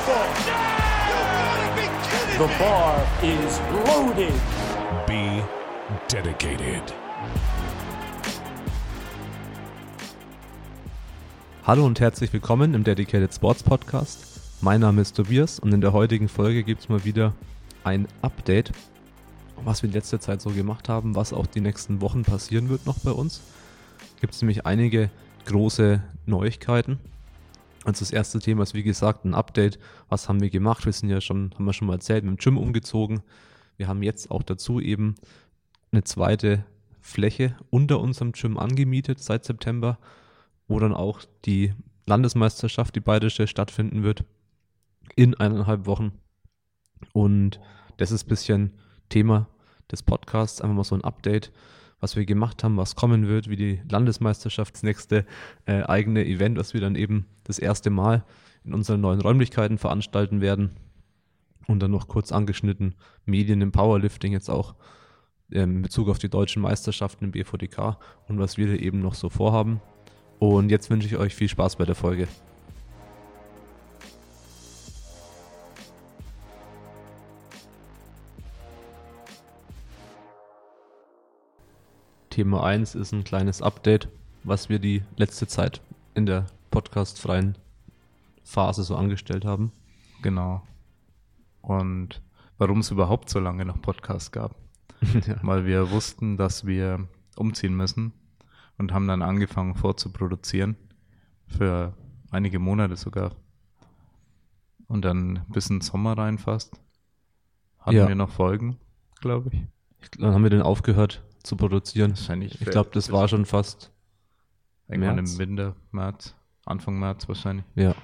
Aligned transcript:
beautiful. 0.00 0.14
The 2.38 2.48
bar 2.58 3.06
is 3.22 3.60
loaded. 3.86 4.32
Be 5.06 5.42
dedicated. 6.08 6.82
Hallo 11.66 11.84
und 11.84 12.00
herzlich 12.00 12.32
willkommen 12.32 12.74
im 12.74 12.84
Dedicated 12.84 13.34
Sports 13.34 13.62
Podcast. 13.62 14.40
Mein 14.62 14.80
Name 14.80 15.02
ist 15.02 15.16
Tobias 15.16 15.58
und 15.58 15.72
in 15.72 15.80
der 15.80 15.92
heutigen 15.92 16.28
Folge 16.28 16.64
gibt 16.64 16.80
es 16.80 16.88
mal 16.88 17.04
wieder 17.04 17.34
ein 17.84 18.08
Update, 18.22 18.72
was 19.64 19.82
wir 19.82 19.88
in 19.88 19.94
letzter 19.94 20.20
Zeit 20.20 20.40
so 20.40 20.50
gemacht 20.50 20.88
haben, 20.88 21.14
was 21.14 21.32
auch 21.32 21.46
die 21.46 21.60
nächsten 21.60 22.00
Wochen 22.00 22.22
passieren 22.22 22.68
wird 22.70 22.86
noch 22.86 22.98
bei 23.00 23.10
uns. 23.10 23.42
Gibt 24.20 24.34
es 24.34 24.42
nämlich 24.42 24.66
einige 24.66 25.10
große 25.46 26.02
Neuigkeiten. 26.26 26.98
Also 27.84 28.00
das 28.00 28.10
erste 28.10 28.38
Thema 28.40 28.62
ist 28.62 28.74
wie 28.74 28.82
gesagt 28.82 29.24
ein 29.24 29.34
Update. 29.34 29.78
Was 30.08 30.28
haben 30.28 30.40
wir 30.40 30.50
gemacht? 30.50 30.84
Wir 30.84 30.92
sind 30.92 31.08
ja 31.08 31.20
schon, 31.20 31.52
haben 31.54 31.64
wir 31.64 31.72
schon 31.72 31.88
mal 31.88 31.94
erzählt, 31.94 32.24
mit 32.24 32.32
dem 32.32 32.42
Gym 32.42 32.58
umgezogen. 32.58 33.22
Wir 33.76 33.88
haben 33.88 34.02
jetzt 34.02 34.30
auch 34.30 34.42
dazu 34.42 34.80
eben 34.80 35.14
eine 35.90 36.04
zweite 36.04 36.64
Fläche 37.00 37.56
unter 37.70 38.00
unserem 38.00 38.32
Gym 38.32 38.58
angemietet 38.58 39.20
seit 39.20 39.44
September, 39.44 39.98
wo 40.68 40.78
dann 40.78 40.92
auch 40.92 41.22
die 41.46 41.72
Landesmeisterschaft, 42.06 42.94
die 42.94 43.00
bayerische, 43.00 43.46
stattfinden 43.46 44.02
wird 44.02 44.24
in 45.16 45.34
eineinhalb 45.34 45.86
Wochen. 45.86 46.12
Und 47.12 47.60
das 47.96 48.10
ist 48.10 48.26
ein 48.26 48.28
bisschen 48.28 48.72
Thema 49.08 49.48
des 49.90 50.02
Podcasts, 50.02 50.60
einfach 50.60 50.76
mal 50.76 50.84
so 50.84 50.94
ein 50.94 51.04
Update, 51.04 51.50
was 52.00 52.16
wir 52.16 52.24
gemacht 52.24 52.64
haben, 52.64 52.76
was 52.76 52.96
kommen 52.96 53.28
wird, 53.28 53.48
wie 53.48 53.56
die 53.56 53.80
Landesmeisterschaft, 53.88 54.74
das 54.74 54.82
nächste 54.82 55.26
äh, 55.66 55.82
eigene 55.82 56.26
Event, 56.26 56.58
was 56.58 56.74
wir 56.74 56.80
dann 56.80 56.96
eben 56.96 57.26
das 57.44 57.58
erste 57.58 57.90
Mal 57.90 58.24
in 58.64 58.74
unseren 58.74 59.00
neuen 59.00 59.20
Räumlichkeiten 59.20 59.78
veranstalten 59.78 60.40
werden. 60.40 60.70
Und 61.66 61.80
dann 61.80 61.90
noch 61.90 62.08
kurz 62.08 62.32
angeschnitten 62.32 62.94
Medien 63.26 63.60
im 63.60 63.70
Powerlifting 63.70 64.32
jetzt 64.32 64.48
auch 64.48 64.74
ähm, 65.52 65.76
in 65.76 65.82
Bezug 65.82 66.08
auf 66.08 66.18
die 66.18 66.28
deutschen 66.28 66.62
Meisterschaften 66.62 67.26
im 67.26 67.30
BVDK 67.32 67.98
und 68.28 68.38
was 68.38 68.56
wir 68.56 68.80
eben 68.80 69.00
noch 69.00 69.14
so 69.14 69.28
vorhaben. 69.28 69.80
Und 70.38 70.70
jetzt 70.70 70.90
wünsche 70.90 71.06
ich 71.06 71.16
euch 71.16 71.34
viel 71.34 71.48
Spaß 71.48 71.76
bei 71.76 71.84
der 71.84 71.94
Folge. 71.94 72.26
Thema 82.40 82.64
1 82.64 82.94
ist 82.94 83.12
ein 83.12 83.22
kleines 83.22 83.60
Update, 83.60 84.08
was 84.44 84.70
wir 84.70 84.78
die 84.78 85.02
letzte 85.16 85.46
Zeit 85.46 85.82
in 86.14 86.24
der 86.24 86.46
podcastfreien 86.70 87.58
Phase 88.44 88.82
so 88.82 88.96
angestellt 88.96 89.44
haben. 89.44 89.72
Genau. 90.22 90.62
Und 91.60 92.22
warum 92.56 92.78
es 92.78 92.90
überhaupt 92.90 93.28
so 93.28 93.40
lange 93.40 93.66
noch 93.66 93.82
Podcasts 93.82 94.32
gab. 94.32 94.54
ja. 95.26 95.36
Weil 95.42 95.66
wir 95.66 95.90
wussten, 95.90 96.38
dass 96.38 96.64
wir 96.64 97.06
umziehen 97.36 97.76
müssen 97.76 98.14
und 98.78 98.94
haben 98.94 99.06
dann 99.06 99.20
angefangen 99.20 99.74
vorzuproduzieren. 99.74 100.76
Für 101.46 101.92
einige 102.30 102.58
Monate 102.58 102.96
sogar. 102.96 103.32
Und 104.88 105.04
dann 105.04 105.44
bis 105.48 105.68
in 105.68 105.76
den 105.76 105.82
Sommer 105.82 106.16
rein 106.16 106.38
fast. 106.38 106.80
Hatten 107.80 107.96
Ja. 107.98 108.08
wir 108.08 108.14
noch 108.14 108.30
Folgen, 108.30 108.78
glaube 109.20 109.50
ich. 109.52 109.62
Ich, 110.00 110.10
dann 110.12 110.32
haben 110.32 110.42
wir 110.42 110.48
den 110.48 110.62
aufgehört 110.62 111.22
zu 111.42 111.56
produzieren. 111.56 112.10
Wahrscheinlich. 112.10 112.60
Ich 112.60 112.70
glaube, 112.70 112.90
das 112.92 113.10
war 113.12 113.28
schon 113.28 113.46
fast. 113.46 113.90
irgendwann 114.88 115.16
März. 115.16 115.32
im 115.32 115.38
Winter, 115.38 115.76
März, 115.92 116.34
Anfang 116.66 116.98
März 116.98 117.28
wahrscheinlich. 117.28 117.64
Ja. 117.74 117.94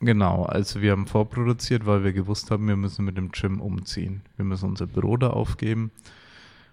Genau, 0.00 0.44
also 0.44 0.82
wir 0.82 0.92
haben 0.92 1.06
vorproduziert, 1.06 1.86
weil 1.86 2.04
wir 2.04 2.12
gewusst 2.12 2.50
haben, 2.50 2.68
wir 2.68 2.76
müssen 2.76 3.04
mit 3.04 3.16
dem 3.16 3.30
Gym 3.30 3.60
umziehen. 3.60 4.22
Wir 4.36 4.44
müssen 4.44 4.68
unser 4.68 4.86
Büro 4.86 5.16
da 5.16 5.30
aufgeben, 5.30 5.92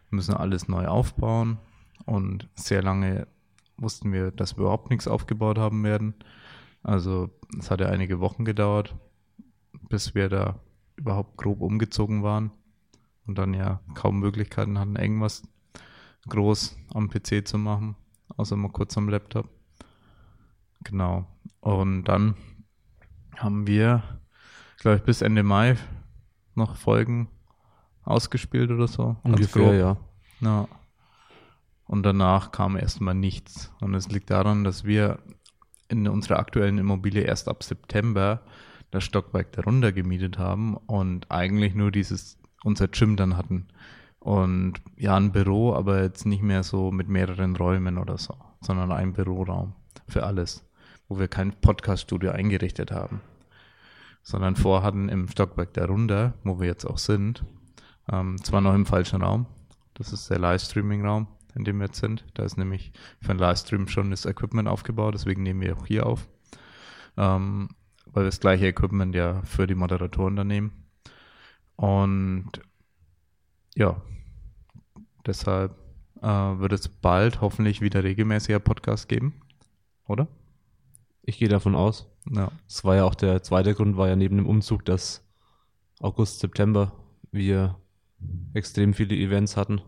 müssen 0.10 0.34
alles 0.34 0.68
neu 0.68 0.88
aufbauen 0.88 1.58
und 2.06 2.50
sehr 2.56 2.84
lange 2.84 3.28
wussten 3.78 4.12
wir, 4.12 4.32
dass 4.32 4.58
wir 4.58 4.64
überhaupt 4.64 4.90
nichts 4.90 5.08
aufgebaut 5.08 5.58
haben 5.58 5.84
werden. 5.84 6.14
Also 6.84 7.30
es 7.58 7.72
hat 7.72 7.80
ja 7.80 7.88
einige 7.88 8.20
Wochen 8.20 8.44
gedauert, 8.44 8.96
bis 9.88 10.14
wir 10.14 10.28
da 10.28 10.60
überhaupt 10.98 11.38
grob 11.38 11.62
umgezogen 11.62 12.24
waren 12.24 12.52
und 13.32 13.38
dann 13.38 13.54
ja 13.54 13.80
kaum 13.94 14.20
Möglichkeiten 14.20 14.78
hatten, 14.78 14.98
irgendwas 14.98 15.44
groß 16.28 16.78
am 16.94 17.10
PC 17.10 17.48
zu 17.48 17.58
machen, 17.58 17.96
außer 18.36 18.58
mal 18.58 18.72
kurz 18.74 18.98
am 18.98 19.08
Laptop. 19.08 19.48
Genau. 20.84 21.26
Und 21.62 22.04
dann 22.04 22.36
haben 23.38 23.68
wir, 23.68 24.04
glaube 24.80 24.98
ich, 24.98 25.04
bis 25.04 25.22
Ende 25.22 25.44
Mai 25.44 25.78
noch 26.56 26.76
Folgen 26.76 27.30
ausgespielt 28.04 28.70
oder 28.70 28.90
so. 28.90 29.16
Ungefähr, 29.24 29.76
ja. 29.76 29.98
Ja. 30.42 30.68
Und 31.86 32.04
danach 32.04 32.52
kam 32.52 32.76
erstmal 32.76 33.16
nichts. 33.16 33.72
Und 33.80 33.96
es 33.96 34.10
liegt 34.10 34.30
daran, 34.30 34.66
dass 34.66 34.84
wir 34.84 35.20
in 35.88 36.06
unserer 36.06 36.40
aktuellen 36.40 36.80
Immobilie 36.80 37.22
erst 37.22 37.48
ab 37.48 37.64
September 37.64 38.42
das 38.90 39.06
Stockwerk 39.06 39.54
darunter 39.54 39.94
gemietet 39.94 40.38
haben 40.38 40.76
und 40.76 41.32
eigentlich 41.32 41.76
nur 41.76 41.92
dieses, 41.92 42.41
unser 42.64 42.88
Gym 42.88 43.16
dann 43.16 43.38
hatten. 43.38 43.68
Und 44.20 44.74
ja, 44.98 45.16
ein 45.18 45.32
Büro, 45.32 45.74
aber 45.74 46.04
jetzt 46.04 46.26
nicht 46.26 46.44
mehr 46.44 46.64
so 46.64 46.92
mit 46.92 47.10
mehreren 47.10 47.56
Räumen 47.56 47.98
oder 47.98 48.18
so, 48.18 48.36
sondern 48.62 48.92
ein 48.92 49.14
Büroraum 49.14 49.74
für 50.08 50.24
alles, 50.24 50.64
wo 51.08 51.18
wir 51.18 51.28
kein 51.28 51.54
Podcast-Studio 51.54 52.32
eingerichtet 52.32 52.92
haben, 52.92 53.22
sondern 54.22 54.56
vorhatten 54.56 55.10
im 55.10 55.28
Stockwerk 55.28 55.74
darunter, 55.74 56.36
wo 56.44 56.60
wir 56.60 56.68
jetzt 56.68 56.86
auch 56.86 57.00
sind, 57.00 57.44
ähm, 58.12 58.38
zwar 58.44 58.62
noch 58.62 58.76
im 58.76 58.86
falschen 58.86 59.24
Raum, 59.24 59.48
das 59.96 60.14
ist 60.14 60.30
der 60.30 60.40
Livestreaming-Raum, 60.40 61.28
in 61.56 61.64
dem 61.64 61.80
wir 61.80 61.88
jetzt 61.88 62.00
sind. 62.00 62.26
Da 62.34 62.44
ist 62.44 62.58
nämlich 62.58 62.92
für 63.22 63.32
einen 63.32 63.40
Livestream 63.40 63.88
schon 63.88 64.12
das 64.12 64.26
Equipment 64.26 64.68
aufgebaut, 64.68 65.14
deswegen 65.14 65.44
nehmen 65.44 65.62
wir 65.62 65.78
auch 65.78 65.86
hier 65.86 66.06
auf. 66.06 66.28
Ähm, 67.18 67.70
weil 68.06 68.24
wir 68.24 68.30
das 68.30 68.40
gleiche 68.40 68.68
Equipment 68.68 69.16
ja 69.16 69.42
für 69.44 69.68
die 69.68 69.76
Moderatoren 69.76 70.36
dann 70.36 70.48
nehmen. 70.48 70.81
Und 71.76 72.52
ja, 73.76 74.02
deshalb 75.26 75.76
äh, 76.22 76.28
wird 76.28 76.74
es 76.74 76.88
bald 76.88 77.42
hoffentlich 77.42 77.82
wieder 77.82 78.04
regelmäßiger 78.04 78.60
Podcast 78.60 79.08
geben, 79.08 79.42
oder? 80.08 80.28
Ich 81.24 81.38
gehe 81.38 81.50
davon 81.50 81.76
aus. 81.76 82.08
Ja. 82.30 82.52
Das 82.68 82.84
war 82.84 82.96
ja 82.96 83.06
auch 83.06 83.16
der 83.16 83.44
zweite 83.44 83.74
Grund, 83.74 83.98
war 83.98 84.08
ja 84.08 84.16
neben 84.16 84.38
dem 84.38 84.48
Umzug, 84.48 84.86
dass 84.86 85.24
August, 86.00 86.40
September 86.40 86.94
wir 87.32 87.78
extrem 88.54 88.94
viele 88.94 89.16
Events 89.16 89.58
hatten, 89.58 89.82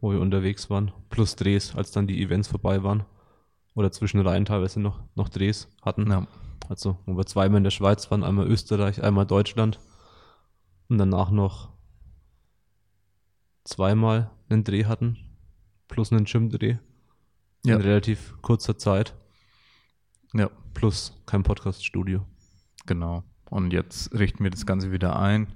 wo 0.00 0.12
wir 0.12 0.20
unterwegs 0.20 0.70
waren, 0.70 0.92
plus 1.08 1.36
Drehs, 1.36 1.74
als 1.74 1.90
dann 1.90 2.06
die 2.06 2.22
Events 2.22 2.48
vorbei 2.48 2.82
waren. 2.82 3.04
Oder 3.74 3.92
zwischenreihen 3.92 4.44
teilweise 4.44 4.80
noch, 4.80 5.00
noch 5.14 5.28
Drehs 5.28 5.68
hatten. 5.82 6.10
ja. 6.10 6.26
Also, 6.68 6.98
wo 7.06 7.16
wir 7.16 7.26
zweimal 7.26 7.58
in 7.58 7.64
der 7.64 7.70
Schweiz 7.70 8.10
waren, 8.10 8.22
einmal 8.22 8.46
Österreich, 8.46 9.02
einmal 9.02 9.26
Deutschland. 9.26 9.80
Und 10.90 10.98
danach 10.98 11.30
noch 11.30 11.70
zweimal 13.62 14.32
einen 14.48 14.64
Dreh 14.64 14.86
hatten, 14.86 15.16
plus 15.86 16.12
einen 16.12 16.24
Gym-Dreh. 16.24 16.78
Ja. 17.64 17.76
In 17.76 17.80
relativ 17.82 18.34
kurzer 18.42 18.76
Zeit, 18.76 19.14
ja. 20.34 20.50
plus 20.74 21.22
kein 21.26 21.44
Podcast-Studio. 21.44 22.26
Genau. 22.86 23.22
Und 23.50 23.72
jetzt 23.72 24.12
richten 24.18 24.42
wir 24.42 24.50
das 24.50 24.66
Ganze 24.66 24.90
wieder 24.90 25.16
ein, 25.16 25.46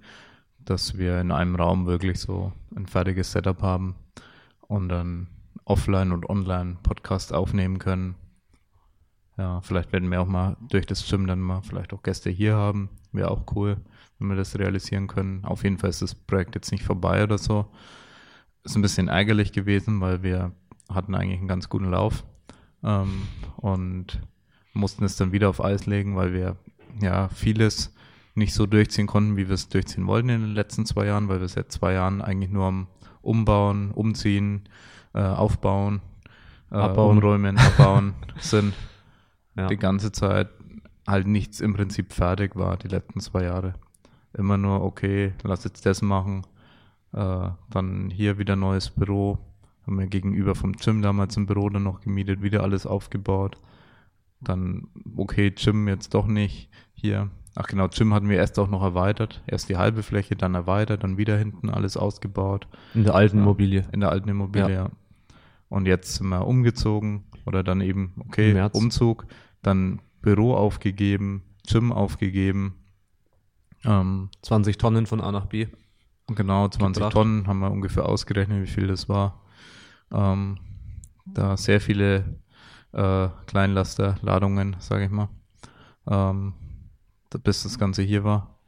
dass 0.61 0.99
wir 0.99 1.21
in 1.21 1.33
einem 1.33 1.57
Raum 1.57 1.87
wirklich 1.87 2.21
so 2.21 2.53
ein 2.77 2.87
fertiges 2.87 3.33
Setup 3.33 3.61
haben 3.61 3.97
und 4.61 4.89
dann 4.89 5.27
offline 5.65 6.13
und 6.13 6.29
online 6.31 6.77
Podcast 6.85 7.33
aufnehmen 7.33 7.81
können. 7.81 8.15
Ja, 9.37 9.61
vielleicht 9.63 9.93
werden 9.93 10.13
wir 10.13 10.21
auch 10.21 10.29
mal 10.29 10.57
durch 10.69 10.87
das 10.87 11.05
Gym 11.09 11.27
dann 11.27 11.41
mal 11.41 11.63
vielleicht 11.63 11.93
auch 11.93 12.05
Gäste 12.05 12.31
hier 12.31 12.55
haben. 12.55 12.89
Wäre 13.11 13.33
auch 13.33 13.43
cool, 13.57 13.79
wenn 14.19 14.29
wir 14.29 14.37
das 14.37 14.59
realisieren 14.59 15.07
können. 15.07 15.45
Auf 15.45 15.65
jeden 15.65 15.79
Fall 15.79 15.91
ist 15.91 16.03
das 16.03 16.15
Projekt 16.15 16.55
jetzt 16.55 16.73
nicht 16.73 16.85
vorbei 16.85 17.23
oder 17.23 17.39
so. 17.39 17.67
Ist 18.63 18.77
ein 18.77 18.83
bisschen 18.83 19.09
ärgerlich 19.09 19.53
gewesen, 19.53 20.01
weil 20.01 20.23
wir 20.23 20.53
hatten 20.89 21.15
eigentlich 21.15 21.39
einen 21.39 21.49
ganz 21.49 21.69
guten 21.69 21.91
Lauf 21.91 22.25
ähm, 22.83 23.27
und 23.57 24.21
mussten 24.73 25.05
es 25.05 25.17
dann 25.17 25.33
wieder 25.33 25.49
auf 25.49 25.63
Eis 25.63 25.87
legen, 25.87 26.17
weil 26.17 26.33
wir 26.33 26.57
ja 27.01 27.29
vieles 27.29 27.95
nicht 28.35 28.55
so 28.55 28.67
durchziehen 28.67 29.07
konnten, 29.07 29.37
wie 29.37 29.49
wir 29.49 29.55
es 29.55 29.69
durchziehen 29.69 30.07
wollten 30.07 30.29
in 30.29 30.41
den 30.41 30.55
letzten 30.55 30.87
zwei 30.87 31.07
Jahren, 31.07 31.29
weil 31.29 31.41
wir 31.41 31.49
seit 31.49 31.71
zwei 31.71 31.93
Jahren 31.93 32.21
eigentlich 32.21 32.51
nur 32.51 32.67
am 32.67 32.87
Umbauen, 33.23 33.91
Umziehen, 33.93 34.69
äh, 35.15 35.21
Aufbauen, 35.21 36.03
äh, 36.71 36.77
Abbauen. 36.77 37.19
Umräumen, 37.19 37.57
Abbauen 37.57 38.15
sind. 38.39 38.75
Ja. 39.57 39.69
Die 39.69 39.77
ganze 39.77 40.11
Zeit 40.11 40.49
halt 41.07 41.27
nichts 41.27 41.61
im 41.61 41.75
Prinzip 41.75 42.13
fertig 42.13 42.57
war, 42.57 42.77
die 42.77 42.89
letzten 42.89 43.21
zwei 43.21 43.45
Jahre. 43.45 43.75
Immer 44.37 44.57
nur, 44.59 44.83
okay, 44.83 45.33
lass 45.43 45.65
jetzt 45.65 45.87
das 45.87 46.03
machen. 46.03 46.43
Äh, 47.13 47.49
dann 47.71 48.11
hier 48.11 48.39
wieder 48.39 48.57
neues 48.57 48.91
Büro. 48.91 49.39
Haben 49.87 49.99
wir 49.99 50.07
gegenüber 50.07 50.55
vom 50.55 50.73
Gym 50.73 51.03
damals 51.03 51.37
ein 51.37 51.47
Büro 51.47 51.69
dann 51.69 51.83
noch 51.85 52.01
gemietet, 52.01 52.43
wieder 52.43 52.63
alles 52.63 52.87
aufgebaut. 52.87 53.59
Dann, 54.41 54.89
okay, 55.17 55.51
Gym 55.51 55.89
jetzt 55.89 56.15
doch 56.15 56.27
nicht 56.27 56.69
hier. 56.93 57.31
ach 57.55 57.67
genau, 57.69 57.87
Gym 57.89 58.13
hatten 58.15 58.29
wir 58.29 58.37
erst 58.39 58.59
auch 58.59 58.69
noch 58.69 58.83
erweitert. 58.83 59.43
Erst 59.47 59.69
die 59.69 59.77
halbe 59.77 60.03
Fläche, 60.03 60.35
dann 60.37 60.55
erweitert, 60.55 61.05
dann 61.05 61.17
wieder 61.19 61.37
hinten 61.39 61.71
alles 61.71 61.97
ausgebaut. 61.97 62.67
In 62.95 63.05
der 63.05 63.15
alten 63.15 63.37
Ja. 63.37 63.43
Immobilie. 63.43 63.85
In 63.93 64.01
der 64.01 64.11
alten 64.11 64.29
Immobilie, 64.29 64.69
Ja. 64.71 64.85
ja. 64.87 64.91
Und 65.69 65.87
jetzt 65.87 66.17
sind 66.17 66.29
wir 66.29 66.47
umgezogen 66.47 67.25
oder 67.47 67.63
dann 67.63 67.81
eben, 67.81 68.13
Im 68.17 68.23
okay. 68.27 68.69
Umzug, 68.73 69.27
dann 69.63 70.01
Büro 70.23 70.55
aufgegeben, 70.55 71.43
Gym 71.69 71.93
aufgegeben. 71.93 72.75
Ähm, 73.85 74.31
20 74.43 74.79
Tonnen 74.79 75.07
von 75.07 75.21
A 75.21 75.31
nach 75.33 75.47
B. 75.47 75.67
genau, 76.29 76.69
20 76.69 76.95
Gebracht. 77.01 77.13
Tonnen 77.13 77.47
haben 77.47 77.61
wir 77.61 77.71
ungefähr 77.71 78.07
ausgerechnet, 78.07 78.63
wie 78.63 78.71
viel 78.71 78.87
das 78.87 79.09
war. 79.09 79.43
Ähm, 80.13 80.59
da 81.27 81.57
sehr 81.57 81.81
viele 81.81 82.39
äh, 82.93 83.29
Kleinlasterladungen, 83.47 84.77
sage 84.79 85.05
ich 85.05 85.11
mal, 85.11 85.29
ähm, 86.07 86.55
da- 87.31 87.39
bis 87.39 87.63
das 87.63 87.79
Ganze 87.79 88.03
hier 88.03 88.25
war. 88.25 88.59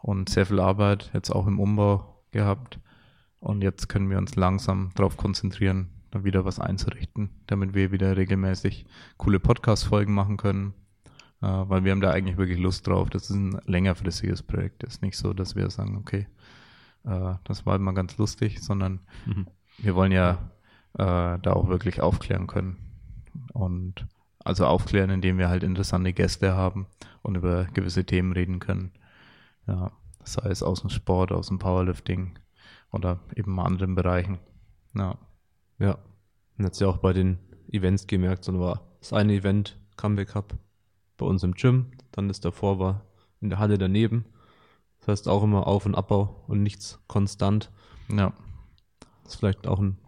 Und 0.00 0.28
sehr 0.28 0.46
viel 0.46 0.60
Arbeit, 0.60 1.10
jetzt 1.12 1.30
auch 1.30 1.46
im 1.46 1.58
Umbau 1.58 2.22
gehabt. 2.30 2.78
Und 3.40 3.62
jetzt 3.62 3.88
können 3.88 4.10
wir 4.10 4.18
uns 4.18 4.36
langsam 4.36 4.90
darauf 4.94 5.16
konzentrieren, 5.16 5.88
da 6.10 6.24
wieder 6.24 6.44
was 6.44 6.58
einzurichten, 6.60 7.30
damit 7.46 7.74
wir 7.74 7.90
wieder 7.92 8.16
regelmäßig 8.16 8.86
coole 9.16 9.38
Podcast-Folgen 9.40 10.14
machen 10.14 10.36
können. 10.36 10.72
Äh, 11.40 11.46
weil 11.46 11.84
wir 11.84 11.92
haben 11.92 12.00
da 12.00 12.10
eigentlich 12.10 12.36
wirklich 12.36 12.58
Lust 12.58 12.86
drauf. 12.86 13.10
Das 13.10 13.24
ist 13.30 13.36
ein 13.36 13.60
längerfristiges 13.66 14.42
Projekt. 14.42 14.82
Das 14.82 14.94
ist 14.94 15.02
nicht 15.02 15.16
so, 15.16 15.32
dass 15.32 15.54
wir 15.56 15.70
sagen, 15.70 15.96
okay, 15.96 16.26
äh, 17.04 17.34
das 17.44 17.64
war 17.66 17.76
immer 17.76 17.92
ganz 17.94 18.16
lustig, 18.18 18.60
sondern 18.62 19.00
Mhm. 19.26 19.46
wir 19.78 19.94
wollen 19.94 20.12
ja 20.12 20.50
äh, 20.94 21.38
da 21.38 21.52
auch 21.52 21.68
wirklich 21.68 22.00
aufklären 22.00 22.46
können. 22.46 22.76
Und 23.52 24.06
also 24.44 24.66
aufklären, 24.66 25.10
indem 25.10 25.38
wir 25.38 25.48
halt 25.48 25.62
interessante 25.62 26.12
Gäste 26.12 26.54
haben 26.56 26.86
und 27.22 27.36
über 27.36 27.64
gewisse 27.66 28.04
Themen 28.04 28.32
reden 28.32 28.58
können. 28.58 28.92
Ja, 29.66 29.92
sei 30.24 30.48
es 30.50 30.62
aus 30.62 30.80
dem 30.80 30.90
Sport, 30.90 31.30
aus 31.30 31.48
dem 31.48 31.58
Powerlifting 31.58 32.38
oder 32.90 33.20
eben 33.36 33.60
anderen 33.60 33.94
Bereichen. 33.94 34.38
Ja, 34.94 35.18
Ja. 35.78 35.98
Man 36.56 36.66
hat 36.66 36.72
es 36.72 36.80
ja 36.80 36.88
auch 36.88 36.96
bei 36.96 37.12
den 37.12 37.38
Events 37.70 38.06
gemerkt, 38.08 38.42
so 38.44 38.58
war 38.58 38.80
das 38.98 39.12
eine 39.12 39.34
Event, 39.34 39.78
Comeback 39.96 40.30
Cup, 40.30 40.54
bei 41.18 41.26
uns 41.26 41.42
im 41.42 41.52
Gym, 41.54 41.86
dann 42.12 42.28
das 42.28 42.40
davor 42.40 42.78
war 42.78 43.02
in 43.40 43.50
der 43.50 43.58
Halle 43.58 43.76
daneben. 43.76 44.24
Das 45.00 45.08
heißt 45.08 45.28
auch 45.28 45.42
immer 45.42 45.66
Auf- 45.66 45.84
und 45.86 45.94
Abbau 45.94 46.42
und 46.48 46.62
nichts 46.62 46.98
konstant. 47.06 47.70
ja, 48.10 48.32
Das 49.24 49.34
ist 49.34 49.38
vielleicht 49.40 49.66
auch 49.66 49.78
ein 49.80 49.98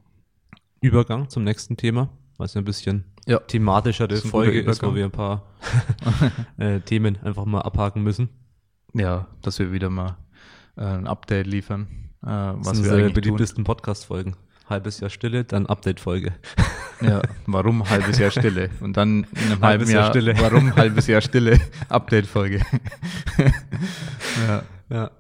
Übergang 0.81 1.29
zum 1.29 1.45
nächsten 1.45 1.77
Thema, 1.77 2.09
weil 2.39 2.47
es 2.47 2.55
ja 2.55 2.61
ein 2.63 2.65
bisschen 2.65 3.05
Ja. 3.27 3.39
thematischere 3.41 4.09
Das 4.09 4.25
ist 4.25 4.31
Folge 4.31 4.61
ist, 4.61 4.83
wo 4.83 4.95
wir 4.95 5.05
ein 5.05 5.11
paar 5.11 5.43
äh, 6.57 6.81
Themen 6.81 7.19
einfach 7.23 7.45
mal 7.45 7.61
abhaken 7.61 8.03
müssen. 8.03 8.31
ja, 8.95 9.27
dass 9.43 9.59
wir 9.59 9.73
wieder 9.73 9.91
mal 9.91 10.17
äh, 10.77 10.83
ein 10.85 11.07
Update 11.07 11.47
liefern, 11.47 11.89
äh, 12.23 12.27
Das 12.27 12.57
was 12.67 12.79
sind 12.79 12.97
wir 12.97 13.13
beliebtesten 13.13 13.65
Podcast-Folgen. 13.65 14.37
Halbes 14.71 15.01
Jahr 15.01 15.11
Stille, 15.11 15.45
dann 15.45 15.67
Update-Folge. 15.67 16.33
Ja, 17.03 17.23
warum 17.47 17.89
halbes 17.89 18.19
Jahr 18.19 18.31
Stille? 18.31 18.69
Und 18.81 18.99
dann 18.99 19.25
in 19.33 19.39
einem 19.39 19.51
halben 19.53 19.63
Halbes 19.63 19.91
Jahr 19.91 20.03
Jahr, 20.03 20.11
Stille. 20.11 20.35
warum 20.39 20.77
halbes 20.77 21.07
Jahr 21.07 21.23
Stille? 21.23 21.59
Update-Folge. 21.89 22.61
ja. 24.47 24.63
Ja. 24.91 25.11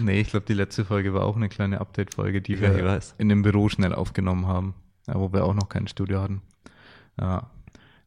Nee, 0.00 0.18
ich 0.22 0.30
glaube, 0.30 0.46
die 0.46 0.54
letzte 0.54 0.86
Folge 0.86 1.12
war 1.12 1.26
auch 1.26 1.36
eine 1.36 1.50
kleine 1.50 1.82
Update-Folge, 1.82 2.40
die 2.40 2.54
Ja, 2.54 2.74
wir 2.74 3.00
in 3.18 3.28
dem 3.28 3.42
Büro 3.42 3.68
schnell 3.68 3.92
aufgenommen 3.92 4.46
haben, 4.46 4.76
wo 5.04 5.30
wir 5.34 5.44
auch 5.44 5.52
noch 5.52 5.68
kein 5.68 5.86
Studio 5.88 6.22
hatten. 6.22 6.40
Ja. 7.20 7.50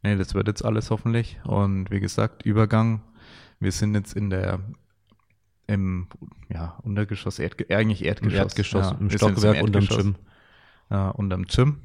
Nee, 0.01 0.15
das 0.15 0.33
wird 0.33 0.47
jetzt 0.47 0.65
alles 0.65 0.89
hoffentlich. 0.89 1.39
Und 1.43 1.91
wie 1.91 1.99
gesagt, 1.99 2.43
Übergang. 2.47 3.03
Wir 3.59 3.71
sind 3.71 3.93
jetzt 3.93 4.15
in 4.15 4.31
der 4.31 4.59
im 5.67 6.07
ja, 6.51 6.79
Untergeschoss, 6.81 7.37
Erdge 7.37 7.67
eigentlich 7.69 8.01
Im 8.01 8.07
Erdgeschoss. 8.07 8.39
Erdgeschoss, 8.39 8.89
ja, 8.89 8.97
im 8.99 9.09
Stockwerk 9.11 9.61
unterm 9.61 9.85
Gym. 9.85 10.15
Äh, 10.89 11.09
unterm 11.09 11.45
Gym 11.45 11.77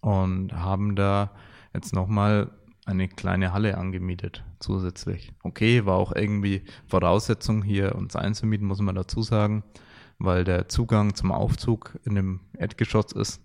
und 0.00 0.52
haben 0.52 0.96
da 0.96 1.30
jetzt 1.74 1.94
nochmal 1.94 2.50
eine 2.84 3.08
kleine 3.08 3.52
Halle 3.52 3.78
angemietet 3.78 4.44
zusätzlich. 4.58 5.32
Okay, 5.42 5.86
war 5.86 5.96
auch 5.96 6.14
irgendwie 6.14 6.62
Voraussetzung 6.88 7.62
hier 7.62 7.94
uns 7.94 8.16
einzumieten, 8.16 8.66
muss 8.66 8.80
man 8.80 8.94
dazu 8.94 9.22
sagen, 9.22 9.62
weil 10.18 10.44
der 10.44 10.68
Zugang 10.68 11.14
zum 11.14 11.32
Aufzug 11.32 11.98
in 12.04 12.14
dem 12.14 12.40
Erdgeschoss 12.56 13.12
ist 13.12 13.40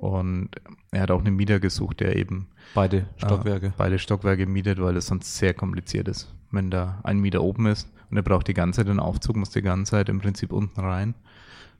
und 0.00 0.48
er 0.92 1.02
hat 1.02 1.10
auch 1.10 1.20
einen 1.20 1.36
Mieter 1.36 1.60
gesucht, 1.60 2.00
der 2.00 2.16
eben 2.16 2.48
Beide 2.74 3.06
Stockwerke. 3.18 3.66
äh, 3.66 3.72
beide 3.76 3.98
Stockwerke 3.98 4.46
mietet, 4.46 4.80
weil 4.80 4.96
es 4.96 5.06
sonst 5.06 5.36
sehr 5.36 5.52
kompliziert 5.52 6.08
ist. 6.08 6.34
Wenn 6.50 6.70
da 6.70 7.00
ein 7.04 7.20
Mieter 7.20 7.42
oben 7.42 7.66
ist 7.66 7.86
und 8.10 8.16
er 8.16 8.22
braucht 8.22 8.48
die 8.48 8.54
ganze 8.54 8.78
Zeit 8.78 8.88
den 8.88 8.98
Aufzug, 8.98 9.36
muss 9.36 9.50
die 9.50 9.62
ganze 9.62 9.90
Zeit 9.90 10.08
im 10.08 10.18
Prinzip 10.20 10.52
unten 10.52 10.80
rein, 10.80 11.14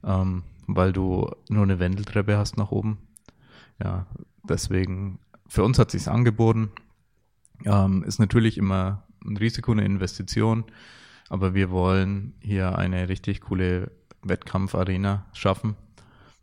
ähm, 0.03 0.43
weil 0.75 0.93
du 0.93 1.29
nur 1.49 1.63
eine 1.63 1.79
Wendeltreppe 1.79 2.37
hast 2.37 2.57
nach 2.57 2.71
oben. 2.71 2.97
Ja, 3.83 4.05
deswegen, 4.43 5.19
für 5.47 5.63
uns 5.63 5.79
hat 5.79 5.91
sich's 5.91 6.07
angeboten. 6.07 6.71
Ähm, 7.65 8.03
ist 8.03 8.19
natürlich 8.19 8.57
immer 8.57 9.03
ein 9.25 9.37
Risiko, 9.37 9.71
eine 9.71 9.85
Investition, 9.85 10.65
aber 11.29 11.53
wir 11.53 11.71
wollen 11.71 12.33
hier 12.39 12.77
eine 12.77 13.09
richtig 13.09 13.41
coole 13.41 13.91
Wettkampfarena 14.23 15.25
schaffen, 15.33 15.75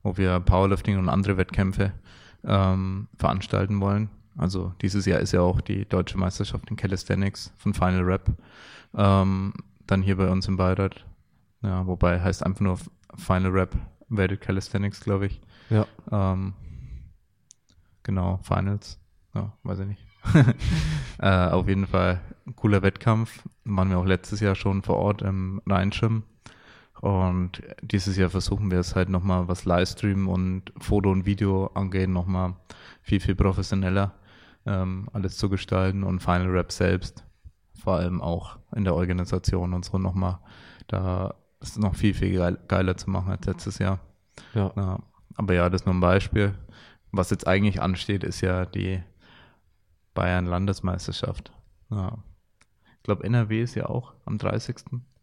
wo 0.02 0.16
wir 0.16 0.40
Powerlifting 0.40 0.98
und 0.98 1.08
andere 1.08 1.36
Wettkämpfe 1.36 1.92
ähm, 2.44 3.08
veranstalten 3.16 3.80
wollen. 3.80 4.10
Also 4.36 4.72
dieses 4.80 5.04
Jahr 5.06 5.18
ist 5.18 5.32
ja 5.32 5.40
auch 5.40 5.60
die 5.60 5.84
deutsche 5.84 6.16
Meisterschaft 6.16 6.70
in 6.70 6.76
Calisthenics 6.76 7.52
von 7.56 7.74
Final 7.74 8.02
Rap. 8.02 8.30
Ähm, 8.94 9.52
dann 9.86 10.02
hier 10.02 10.16
bei 10.16 10.30
uns 10.30 10.46
im 10.46 10.56
Beirat. 10.56 11.04
Ja, 11.62 11.86
wobei 11.86 12.20
heißt 12.20 12.44
einfach 12.46 12.60
nur 12.60 12.78
Final 13.16 13.50
Rap 13.50 13.74
Weighted 14.08 14.40
Calisthenics, 14.40 15.00
glaube 15.00 15.26
ich. 15.26 15.40
Ja. 15.70 15.86
Ähm, 16.10 16.54
genau, 18.02 18.38
Finals. 18.42 18.98
Ja, 19.34 19.52
weiß 19.62 19.80
ich 19.80 19.86
nicht. 19.86 20.06
äh, 21.18 21.28
auf 21.28 21.68
jeden 21.68 21.86
Fall 21.86 22.20
ein 22.46 22.56
cooler 22.56 22.82
Wettkampf. 22.82 23.44
Waren 23.64 23.90
wir 23.90 23.98
auch 23.98 24.06
letztes 24.06 24.40
Jahr 24.40 24.54
schon 24.54 24.82
vor 24.82 24.96
Ort 24.96 25.22
im 25.22 25.60
Rheinschirm. 25.66 26.24
Und 27.00 27.62
dieses 27.80 28.16
Jahr 28.16 28.30
versuchen 28.30 28.70
wir 28.70 28.80
es 28.80 28.96
halt 28.96 29.08
nochmal, 29.08 29.46
was 29.46 29.64
Livestream 29.64 30.28
und 30.28 30.72
Foto 30.78 31.12
und 31.12 31.26
Video 31.26 31.68
angeht, 31.68 32.08
nochmal 32.08 32.56
viel, 33.02 33.20
viel 33.20 33.36
professioneller 33.36 34.14
ähm, 34.68 35.08
alles 35.12 35.36
zu 35.36 35.48
gestalten 35.48 36.04
und 36.04 36.20
Final 36.20 36.50
Rap 36.50 36.72
selbst, 36.72 37.24
vor 37.80 37.96
allem 37.96 38.20
auch 38.20 38.58
in 38.74 38.84
der 38.84 38.94
Organisation 38.94 39.72
und 39.72 39.84
so 39.84 39.98
nochmal, 39.98 40.38
da 40.88 41.34
ist 41.60 41.78
noch 41.78 41.94
viel, 41.94 42.14
viel 42.14 42.36
geil, 42.36 42.58
geiler 42.68 42.96
zu 42.96 43.10
machen 43.10 43.30
als 43.32 43.46
letztes 43.46 43.78
Jahr. 43.78 44.00
Ja. 44.54 44.72
Ja, 44.76 44.98
aber 45.36 45.54
ja, 45.54 45.68
das 45.68 45.82
ist 45.82 45.86
nur 45.86 45.94
ein 45.94 46.00
Beispiel. 46.00 46.54
Was 47.10 47.30
jetzt 47.30 47.46
eigentlich 47.46 47.80
ansteht, 47.80 48.22
ist 48.24 48.40
ja 48.40 48.66
die 48.66 49.02
Bayern-Landesmeisterschaft. 50.14 51.52
Ja. 51.90 52.18
Ich 52.96 53.02
glaube, 53.02 53.24
NRW 53.24 53.62
ist 53.62 53.74
ja 53.74 53.86
auch 53.86 54.14
am 54.24 54.38
30. 54.38 54.76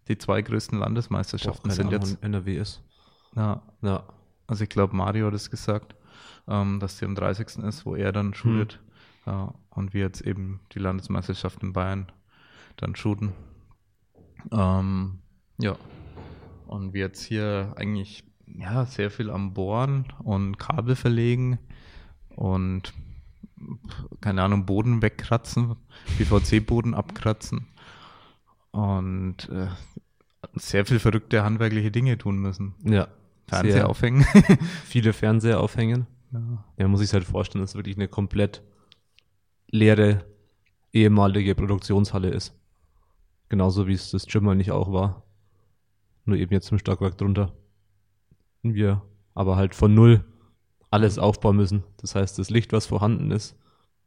Die 0.07 0.17
zwei 0.17 0.41
größten 0.41 0.79
Landesmeisterschaften 0.79 1.69
Boah, 1.69 1.73
sind 1.75 1.87
Ahnung, 1.87 2.01
jetzt. 2.01 2.23
NRW 2.23 2.57
ist. 2.57 2.81
Ja, 3.35 3.61
Ja. 3.81 4.03
also 4.47 4.63
ich 4.63 4.69
glaube, 4.69 4.95
Mario 4.95 5.27
hat 5.27 5.33
es 5.33 5.49
gesagt, 5.49 5.95
ähm, 6.47 6.79
dass 6.79 6.97
die 6.97 7.05
am 7.05 7.15
30. 7.15 7.63
ist, 7.63 7.85
wo 7.85 7.95
er 7.95 8.11
dann 8.11 8.33
shootet. 8.33 8.79
Ja, 9.25 9.53
und 9.71 9.93
wir 9.93 10.01
jetzt 10.01 10.21
eben 10.21 10.59
die 10.73 10.79
Landesmeisterschaft 10.79 11.63
in 11.63 11.73
Bayern 11.73 12.11
dann 12.77 12.95
shooten. 12.95 13.33
Ähm, 14.51 15.19
ja. 15.57 15.75
Und 16.67 16.93
wir 16.93 17.01
jetzt 17.01 17.23
hier 17.23 17.73
eigentlich 17.77 18.23
ja, 18.47 18.85
sehr 18.85 19.11
viel 19.11 19.29
am 19.29 19.53
Bohren 19.53 20.05
und 20.23 20.57
Kabel 20.57 20.95
verlegen 20.95 21.59
und 22.29 22.93
keine 24.21 24.43
Ahnung, 24.43 24.65
Boden 24.65 25.01
wegkratzen, 25.01 25.75
PVC-Boden 26.17 26.93
abkratzen 26.93 27.67
und 28.71 29.49
äh, 29.49 29.67
sehr 30.53 30.85
viel 30.85 30.99
verrückte 30.99 31.43
handwerkliche 31.43 31.91
Dinge 31.91 32.17
tun 32.17 32.37
müssen. 32.37 32.75
Ja. 32.83 33.07
Fernseher 33.47 33.73
Sehr 33.73 33.89
aufhängen. 33.89 34.25
viele 34.85 35.13
Fernseher 35.13 35.59
aufhängen. 35.59 36.07
ja. 36.31 36.63
Ja, 36.77 36.87
muss 36.87 37.01
ich 37.01 37.13
halt 37.13 37.23
vorstellen, 37.23 37.61
dass 37.61 37.71
es 37.71 37.75
wirklich 37.75 37.95
eine 37.95 38.07
komplett 38.07 38.63
leere 39.69 40.25
ehemalige 40.91 41.53
Produktionshalle 41.55 42.29
ist. 42.29 42.53
Genauso 43.49 43.87
wie 43.87 43.93
es 43.93 44.11
das 44.11 44.25
Gym 44.25 44.45
nicht 44.57 44.71
auch 44.71 44.91
war. 44.91 45.24
Nur 46.25 46.37
eben 46.37 46.53
jetzt 46.53 46.71
im 46.71 46.77
Stockwerk 46.79 47.17
drunter. 47.17 47.53
Und 48.63 48.73
wir 48.73 49.01
aber 49.33 49.55
halt 49.57 49.75
von 49.75 49.93
null 49.93 50.23
alles 50.91 51.19
aufbauen 51.19 51.57
müssen. 51.57 51.83
Das 51.97 52.15
heißt, 52.15 52.39
das 52.39 52.49
Licht, 52.49 52.71
was 52.73 52.85
vorhanden 52.85 53.31
ist, 53.31 53.55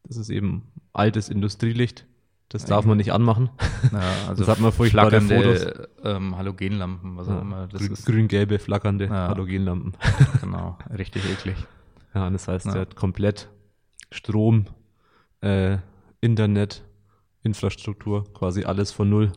das 0.04 0.16
ist 0.16 0.30
eben 0.30 0.72
altes 0.92 1.28
Industrielicht. 1.28 2.06
Das 2.48 2.64
darf 2.64 2.86
man 2.86 2.96
nicht 2.96 3.12
anmachen. 3.12 3.50
Ja, 3.92 4.00
also 4.28 4.42
Das 4.44 4.48
hat 4.56 4.60
man 4.60 4.72
furchtbare 4.72 5.20
flackernde, 5.20 5.88
Ähm, 6.02 6.34
Halogenlampen, 6.36 7.16
was 7.18 7.28
auch 7.28 7.42
immer. 7.42 7.66
Das 7.68 7.82
Grün- 7.82 7.92
ist 7.92 8.06
Grün-gelbe, 8.06 8.58
flackernde 8.58 9.04
Ja. 9.04 9.28
Halogenlampen. 9.28 9.92
genau 10.40 10.78
richtig 10.96 11.28
eklig. 11.30 11.56
Ja, 12.14 12.26
und 12.26 12.32
das 12.32 12.48
heißt, 12.48 12.64
Ja. 12.66 12.74
er 12.74 12.80
hat 12.82 12.96
komplett 12.96 13.50
Strom, 14.10 14.64
äh, 15.42 15.76
Internet, 16.22 16.82
Infrastruktur, 17.42 18.24
quasi 18.32 18.64
alles 18.64 18.92
von 18.92 19.10
null. 19.10 19.32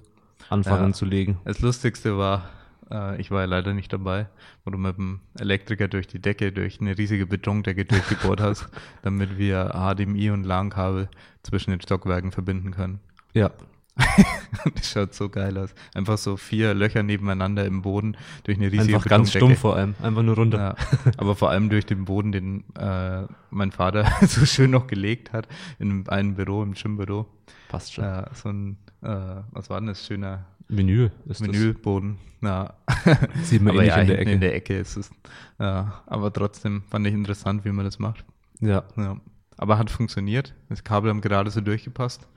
anfangen 0.49 0.87
Ja. 0.89 0.93
zu 0.93 1.05
legen. 1.05 1.39
Das 1.45 1.59
Lustigste 1.59 2.17
war, 2.17 2.49
äh, 2.91 3.19
ich 3.19 3.31
war 3.31 3.41
ja 3.41 3.45
leider 3.45 3.73
nicht 3.73 3.91
dabei, 3.91 4.27
wo 4.65 4.71
du 4.71 4.77
mit 4.77 4.97
dem 4.97 5.21
Elektriker 5.39 5.87
durch 5.87 6.07
die 6.07 6.19
Decke, 6.19 6.51
durch 6.51 6.81
eine 6.81 6.97
riesige 6.97 7.25
Betondecke 7.25 7.85
durchgebohrt 7.85 8.41
hast, 8.41 8.69
damit 9.01 9.37
wir 9.37 9.71
HDMI 9.73 10.31
und 10.31 10.43
LAN-Kabel 10.43 11.09
zwischen 11.43 11.71
den 11.71 11.81
Stockwerken 11.81 12.31
verbinden 12.31 12.71
können. 12.71 12.99
Ja, 13.33 13.51
das 14.75 14.91
schaut 14.91 15.13
so 15.13 15.29
geil 15.29 15.57
aus. 15.57 15.73
Einfach 15.93 16.17
so 16.17 16.37
vier 16.37 16.73
Löcher 16.73 17.03
nebeneinander 17.03 17.65
im 17.65 17.81
Boden 17.81 18.15
durch 18.43 18.57
eine 18.57 18.71
riesige 18.71 18.95
einfach 18.95 19.09
ganz 19.09 19.31
stumpf 19.31 19.59
vor 19.59 19.75
allem. 19.75 19.95
Einfach 20.01 20.23
nur 20.23 20.35
runter. 20.35 20.57
Ja, 20.57 20.75
aber 21.17 21.35
vor 21.35 21.49
allem 21.49 21.69
durch 21.69 21.85
den 21.85 22.05
Boden, 22.05 22.31
den 22.31 22.63
äh, 22.75 23.23
mein 23.49 23.71
Vater 23.71 24.09
so 24.21 24.45
schön 24.45 24.71
noch 24.71 24.87
gelegt 24.87 25.33
hat, 25.33 25.47
in 25.79 26.07
einem 26.07 26.35
Büro, 26.35 26.63
im 26.63 26.73
Gymbüro. 26.73 27.27
Passt 27.69 27.93
schon. 27.93 28.03
Ja, 28.05 28.29
so 28.33 28.49
ein, 28.49 28.77
äh, 29.01 29.41
was 29.51 29.69
war 29.69 29.79
denn 29.79 29.87
das, 29.87 30.05
schöner 30.05 30.45
Vinyl 30.71 31.11
ist 31.25 31.41
Menüboden. 31.41 32.17
Ja. 32.41 32.73
Sieht 33.43 33.61
man 33.61 33.73
aber 33.73 33.83
eh 33.83 33.85
nicht 33.85 33.95
ja, 33.95 34.01
in 34.01 34.07
der 34.07 34.19
Ecke. 34.19 34.31
in 34.31 34.39
der 34.39 34.55
Ecke 34.55 34.77
ist 34.77 34.97
es. 34.97 35.11
Ja, 35.59 36.01
aber 36.07 36.33
trotzdem 36.33 36.83
fand 36.89 37.05
ich 37.05 37.13
interessant, 37.13 37.65
wie 37.65 37.71
man 37.71 37.85
das 37.85 37.99
macht. 37.99 38.25
ja, 38.59 38.83
Ja. 38.97 39.19
Aber 39.57 39.77
hat 39.77 39.91
funktioniert. 39.91 40.55
Das 40.69 40.83
Kabel 40.83 41.11
haben 41.11 41.21
gerade 41.21 41.51
so 41.51 41.61
durchgepasst 41.61 42.27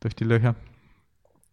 durch 0.00 0.14
die 0.16 0.24
Löcher. 0.24 0.54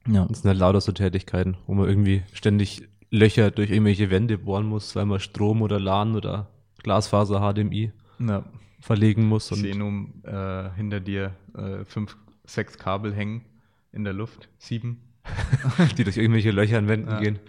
Ja. 0.08 0.26
das 0.26 0.40
sind 0.40 0.48
halt 0.48 0.60
lauter 0.60 0.80
so 0.80 0.94
Tätigkeiten, 0.94 1.58
wo 1.66 1.74
man 1.74 1.90
irgendwie 1.90 2.24
ständig 2.32 2.88
Löcher 3.12 3.52
durch 3.52 3.72
irgendwelche 3.72 4.10
Wände 4.10 4.38
bohren 4.38 4.68
muss, 4.68 4.96
weil 4.96 5.06
man 5.06 5.20
Strom 5.20 5.62
oder 5.62 5.82
LAN 5.82 6.16
oder 6.16 6.48
Glasfaser 6.82 7.42
HDMI 7.42 7.92
ja. 8.20 8.46
verlegen 8.80 9.28
muss. 9.28 9.52
Ich 9.52 9.58
sehe 9.58 9.78
nun 9.78 10.24
äh, 10.24 10.70
hinter 10.76 11.02
dir 11.02 11.36
äh, 11.58 11.84
fünf, 11.84 12.16
sechs 12.46 12.78
Kabel 12.78 13.14
hängen 13.14 13.44
in 13.92 14.06
der 14.06 14.14
Luft. 14.14 14.48
Sieben. 14.60 15.02
die 15.98 16.04
durch 16.04 16.18
irgendwelche 16.18 16.52
Löcher 16.52 16.78
an 16.78 16.88
Wänden 16.88 17.12
Ja. 17.12 17.20
gehen. 17.20 17.40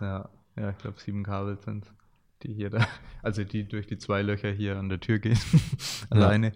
Ja, 0.00 0.28
ja 0.56 0.70
ich 0.70 0.78
glaube 0.78 1.00
sieben 1.00 1.22
Kabel 1.22 1.58
sind 1.58 1.92
die 2.42 2.52
hier 2.52 2.70
da. 2.70 2.86
Also 3.22 3.42
die 3.42 3.66
durch 3.66 3.86
die 3.86 3.96
zwei 3.96 4.20
Löcher 4.20 4.50
hier 4.50 4.78
an 4.78 4.90
der 4.90 5.00
Tür 5.00 5.18
gehen. 5.18 5.38
Alleine. 6.10 6.52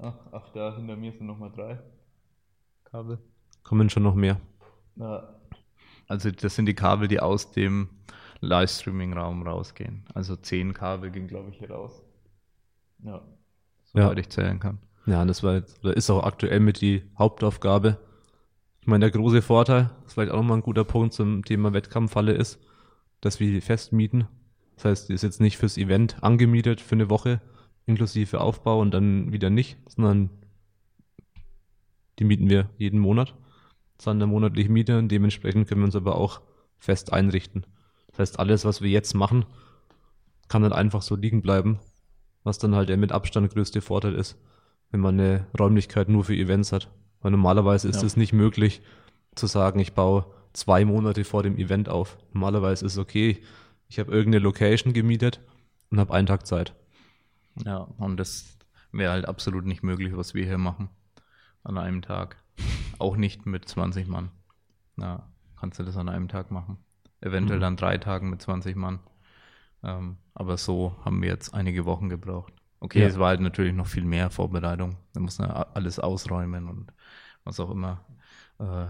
Ach, 0.00 0.14
ach, 0.30 0.48
da 0.52 0.76
hinter 0.76 0.96
mir 0.96 1.12
sind 1.12 1.26
nochmal 1.26 1.50
drei 1.50 1.80
Kabel. 2.84 3.18
Kommen 3.64 3.90
schon 3.90 4.04
noch 4.04 4.14
mehr. 4.14 4.40
Ja. 4.96 5.34
Also 6.06 6.30
das 6.30 6.54
sind 6.54 6.66
die 6.66 6.74
Kabel, 6.74 7.08
die 7.08 7.18
aus 7.20 7.50
dem 7.50 7.88
Livestreaming-Raum 8.40 9.46
rausgehen. 9.46 10.04
Also 10.14 10.36
zehn 10.36 10.74
Kabel 10.74 11.10
gehen, 11.10 11.26
glaube 11.26 11.50
ich, 11.50 11.58
hier 11.58 11.70
raus. 11.70 12.02
Ja. 13.04 13.22
Soweit 13.84 14.18
ich 14.18 14.28
zählen 14.28 14.60
kann. 14.60 14.78
Ja, 15.06 15.24
das 15.24 15.42
war 15.42 15.54
jetzt, 15.54 15.84
oder 15.84 15.96
ist 15.96 16.10
auch 16.10 16.24
aktuell 16.24 16.60
mit 16.60 16.80
die 16.80 17.02
Hauptaufgabe. 17.18 17.98
Ich 18.82 18.88
meine, 18.88 19.08
der 19.08 19.12
große 19.12 19.42
Vorteil, 19.42 19.90
das 20.00 20.08
ist 20.08 20.14
vielleicht 20.14 20.32
auch 20.32 20.38
nochmal 20.38 20.58
ein 20.58 20.62
guter 20.62 20.82
Punkt 20.82 21.14
zum 21.14 21.44
Thema 21.44 21.72
Wettkampfhalle 21.72 22.32
ist, 22.32 22.58
dass 23.20 23.38
wir 23.38 23.48
die 23.48 23.60
festmieten. 23.60 24.26
Das 24.74 24.84
heißt, 24.86 25.08
die 25.08 25.12
ist 25.12 25.22
jetzt 25.22 25.40
nicht 25.40 25.56
fürs 25.56 25.78
Event 25.78 26.20
angemietet 26.20 26.80
für 26.80 26.96
eine 26.96 27.08
Woche, 27.08 27.40
inklusive 27.86 28.40
Aufbau 28.40 28.80
und 28.80 28.92
dann 28.92 29.32
wieder 29.32 29.50
nicht, 29.50 29.78
sondern 29.86 30.30
die 32.18 32.24
mieten 32.24 32.50
wir 32.50 32.70
jeden 32.76 32.98
Monat. 32.98 33.36
Zahlen 33.98 34.18
eine 34.18 34.26
monatliche 34.26 34.72
Miete 34.72 34.98
und 34.98 35.10
dementsprechend 35.10 35.68
können 35.68 35.82
wir 35.82 35.86
uns 35.86 35.94
aber 35.94 36.16
auch 36.16 36.40
fest 36.76 37.12
einrichten. 37.12 37.64
Das 38.08 38.18
heißt, 38.18 38.40
alles, 38.40 38.64
was 38.64 38.82
wir 38.82 38.90
jetzt 38.90 39.14
machen, 39.14 39.44
kann 40.48 40.62
dann 40.62 40.72
einfach 40.72 41.02
so 41.02 41.14
liegen 41.14 41.40
bleiben, 41.40 41.78
was 42.42 42.58
dann 42.58 42.74
halt 42.74 42.88
der 42.88 42.96
mit 42.96 43.12
Abstand 43.12 43.54
größte 43.54 43.80
Vorteil 43.80 44.16
ist, 44.16 44.42
wenn 44.90 44.98
man 44.98 45.20
eine 45.20 45.46
Räumlichkeit 45.56 46.08
nur 46.08 46.24
für 46.24 46.34
Events 46.34 46.72
hat. 46.72 46.90
Weil 47.22 47.30
normalerweise 47.30 47.88
ist 47.88 48.00
Ja. 48.00 48.06
es 48.06 48.16
nicht 48.16 48.32
möglich 48.32 48.82
zu 49.34 49.46
sagen, 49.46 49.78
ich 49.78 49.94
baue 49.94 50.26
zwei 50.52 50.84
Monate 50.84 51.24
vor 51.24 51.42
dem 51.42 51.56
Event 51.56 51.88
auf. 51.88 52.18
Normalerweise 52.32 52.84
ist 52.84 52.92
es 52.92 52.98
okay, 52.98 53.42
ich 53.88 53.98
habe 53.98 54.12
irgendeine 54.12 54.42
Location 54.42 54.92
gemietet 54.92 55.40
und 55.90 55.98
habe 56.00 56.12
einen 56.14 56.26
Tag 56.26 56.46
Zeit. 56.46 56.74
Ja, 57.64 57.78
und 57.98 58.16
das 58.18 58.58
wäre 58.90 59.12
halt 59.12 59.26
absolut 59.28 59.64
nicht 59.64 59.82
möglich, 59.82 60.16
was 60.16 60.34
wir 60.34 60.44
hier 60.44 60.58
machen. 60.58 60.88
An 61.64 61.78
einem 61.78 62.02
Tag. 62.02 62.36
Auch 62.98 63.16
nicht 63.16 63.46
mit 63.46 63.68
20 63.68 64.08
Mann. 64.08 64.30
Ja, 64.96 65.28
kannst 65.58 65.78
du 65.78 65.84
das 65.84 65.96
an 65.96 66.08
einem 66.08 66.28
Tag 66.28 66.50
machen. 66.50 66.78
Eventuell 67.20 67.60
Mhm. 67.60 67.64
an 67.64 67.76
drei 67.76 67.98
Tagen 67.98 68.30
mit 68.30 68.42
20 68.42 68.76
Mann. 68.76 68.98
Ähm, 69.84 70.16
aber 70.34 70.56
so 70.56 70.96
haben 71.04 71.22
wir 71.22 71.28
jetzt 71.28 71.54
einige 71.54 71.84
Wochen 71.84 72.08
gebraucht. 72.08 72.52
Okay, 72.82 73.00
Ja. 73.00 73.06
es 73.06 73.16
war 73.18 73.28
halt 73.28 73.40
natürlich 73.40 73.72
noch 73.74 73.86
viel 73.86 74.04
mehr 74.04 74.28
Vorbereitung. 74.30 74.96
Da 75.12 75.20
muss 75.20 75.38
man 75.38 75.50
alles 75.50 76.00
ausräumen 76.00 76.68
und 76.68 76.92
was 77.44 77.60
auch 77.60 77.70
immer. 77.70 78.04
Äh, 78.58 78.86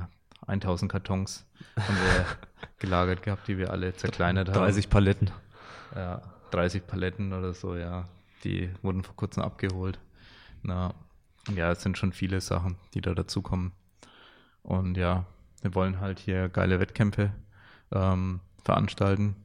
1000 0.47 0.91
Kartons 0.91 1.47
haben 1.79 1.97
wir 1.97 2.27
gelagert 2.79 3.23
gehabt, 3.23 3.47
die 3.49 3.59
wir 3.59 3.71
alle 3.71 3.95
zerkleinert 3.95 4.49
haben. 4.49 4.55
30 4.55 4.89
Paletten. 4.89 5.31
Ja, 5.95 6.23
30 6.53 6.87
Paletten 6.87 7.33
oder 7.35 7.53
so, 7.53 7.77
ja. 7.77 8.09
Die 8.45 8.71
wurden 8.81 9.03
vor 9.05 9.15
kurzem 9.15 9.43
abgeholt. 9.43 10.01
Na, 10.63 10.95
ja, 11.55 11.71
es 11.71 11.83
sind 11.83 11.99
schon 11.99 12.13
viele 12.15 12.41
Sachen, 12.41 12.77
die 12.95 13.03
da 13.03 13.15
dazukommen. 13.15 13.73
Und 14.63 14.97
ja, 14.97 15.27
wir 15.61 15.75
wollen 15.75 16.01
halt 16.01 16.19
hier 16.19 16.49
geile 16.49 16.81
Wettkämpfe 16.81 17.33
ähm, 17.93 18.41
veranstalten. 18.65 19.37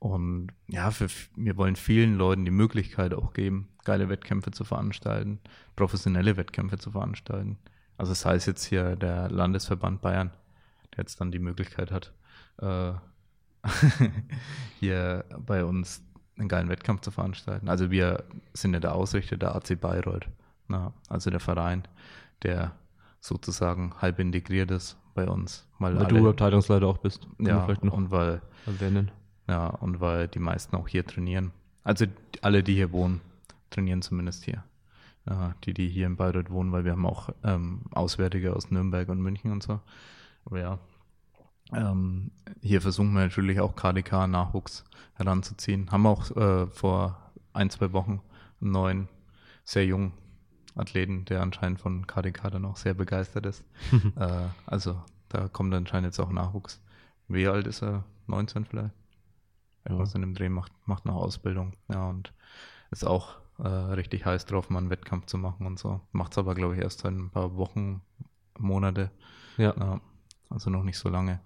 Und 0.00 0.48
ja, 0.66 0.90
für, 0.90 1.06
wir 1.36 1.56
wollen 1.56 1.76
vielen 1.76 2.16
Leuten 2.16 2.44
die 2.44 2.50
Möglichkeit 2.50 3.14
auch 3.14 3.32
geben, 3.32 3.68
geile 3.86 4.08
Wettkämpfe 4.10 4.50
zu 4.50 4.64
veranstalten, 4.64 5.38
professionelle 5.76 6.36
Wettkämpfe 6.36 6.76
zu 6.76 6.90
veranstalten. 6.90 7.56
Also 7.96 8.12
sei 8.12 8.34
es 8.34 8.44
jetzt 8.44 8.64
hier 8.64 8.96
der 8.96 9.30
Landesverband 9.30 10.02
Bayern, 10.02 10.30
der 10.92 11.04
jetzt 11.04 11.20
dann 11.20 11.32
die 11.32 11.38
Möglichkeit 11.38 11.90
hat, 11.90 12.12
äh, 12.58 12.92
hier 14.80 15.24
bei 15.38 15.64
uns 15.64 16.02
einen 16.36 16.48
geilen 16.48 16.68
Wettkampf 16.68 17.00
zu 17.00 17.10
veranstalten. 17.10 17.68
Also 17.68 17.90
wir 17.90 18.24
sind 18.52 18.74
ja 18.74 18.80
der 18.80 18.94
Ausrichter 18.94 19.36
der 19.38 19.54
AC 19.54 19.80
Bayreuth, 19.80 20.28
na, 20.68 20.92
also 21.08 21.30
der 21.30 21.40
Verein, 21.40 21.84
der 22.42 22.72
sozusagen 23.20 23.94
halb 24.00 24.18
integriert 24.18 24.70
ist 24.70 24.98
bei 25.14 25.26
uns. 25.26 25.66
Weil, 25.78 25.96
Weil 25.96 26.06
alle, 26.06 26.20
du 26.20 26.28
Abteilungsleiter 26.28 26.86
auch 26.86 26.98
bist. 26.98 27.26
Ja, 27.38 27.64
vielleicht 27.64 27.84
noch 27.84 27.94
und 27.94 28.10
weil 28.10 28.42
erwähnen. 28.66 29.10
ja, 29.48 29.68
und 29.68 30.00
weil 30.00 30.28
die 30.28 30.38
meisten 30.38 30.76
auch 30.76 30.88
hier 30.88 31.06
trainieren. 31.06 31.52
Also 31.82 32.06
alle, 32.42 32.62
die 32.62 32.74
hier 32.74 32.92
wohnen, 32.92 33.20
trainieren 33.70 34.02
zumindest 34.02 34.44
hier. 34.44 34.64
Ja, 35.28 35.54
die, 35.64 35.74
die 35.74 35.88
hier 35.88 36.06
in 36.06 36.16
Bayreuth 36.16 36.50
wohnen, 36.50 36.70
weil 36.70 36.84
wir 36.84 36.92
haben 36.92 37.06
auch 37.06 37.30
ähm, 37.42 37.82
Auswärtige 37.90 38.54
aus 38.54 38.70
Nürnberg 38.70 39.08
und 39.08 39.20
München 39.20 39.50
und 39.50 39.62
so. 39.62 39.80
Aber 40.44 40.60
ja, 40.60 40.78
ähm, 41.72 42.30
hier 42.62 42.80
versuchen 42.80 43.12
wir 43.12 43.22
natürlich 43.22 43.60
auch 43.60 43.74
KDK-Nachwuchs 43.74 44.84
heranzuziehen. 45.14 45.90
Haben 45.90 46.06
auch 46.06 46.30
äh, 46.36 46.66
vor 46.68 47.32
ein, 47.52 47.70
zwei 47.70 47.92
Wochen 47.92 48.20
einen 48.60 48.70
neuen, 48.70 49.08
sehr 49.64 49.84
jungen 49.84 50.12
Athleten, 50.76 51.24
der 51.24 51.42
anscheinend 51.42 51.80
von 51.80 52.06
KDK 52.06 52.50
dann 52.50 52.64
auch 52.64 52.76
sehr 52.76 52.94
begeistert 52.94 53.46
ist. 53.46 53.64
äh, 54.16 54.44
also 54.66 55.02
da 55.28 55.48
kommt 55.48 55.74
anscheinend 55.74 56.06
jetzt 56.06 56.20
auch 56.20 56.30
Nachwuchs. 56.30 56.80
Wie 57.28 57.48
alt 57.48 57.66
ist 57.66 57.82
er? 57.82 58.04
19 58.28 58.64
vielleicht? 58.64 58.94
Ja. 59.88 59.98
Was 59.98 60.14
in 60.14 60.20
dem 60.20 60.34
Dreh 60.34 60.48
macht, 60.48 60.72
macht 60.86 61.04
noch 61.04 61.16
Ausbildung. 61.16 61.72
Ja, 61.88 62.08
und 62.08 62.32
ist 62.90 63.04
auch 63.04 63.38
äh, 63.58 63.68
richtig 63.68 64.26
heiß 64.26 64.46
drauf, 64.46 64.70
mal 64.70 64.80
einen 64.80 64.90
Wettkampf 64.90 65.26
zu 65.26 65.38
machen 65.38 65.66
und 65.66 65.78
so. 65.78 66.00
Macht 66.12 66.32
es 66.32 66.38
aber, 66.38 66.54
glaube 66.54 66.74
ich, 66.74 66.82
erst 66.82 67.00
seit 67.00 67.12
ein 67.12 67.30
paar 67.30 67.56
Wochen, 67.56 68.02
Monate. 68.58 69.10
Ja. 69.56 69.74
Ja, 69.76 70.00
also 70.50 70.70
noch 70.70 70.82
nicht 70.82 70.98
so 70.98 71.08
lange. 71.08 71.40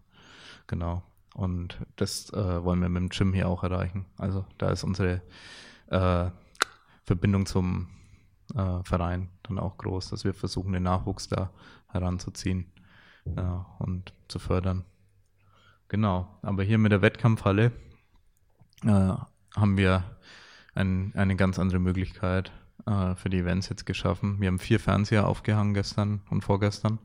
Genau. 0.66 1.02
Und 1.34 1.78
das 1.96 2.32
äh, 2.32 2.64
wollen 2.64 2.80
wir 2.80 2.88
mit 2.88 3.02
dem 3.02 3.08
Gym 3.08 3.32
hier 3.32 3.48
auch 3.48 3.62
erreichen. 3.62 4.06
Also 4.18 4.44
da 4.58 4.70
ist 4.70 4.84
unsere 4.84 5.22
äh, 5.86 6.30
Verbindung 7.04 7.46
zum 7.46 7.88
äh, 8.54 8.82
Verein 8.84 9.30
dann 9.44 9.58
auch 9.58 9.78
groß, 9.78 10.10
dass 10.10 10.24
wir 10.24 10.34
versuchen, 10.34 10.72
den 10.72 10.82
Nachwuchs 10.84 11.28
da 11.28 11.50
heranzuziehen 11.88 12.72
und 13.78 14.14
zu 14.28 14.38
fördern. 14.38 14.84
Genau. 15.88 16.38
Aber 16.42 16.62
hier 16.62 16.78
mit 16.78 16.90
der 16.90 17.02
Wettkampfhalle 17.02 17.72
äh, 18.84 18.88
haben 19.56 19.76
wir 19.76 20.04
ein, 20.74 21.12
eine 21.16 21.36
ganz 21.36 21.58
andere 21.58 21.78
Möglichkeit 21.78 22.52
äh, 22.86 23.14
für 23.14 23.30
die 23.30 23.38
Events 23.38 23.68
jetzt 23.68 23.86
geschaffen. 23.86 24.40
Wir 24.40 24.48
haben 24.48 24.58
vier 24.58 24.80
Fernseher 24.80 25.26
aufgehangen 25.26 25.74
gestern 25.74 26.20
und 26.30 26.42
vorgestern. 26.42 26.98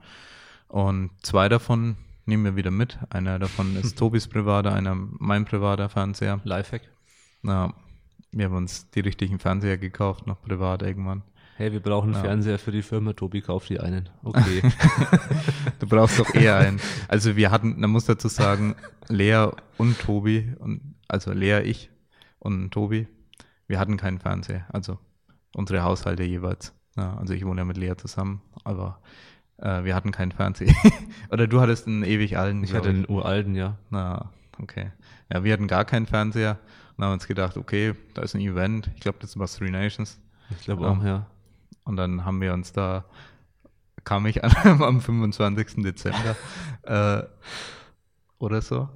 Und 0.68 1.12
zwei 1.22 1.50
davon 1.50 1.96
nehmen 2.26 2.44
wir 2.44 2.56
wieder 2.56 2.72
mit. 2.72 2.98
Einer 3.10 3.40
davon 3.40 3.76
ist 3.76 3.96
Tobis 4.00 4.28
privater, 4.28 4.74
einer 4.74 4.96
mein 4.96 5.46
privater 5.46 5.90
Fernseher. 5.90 6.42
Lifehack. 6.44 6.82
Na, 7.42 7.74
wir 8.32 8.46
haben 8.46 8.56
uns 8.56 8.90
die 8.90 9.00
richtigen 9.02 9.40
Fernseher 9.40 9.78
gekauft, 9.78 10.28
noch 10.28 10.42
privat 10.42 10.82
irgendwann. 10.82 11.24
Hey, 11.58 11.72
wir 11.72 11.80
brauchen 11.80 12.08
einen 12.08 12.16
Ja. 12.16 12.30
Fernseher 12.30 12.60
für 12.60 12.72
die 12.72 12.82
Firma. 12.82 13.14
Tobi 13.14 13.40
kauft 13.40 13.70
die 13.70 13.80
einen. 13.80 14.10
Okay. 14.24 14.62
Du 15.80 15.88
brauchst 15.88 16.20
doch 16.20 16.34
eher 16.34 16.58
einen. 16.58 16.80
Also 17.08 17.36
wir 17.36 17.52
hatten, 17.52 17.80
man 17.80 17.90
muss 17.90 18.06
dazu 18.06 18.28
sagen, 18.28 18.76
Lea 19.08 19.48
und 19.78 20.00
Tobi, 20.00 20.54
und, 20.60 20.96
also 21.08 21.32
Lea, 21.32 21.62
ich 21.64 21.90
und 22.40 22.72
Tobi, 22.72 23.08
wir 23.68 23.80
hatten 23.80 23.98
keinen 23.98 24.20
Fernseher. 24.20 24.66
Also 24.70 25.00
unsere 25.56 25.84
Haushalte 25.84 26.24
jeweils. 26.24 26.74
Ja, 26.98 27.18
also 27.18 27.34
ich 27.34 27.46
wohne 27.46 27.62
ja 27.62 27.66
mit 27.66 27.78
Lea 27.78 27.96
zusammen, 27.98 28.42
aber 28.64 29.00
Äh, 29.58 29.86
wir 29.86 29.96
hatten 29.96 30.12
keinen 30.12 30.34
Fernseher. 30.34 30.76
Oder 31.32 31.48
du 31.48 31.62
hattest 31.62 31.88
einen 31.88 32.04
ewig 32.04 32.38
alten. 32.38 32.62
Ich 32.66 32.74
hatte 32.74 32.92
den 32.92 33.08
uralten, 33.10 33.56
ja. 33.56 33.78
Na, 33.90 34.32
okay. 34.62 34.92
Ja, 35.32 35.46
wir 35.46 35.54
hatten 35.54 35.68
gar 35.68 35.86
keinen 35.86 36.08
Fernseher 36.08 36.60
und 36.98 37.06
haben 37.06 37.14
uns 37.14 37.26
gedacht, 37.26 37.56
okay, 37.56 37.94
da 38.16 38.22
ist 38.22 38.36
ein 38.36 38.42
Event. 38.42 38.92
Ich 38.96 39.00
glaube, 39.00 39.18
das 39.22 39.40
war 39.40 39.48
Three 39.48 39.72
Nations. 39.72 40.20
Ich 40.50 40.66
glaube 40.66 40.86
auch, 40.90 41.02
ja. 41.04 41.26
Und 41.86 41.96
dann 41.96 42.26
haben 42.26 42.42
wir 42.42 42.52
uns 42.54 42.74
da, 42.74 43.06
kam 44.04 44.26
ich 44.26 44.44
an 44.44 44.52
am 44.82 45.00
25. 45.00 45.84
Dezember 45.84 46.36
äh, 46.84 47.24
oder 48.40 48.62
so. 48.62 48.90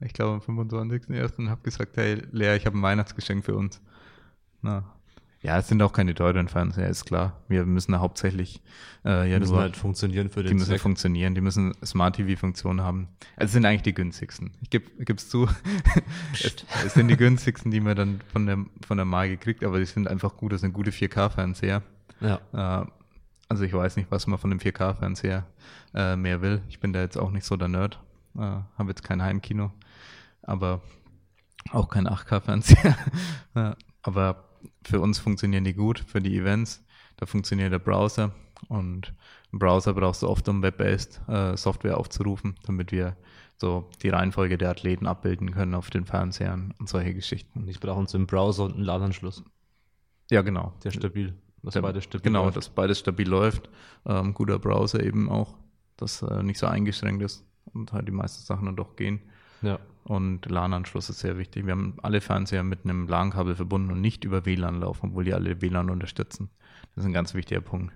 Ich 0.00 0.14
glaube 0.14 0.42
am 0.42 0.56
25.01. 0.56 1.36
und 1.36 1.50
habe 1.50 1.60
gesagt, 1.60 1.98
hey 1.98 2.22
Lea, 2.32 2.56
ich 2.56 2.64
habe 2.64 2.78
ein 2.78 2.82
Weihnachtsgeschenk 2.82 3.44
für 3.44 3.54
uns. 3.56 3.82
Na. 4.68 4.84
Ja, 5.40 5.56
es 5.56 5.68
sind 5.68 5.80
auch 5.82 5.92
keine 5.92 6.14
teuren 6.14 6.48
Fernseher, 6.48 6.88
ist 6.88 7.04
klar. 7.04 7.40
Wir 7.48 7.64
müssen 7.64 7.92
da 7.92 8.00
hauptsächlich 8.00 8.60
äh, 9.04 9.30
ja, 9.30 9.34
Die 9.36 9.40
müssen 9.40 9.52
nur, 9.52 9.60
halt 9.62 9.76
funktionieren 9.76 10.30
für 10.30 10.42
die 10.42 10.48
den 10.48 10.56
müssen 10.58 10.70
Zweck. 10.70 10.80
funktionieren, 10.80 11.36
die 11.36 11.40
müssen 11.40 11.74
Smart 11.84 12.16
TV-Funktion 12.16 12.80
haben. 12.80 13.06
Also 13.36 13.46
es 13.46 13.52
sind 13.52 13.64
eigentlich 13.64 13.82
die 13.82 13.94
günstigsten. 13.94 14.50
Ich 14.60 14.68
gebe 14.70 14.86
es 15.16 15.28
zu. 15.28 15.48
es, 16.32 16.56
es 16.84 16.94
sind 16.94 17.06
die 17.06 17.16
günstigsten, 17.16 17.70
die 17.70 17.80
man 17.80 17.96
dann 17.96 18.20
von 18.32 18.46
der, 18.46 18.58
von 18.84 18.96
der 18.96 19.06
Marke 19.06 19.36
kriegt, 19.36 19.62
aber 19.62 19.78
die 19.78 19.84
sind 19.84 20.08
einfach 20.08 20.36
gut. 20.36 20.52
Das 20.52 20.60
sind 20.60 20.72
gute 20.72 20.90
4K-Fernseher. 20.90 21.82
Ja. 22.20 22.40
Äh, 22.82 22.86
also 23.48 23.62
ich 23.62 23.72
weiß 23.72 23.94
nicht, 23.96 24.10
was 24.10 24.26
man 24.26 24.40
von 24.40 24.50
dem 24.50 24.58
4K-Fernseher 24.58 25.46
äh, 25.94 26.16
mehr 26.16 26.42
will. 26.42 26.62
Ich 26.68 26.80
bin 26.80 26.92
da 26.92 27.00
jetzt 27.00 27.16
auch 27.16 27.30
nicht 27.30 27.46
so 27.46 27.56
der 27.56 27.68
Nerd. 27.68 28.00
Äh, 28.36 28.40
Habe 28.40 28.88
jetzt 28.88 29.04
kein 29.04 29.22
Heimkino, 29.22 29.70
aber 30.42 30.82
auch 31.70 31.88
kein 31.88 32.08
8K-Fernseher. 32.08 32.96
ja, 33.54 33.76
aber 34.02 34.47
für 34.82 35.00
uns 35.00 35.18
funktionieren 35.18 35.64
die 35.64 35.74
gut, 35.74 35.98
für 36.06 36.20
die 36.20 36.36
Events. 36.36 36.84
Da 37.16 37.26
funktioniert 37.26 37.72
der 37.72 37.78
Browser 37.78 38.32
und 38.68 39.12
im 39.52 39.58
Browser 39.58 39.94
brauchst 39.94 40.22
du 40.22 40.28
oft, 40.28 40.48
um 40.48 40.62
Web-based 40.62 41.20
äh, 41.28 41.56
Software 41.56 41.98
aufzurufen, 41.98 42.56
damit 42.64 42.92
wir 42.92 43.16
so 43.56 43.90
die 44.02 44.08
Reihenfolge 44.08 44.56
der 44.56 44.70
Athleten 44.70 45.06
abbilden 45.06 45.50
können 45.52 45.74
auf 45.74 45.90
den 45.90 46.04
Fernsehern 46.04 46.74
und 46.78 46.88
solche 46.88 47.12
Geschichten. 47.14 47.60
Und 47.60 47.68
ich 47.68 47.80
brauche 47.80 47.98
uns 47.98 48.14
im 48.14 48.26
Browser 48.26 48.64
und 48.64 48.74
einen 48.74 48.84
LAN-Anschluss. 48.84 49.42
Ja, 50.30 50.42
genau. 50.42 50.74
Der 50.84 50.90
stabil. 50.92 51.34
Das 51.62 51.74
Der- 51.74 51.82
beide 51.82 52.00
stabil. 52.00 52.22
Genau, 52.22 52.44
läuft. 52.44 52.56
dass 52.56 52.68
beides 52.68 53.00
stabil 53.00 53.28
läuft. 53.28 53.68
Ähm, 54.06 54.32
guter 54.32 54.58
Browser 54.60 55.02
eben 55.02 55.28
auch, 55.28 55.56
dass 55.96 56.22
äh, 56.22 56.42
nicht 56.44 56.58
so 56.60 56.66
eingeschränkt 56.68 57.22
ist 57.22 57.44
und 57.72 57.92
halt 57.92 58.06
die 58.06 58.12
meisten 58.12 58.44
Sachen 58.44 58.66
dann 58.66 58.76
doch 58.76 58.94
gehen. 58.94 59.22
Ja. 59.62 59.78
Und 60.04 60.46
LAN-Anschluss 60.46 61.10
ist 61.10 61.18
sehr 61.20 61.36
wichtig. 61.36 61.66
Wir 61.66 61.72
haben 61.72 61.96
alle 62.02 62.20
Fernseher 62.20 62.62
mit 62.62 62.84
einem 62.84 63.06
LAN-Kabel 63.08 63.54
verbunden 63.56 63.90
und 63.92 64.00
nicht 64.00 64.24
über 64.24 64.46
WLAN 64.46 64.80
laufen, 64.80 65.10
obwohl 65.10 65.24
die 65.24 65.34
alle 65.34 65.60
WLAN 65.60 65.90
unterstützen. 65.90 66.48
Das 66.94 67.04
ist 67.04 67.08
ein 67.08 67.12
ganz 67.12 67.34
wichtiger 67.34 67.60
Punkt. 67.60 67.92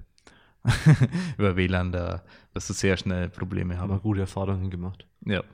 über 1.38 1.56
WLAN, 1.56 1.90
da 1.92 2.22
wirst 2.52 2.68
du 2.70 2.74
sehr 2.74 2.96
schnell 2.96 3.28
Probleme 3.30 3.78
Haben 3.78 3.88
wir 3.90 3.94
haben. 3.94 4.02
gute 4.02 4.20
Erfahrungen 4.20 4.70
gemacht. 4.70 5.06
Ja. 5.24 5.40
Ich 5.40 5.44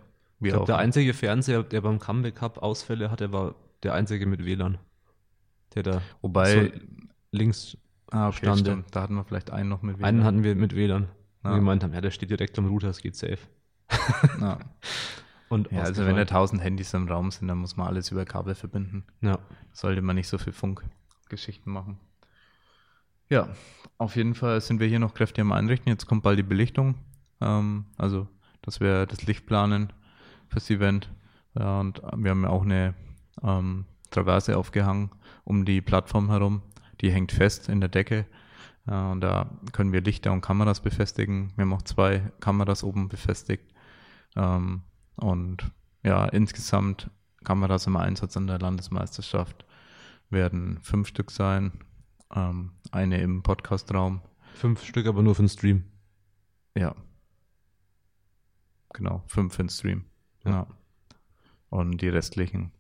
Wir 0.41 0.51
glaube, 0.51 0.63
auch. 0.65 0.67
der 0.67 0.79
einzige 0.79 1.15
Fernseher, 1.15 1.63
der 1.63 1.81
beim 1.81 1.99
Comeback 1.99 2.37
Cup 2.37 2.59
Ausfälle 2.59 3.11
hatte, 3.11 3.33
war 3.33 3.55
der 3.83 3.95
einzige 3.95 4.27
mit 4.27 4.45
WLAN. 4.45 4.79
Der 5.75 5.83
da 5.85 6.03
Wobei, 6.23 6.55
so 6.55 6.71
links, 7.31 7.77
ah, 8.11 8.29
okay, 8.29 8.39
Stande. 8.39 8.61
stimmt. 8.61 8.87
Da 8.97 9.03
hatten 9.03 9.15
wir 9.15 9.25
vielleicht 9.25 9.51
einen 9.51 9.69
noch 9.69 9.83
mit 9.83 9.99
WLAN. 9.99 10.09
einen 10.09 10.25
hatten 10.25 10.43
wir 10.43 10.55
mit 10.57 10.75
WLAN. 10.75 11.09
Ja. 11.45 11.55
gemeint 11.55 11.85
haben, 11.85 11.95
ja, 11.95 12.01
der 12.01 12.11
steht 12.11 12.31
direkt 12.31 12.59
am 12.59 12.67
Router, 12.67 12.89
es 12.89 13.01
geht 13.01 13.15
safe. 13.15 13.39
Ja. 14.41 14.59
Und 15.49 15.71
ja, 15.73 15.81
also 15.81 16.05
wenn 16.05 16.17
da 16.17 16.23
ausgefallen. 16.23 16.61
1000 16.61 16.63
Handys 16.63 16.95
im 16.95 17.09
Raum 17.09 17.31
sind, 17.31 17.49
dann 17.49 17.59
muss 17.59 17.77
man 17.77 17.87
alles 17.87 18.11
über 18.11 18.25
Kabel 18.25 18.55
verbinden. 18.55 19.05
ja. 19.21 19.39
sollte 19.73 20.03
man 20.03 20.17
nicht 20.17 20.29
so 20.29 20.39
viel 20.39 20.53
Funkgeschichten 20.53 21.73
machen. 21.73 21.99
Ja, 23.31 23.49
auf 23.99 24.17
jeden 24.17 24.35
Fall 24.35 24.61
sind 24.61 24.81
wir 24.81 24.87
hier 24.89 24.99
noch 24.99 25.15
kräftig 25.15 25.43
am 25.43 25.53
Einrichten. 25.53 25.91
Jetzt 25.91 26.07
kommt 26.07 26.23
bald 26.23 26.39
die 26.39 26.43
Belichtung. 26.43 26.97
Ähm, 27.41 27.87
also, 27.97 28.27
dass 28.63 28.81
wir 28.81 29.07
das 29.07 29.27
Licht 29.27 29.47
planen 29.47 29.93
fürs 30.49 30.71
Event. 30.71 31.11
Ja, 31.59 31.81
und 31.81 32.03
wir 32.17 32.31
haben 32.31 32.43
ja 32.43 32.51
auch 32.51 32.63
eine 32.63 32.95
ähm, 33.43 33.85
Traverse 34.11 34.57
aufgehangen 34.57 35.11
um 35.49 35.65
die 35.65 35.81
Plattform 35.81 36.29
herum. 36.29 36.61
Die 37.01 37.11
hängt 37.11 37.33
fest 37.33 37.71
in 37.71 37.81
der 37.81 37.89
Decke. 37.89 38.27
Ja, 38.87 39.13
und 39.13 39.23
da 39.23 39.51
können 39.73 39.93
wir 39.93 40.03
Lichter 40.03 40.31
und 40.31 40.43
Kameras 40.43 40.81
befestigen. 40.81 41.53
Wir 41.57 41.63
haben 41.63 41.73
auch 41.73 41.83
zwei 41.83 42.31
Kameras 42.41 42.85
oben 42.85 43.09
befestigt. 43.09 43.65
Ähm, 44.37 44.83
und 45.19 45.71
ja, 46.03 46.27
insgesamt 46.27 47.11
Kameras 47.45 47.87
im 47.87 47.97
Einsatz 47.97 48.37
an 48.37 48.47
der 48.47 48.59
Landesmeisterschaft 48.59 49.65
werden 50.31 50.79
fünf 50.83 51.09
Stück 51.09 51.31
sein. 51.31 51.73
Ähm, 52.35 52.73
eine 52.91 53.21
im 53.21 53.43
Podcastraum. 53.43 54.21
Fünf 54.55 54.85
Stück, 54.85 55.07
aber 55.07 55.23
nur 55.23 55.35
für 55.35 55.43
den 55.43 55.49
Stream. 55.49 55.85
Ja. 56.77 56.95
Genau, 58.93 59.23
fünf 59.27 59.55
für 59.55 59.63
den 59.63 59.71
Stream. 59.71 60.05
Ja. 60.45 60.51
Ja. 60.51 60.67
Und 61.71 62.01
die 62.01 62.09
restlichen 62.09 62.73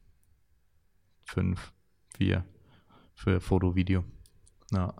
fünf, 1.24 1.72
vier 2.16 2.44
für 3.14 3.40
Foto, 3.40 3.74
Video. 3.74 4.05
Ja. 4.72 4.94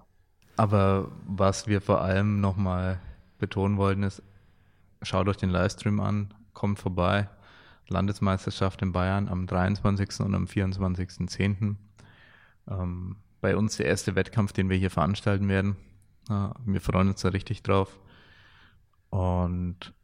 Aber 0.57 1.11
was 1.27 1.67
wir 1.67 1.81
vor 1.81 2.01
allem 2.01 2.41
nochmal 2.41 3.01
betonen 3.39 3.77
wollten, 3.77 4.03
ist, 4.03 4.23
schaut 5.03 5.29
euch 5.29 5.37
den 5.37 5.51
Livestream 5.51 6.01
an, 6.01 6.35
kommt 6.59 6.81
vorbei. 6.81 7.29
Landesmeisterschaft 7.87 8.83
in 8.83 8.93
Bayern 8.93 9.29
am 9.29 9.47
23. 9.47 10.21
und 10.21 10.35
am 10.35 10.45
24.10. 10.45 11.77
Ähm, 12.69 13.17
bei 13.41 13.57
uns 13.57 13.77
der 13.77 13.87
erste 13.87 14.17
Wettkampf, 14.17 14.53
den 14.53 14.69
wir 14.69 14.77
hier 14.77 14.91
veranstalten 14.91 15.49
werden. 15.49 15.77
Ja, 16.29 16.55
wir 16.67 16.81
freuen 16.81 17.09
uns 17.09 17.23
da 17.23 17.29
richtig 17.29 17.63
drauf. 17.63 18.01
Und 19.11 19.95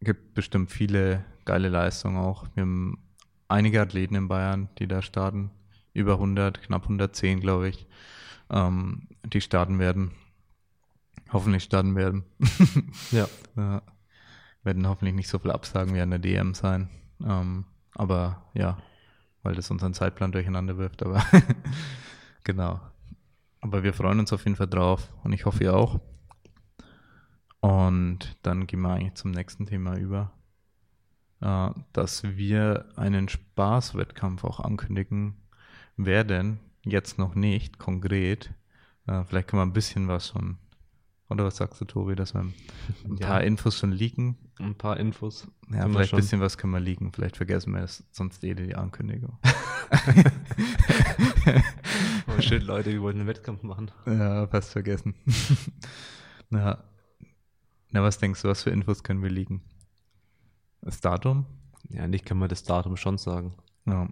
gibt 0.00 0.32
bestimmt 0.32 0.70
viele 0.70 1.24
geile 1.44 1.68
Leistungen 1.68 2.18
auch. 2.18 2.46
Wir 2.54 2.62
haben 2.62 2.98
einige 3.48 3.82
Athleten 3.82 4.14
in 4.14 4.28
Bayern, 4.28 4.68
die 4.78 4.86
da 4.86 5.02
starten. 5.02 5.50
Über 5.92 6.14
100, 6.14 6.62
knapp 6.62 6.84
110, 6.84 7.40
glaube 7.40 7.68
ich, 7.68 7.88
ähm, 8.48 9.08
die 9.24 9.40
starten 9.40 9.80
werden. 9.80 10.12
Hoffentlich 11.32 11.64
starten 11.64 11.96
werden. 11.96 12.24
Ja. 13.10 13.28
Ja, 13.56 13.82
werden 14.62 14.88
hoffentlich 14.88 15.14
nicht 15.14 15.28
so 15.28 15.38
viel 15.38 15.50
Absagen 15.50 15.94
wie 15.94 16.00
an 16.00 16.10
der 16.10 16.18
DM 16.18 16.54
sein. 16.54 16.88
Ähm, 17.24 17.64
aber 17.94 18.42
ja, 18.54 18.78
weil 19.42 19.54
das 19.54 19.70
unseren 19.70 19.94
Zeitplan 19.94 20.32
durcheinander 20.32 20.76
wirft. 20.78 21.02
Aber 21.02 21.22
genau. 22.44 22.80
Aber 23.60 23.82
wir 23.82 23.92
freuen 23.92 24.20
uns 24.20 24.32
auf 24.32 24.44
jeden 24.44 24.56
Fall 24.56 24.68
drauf 24.68 25.12
und 25.22 25.32
ich 25.32 25.44
hoffe 25.44 25.64
ihr 25.64 25.74
auch. 25.74 26.00
Und 27.60 28.38
dann 28.42 28.66
gehen 28.66 28.80
wir 28.80 28.90
eigentlich 28.90 29.14
zum 29.14 29.32
nächsten 29.32 29.66
Thema 29.66 29.96
über, 29.96 30.32
äh, 31.40 31.70
dass 31.92 32.24
wir 32.24 32.86
einen 32.96 33.28
Spaßwettkampf 33.28 34.44
auch 34.44 34.60
ankündigen 34.60 35.36
werden. 35.96 36.60
Jetzt 36.84 37.18
noch 37.18 37.34
nicht 37.34 37.78
konkret. 37.78 38.50
Äh, 39.06 39.24
vielleicht 39.24 39.48
können 39.48 39.60
wir 39.60 39.66
ein 39.66 39.74
bisschen 39.74 40.08
was 40.08 40.28
schon. 40.28 40.56
Oder 41.30 41.44
was 41.44 41.56
sagst 41.56 41.80
du, 41.80 41.84
Tobi, 41.84 42.16
dass 42.16 42.34
wir 42.34 42.40
ein 42.40 42.54
Ja. 43.18 43.26
paar 43.28 43.44
Infos 43.44 43.78
schon 43.78 43.92
leaken? 43.92 44.36
Ein 44.58 44.74
paar 44.74 44.98
Infos. 44.98 45.46
Ja, 45.70 45.82
Können 45.82 45.92
wir 45.94 45.98
vielleicht 46.00 46.12
ein 46.14 46.16
bisschen 46.16 46.40
was 46.40 46.58
können 46.58 46.72
wir 46.72 46.80
liegen. 46.80 47.12
Vielleicht 47.12 47.36
vergessen 47.36 47.72
wir 47.72 47.82
es 47.82 48.04
sonst 48.10 48.42
eh 48.44 48.54
die 48.54 48.74
Ankündigung. 48.74 49.38
Oh, 52.26 52.40
shit, 52.40 52.62
Leute, 52.62 52.90
wir 52.90 53.00
wollten 53.02 53.20
einen 53.20 53.28
Wettkampf 53.28 53.62
machen. 53.62 53.90
ja, 54.06 54.46
fast 54.46 54.70
vergessen. 54.72 55.14
Na, 56.50 56.82
na, 57.90 58.02
was 58.02 58.18
denkst 58.18 58.42
du, 58.42 58.48
was 58.48 58.62
für 58.62 58.70
Infos 58.70 59.02
können 59.02 59.22
wir 59.22 59.30
liegen? 59.30 59.62
Das 60.80 61.00
Datum? 61.00 61.46
Ja, 61.88 62.06
nicht 62.06 62.24
kann 62.24 62.38
man 62.38 62.48
das 62.48 62.62
Datum 62.62 62.96
schon 62.96 63.18
sagen. 63.18 63.54
Ja. 63.86 64.08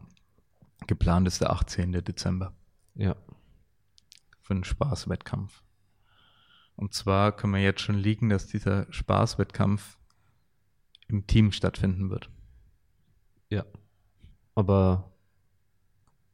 Geplant 0.86 1.26
ist 1.28 1.40
der 1.40 1.50
18. 1.52 1.92
Dezember 1.92 2.52
Ja. 2.94 3.14
für 4.40 4.54
einen 4.54 4.64
Spaßwettkampf. 4.64 5.62
Und 6.78 6.94
zwar 6.94 7.32
können 7.32 7.54
wir 7.54 7.60
jetzt 7.60 7.80
schon 7.80 7.96
liegen, 7.96 8.28
dass 8.28 8.46
dieser 8.46 8.86
Spaßwettkampf 8.92 9.98
im 11.08 11.26
Team 11.26 11.50
stattfinden 11.50 12.08
wird. 12.08 12.30
Ja. 13.50 13.64
Aber 14.54 15.10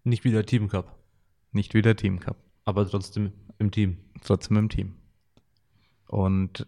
nicht 0.02 0.24
wieder 0.24 0.44
Team 0.44 0.68
Cup. 0.68 0.98
Nicht 1.52 1.72
wieder 1.72 1.96
Team 1.96 2.20
Cup. 2.20 2.36
Aber 2.66 2.86
trotzdem 2.86 3.32
im 3.56 3.70
Team. 3.70 3.96
trotzdem 4.22 4.58
im 4.58 4.68
Team. 4.68 4.96
Und 6.08 6.66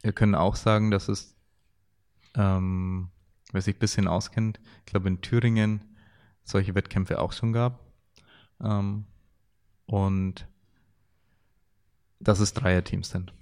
wir 0.00 0.14
können 0.14 0.34
auch 0.34 0.56
sagen, 0.56 0.90
dass 0.90 1.08
es, 1.08 1.36
ähm, 2.34 3.10
wer 3.52 3.60
sich 3.60 3.76
ein 3.76 3.80
bisschen 3.80 4.08
auskennt, 4.08 4.58
ich 4.78 4.86
glaube 4.86 5.08
in 5.08 5.20
Thüringen 5.20 5.84
solche 6.44 6.74
Wettkämpfe 6.74 7.20
auch 7.20 7.32
schon 7.32 7.52
gab. 7.52 7.78
Ähm, 8.62 9.04
und 9.84 10.46
dass 12.20 12.40
es 12.40 12.52
Dreierteams 12.54 13.10
sind. 13.10 13.32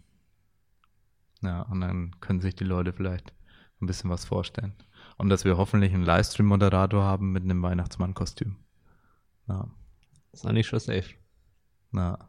Ja, 1.43 1.63
und 1.63 1.81
dann 1.81 2.19
können 2.21 2.41
sich 2.41 2.55
die 2.55 2.65
Leute 2.65 2.93
vielleicht 2.93 3.33
ein 3.81 3.87
bisschen 3.87 4.11
was 4.11 4.25
vorstellen. 4.25 4.75
Und 5.19 5.29
dass 5.29 5.45
wir 5.45 5.57
hoffentlich 5.57 5.93
einen 5.93 6.05
Livestream-Moderator 6.05 7.05
haben 7.05 7.33
mit 7.33 7.43
einem 7.45 7.63
Weihnachtsmann-Kostüm. 7.63 8.57
Ja, 9.49 9.69
Das 10.33 10.41
ist 10.41 10.47
eigentlich 10.47 10.67
schon 10.67 10.81
safe. 10.81 11.15
na, 11.91 12.29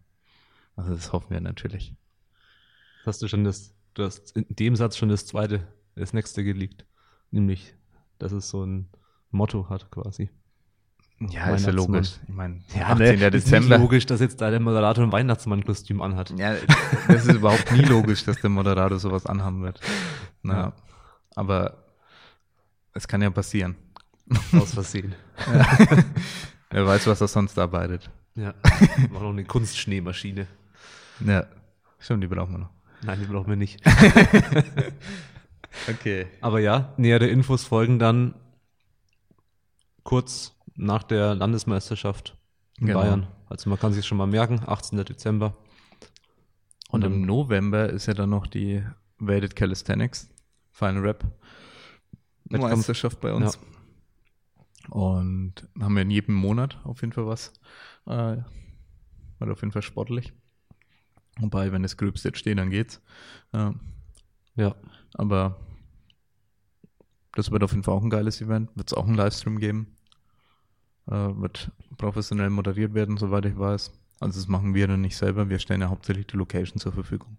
also 0.76 0.94
das 0.94 1.12
hoffen 1.12 1.32
wir 1.32 1.42
natürlich. 1.42 1.96
Hast 3.06 3.22
du 3.22 3.28
schon 3.28 3.44
das, 3.44 3.76
du 3.94 4.04
hast 4.04 4.36
in 4.36 4.46
dem 4.50 4.76
Satz 4.76 4.98
schon 4.98 5.10
das 5.10 5.26
zweite, 5.26 5.68
das 5.96 6.14
nächste 6.14 6.44
geleakt. 6.44 6.86
Nämlich, 7.32 7.76
dass 8.18 8.32
es 8.32 8.50
so 8.50 8.64
ein 8.66 8.90
Motto 9.32 9.70
hat 9.70 9.92
quasi. 9.92 10.30
Ja, 11.20 11.54
ist 11.54 11.66
ja 11.66 11.72
logisch. 11.74 12.12
Ich 12.28 12.34
meine, 12.34 12.62
Ja, 12.74 12.88
18. 12.88 12.98
ne, 12.98 13.14
ist 13.14 13.20
nicht 13.22 13.34
Dezember. 13.34 13.78
logisch, 13.78 14.06
dass 14.06 14.22
jetzt 14.22 14.40
da 14.40 14.50
der 14.50 14.60
Moderator 14.62 15.04
ein 15.04 15.12
Weihnachtsmann-Kostüm 15.12 16.02
anhat. 16.02 16.34
Ja, 16.38 16.56
das 17.10 17.26
ist 17.26 17.36
überhaupt 17.36 17.72
nie 17.74 17.82
logisch, 17.82 18.24
dass 18.24 18.40
der 18.40 18.50
Moderator 18.50 19.00
sowas 19.00 19.26
anhaben 19.26 19.62
wird. 19.64 19.82
Na, 20.44 20.54
Ja. 20.54 20.74
Aber 21.36 21.84
es 22.94 23.08
kann 23.08 23.22
ja 23.22 23.30
passieren. 23.30 23.76
Aus 24.54 24.74
Versehen. 24.74 25.14
Wer 26.70 26.86
weiß, 26.86 27.08
was 27.08 27.20
er 27.22 27.28
sonst 27.28 27.58
arbeitet. 27.60 28.10
Ja. 28.36 28.54
War 29.10 29.22
noch 29.24 29.30
eine 29.32 29.44
Kunstschneemaschine. 29.44 30.48
Ja, 31.26 31.46
stimmt, 32.00 32.24
die 32.24 32.28
brauchen 32.28 32.54
wir 32.54 32.60
noch. 32.60 32.70
Nein, 33.02 33.20
die 33.20 33.26
brauchen 33.26 33.50
wir 33.50 33.56
nicht. 33.58 33.82
Okay. 35.88 36.26
Aber 36.42 36.60
ja, 36.60 36.94
nähere 36.98 37.28
Infos 37.28 37.64
folgen 37.64 38.00
dann 38.00 38.34
kurz 40.04 40.56
nach 40.80 41.04
der 41.04 41.36
Landesmeisterschaft 41.36 42.36
in 42.80 42.88
Genau. 42.88 43.02
Bayern. 43.02 43.28
Also 43.48 43.70
man 43.70 43.78
kann 43.80 43.94
sich 43.94 44.06
schon 44.06 44.18
mal 44.18 44.28
merken, 44.28 44.62
18. 44.66 45.04
Dezember. 45.04 45.56
Und 46.90 47.04
Und 47.04 47.12
im 47.12 47.22
November 47.26 47.90
ist 47.90 48.06
ja 48.08 48.14
dann 48.14 48.30
noch 48.32 48.48
die 48.48 48.84
Weighted 49.20 49.56
Calisthenics 49.56 50.30
Final 50.72 51.02
Rap. 51.02 51.26
Meisterschaft 52.50 53.20
bei 53.20 53.34
uns. 53.34 53.60
Und 54.90 55.68
haben 55.80 55.94
wir 55.96 56.02
in 56.02 56.10
jedem 56.10 56.34
Monat 56.36 56.80
auf 56.84 57.02
jeden 57.02 57.14
Fall 57.14 57.28
was. 57.28 57.54
Äh, 58.08 58.38
wird 59.38 59.52
auf 59.52 59.62
jeden 59.62 59.72
Fall 59.72 59.82
sportlich. 59.84 60.34
Wobei, 61.40 61.72
wenn 61.72 61.84
das 61.84 61.96
Gröbste 61.98 62.30
jetzt 62.30 62.40
steht, 62.40 62.58
dann 62.58 62.70
geht's. 62.72 63.02
Ja, 63.54 63.74
Ja, 64.56 64.76
aber 65.14 65.58
das 67.34 67.52
wird 67.52 67.64
auf 67.64 67.72
jeden 67.72 67.84
Fall 67.84 67.94
auch 67.94 68.02
ein 68.04 68.10
geiles 68.10 68.42
Event. 68.42 68.72
Wird 68.76 68.90
es 68.90 68.98
auch 68.98 69.06
einen 69.06 69.16
Livestream 69.16 69.60
geben. 69.60 69.96
Äh, 71.10 71.42
wird 71.42 71.72
professionell 71.98 72.50
moderiert 72.50 72.94
werden, 72.94 73.18
soweit 73.18 73.46
ich 73.46 73.58
weiß. 73.58 73.92
Also 74.20 74.40
das 74.40 74.48
machen 74.48 74.74
wir 74.74 74.88
dann 74.88 75.02
nicht 75.02 75.18
selber. 75.18 75.50
Wir 75.50 75.60
stellen 75.60 75.82
ja 75.82 75.90
hauptsächlich 75.90 76.28
die 76.28 76.38
Location 76.38 76.80
zur 76.80 76.92
Verfügung 76.94 77.38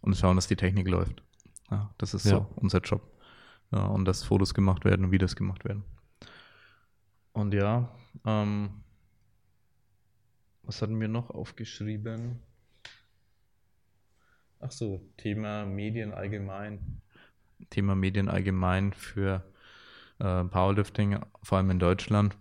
und 0.00 0.16
schauen, 0.16 0.36
dass 0.36 0.48
die 0.48 0.56
Technik 0.56 0.88
läuft. 0.88 1.22
Ja, 1.70 1.90
das 1.98 2.14
ist 2.14 2.24
Ja. 2.24 2.32
so 2.38 2.46
unser 2.56 2.80
Job. 2.80 3.02
Ja, 3.70 3.86
und 3.86 4.04
dass 4.06 4.22
Fotos 4.24 4.54
gemacht 4.54 4.84
werden 4.84 5.04
und 5.04 5.10
Videos 5.12 5.36
gemacht 5.36 5.64
werden. 5.64 5.84
Und 7.32 7.52
ja, 7.52 7.90
ähm, 8.24 8.70
was 10.62 10.80
hatten 10.82 10.98
wir 11.00 11.08
noch 11.08 11.30
aufgeschrieben? 11.30 12.40
Ach 14.60 14.70
so, 14.72 15.02
Thema 15.16 15.66
Medien 15.66 16.12
allgemein. 16.14 17.02
Thema 17.70 17.94
Medien 17.94 18.28
allgemein 18.28 18.92
für 18.92 19.44
äh, 20.18 20.44
Powerlifting, 20.44 21.18
vor 21.42 21.58
allem 21.58 21.70
in 21.70 21.78
Deutschland. 21.78 22.36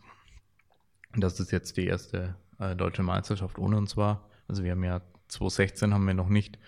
Dass 1.16 1.36
das 1.36 1.52
jetzt 1.52 1.78
die 1.78 1.86
erste 1.86 2.36
äh, 2.60 2.76
deutsche 2.76 3.04
Meisterschaft 3.04 3.58
ohne 3.58 3.78
uns 3.78 3.98
war. 3.98 4.30
Also 4.48 4.64
wir 4.64 4.72
haben 4.72 4.84
ja 4.84 5.02
2016 5.28 5.94
haben 5.94 6.06
wir 6.06 6.14
noch 6.14 6.30
nicht 6.30 6.60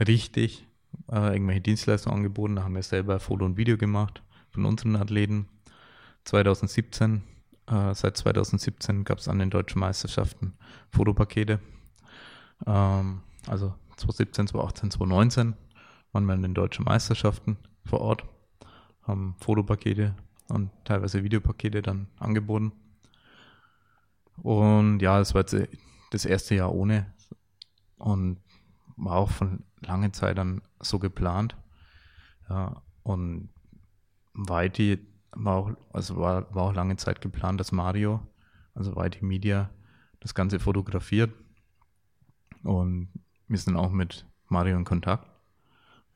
richtig 0.00 0.66
äh, 1.10 1.32
irgendwelche 1.32 1.60
Dienstleistungen 1.60 2.16
angeboten. 2.16 2.56
Da 2.56 2.64
haben 2.64 2.74
wir 2.74 2.82
selber 2.82 3.20
Foto 3.20 3.44
und 3.44 3.56
Video 3.56 3.76
gemacht 3.76 4.22
von 4.50 4.64
unseren 4.64 4.96
Athleten. 4.96 5.48
2017, 6.24 7.22
äh, 7.66 7.94
seit 7.94 8.16
2017 8.16 9.04
gab 9.04 9.18
es 9.18 9.28
an 9.28 9.38
den 9.38 9.50
deutschen 9.50 9.80
Meisterschaften 9.80 10.54
Fotopakete. 10.90 11.60
Ähm, 12.66 13.22
also 13.46 13.74
2017, 13.96 14.48
2018, 14.48 14.90
2019 14.92 15.54
waren 16.12 16.24
wir 16.26 16.34
an 16.34 16.42
den 16.42 16.54
deutschen 16.54 16.84
Meisterschaften 16.84 17.56
vor 17.84 18.00
Ort, 18.00 18.24
haben 19.02 19.36
Fotopakete 19.40 20.14
und 20.48 20.70
teilweise 20.84 21.24
Videopakete 21.24 21.82
dann 21.82 22.08
angeboten. 22.18 22.72
Und 24.42 25.00
ja, 25.00 25.20
es 25.20 25.34
war 25.34 25.42
jetzt 25.42 25.56
das 26.10 26.24
erste 26.24 26.54
Jahr 26.54 26.72
ohne 26.74 27.12
und 27.98 28.38
war 28.96 29.16
auch 29.16 29.30
von 29.30 29.64
lange 29.80 30.12
Zeit 30.12 30.38
dann 30.38 30.62
so 30.80 30.98
geplant. 30.98 31.56
Ja, 32.48 32.82
und 33.02 33.50
Whitey 34.34 34.98
war 35.32 35.56
auch, 35.56 35.70
also 35.92 36.16
war, 36.16 36.52
war 36.54 36.64
auch 36.64 36.74
lange 36.74 36.96
Zeit 36.96 37.20
geplant, 37.20 37.60
dass 37.60 37.72
Mario, 37.72 38.20
also 38.74 38.96
Whitey 38.96 39.24
Media, 39.24 39.70
das 40.20 40.34
Ganze 40.34 40.58
fotografiert. 40.58 41.32
Und 42.62 43.08
wir 43.46 43.58
sind 43.58 43.76
auch 43.76 43.90
mit 43.90 44.26
Mario 44.48 44.76
in 44.76 44.84
Kontakt. 44.84 45.28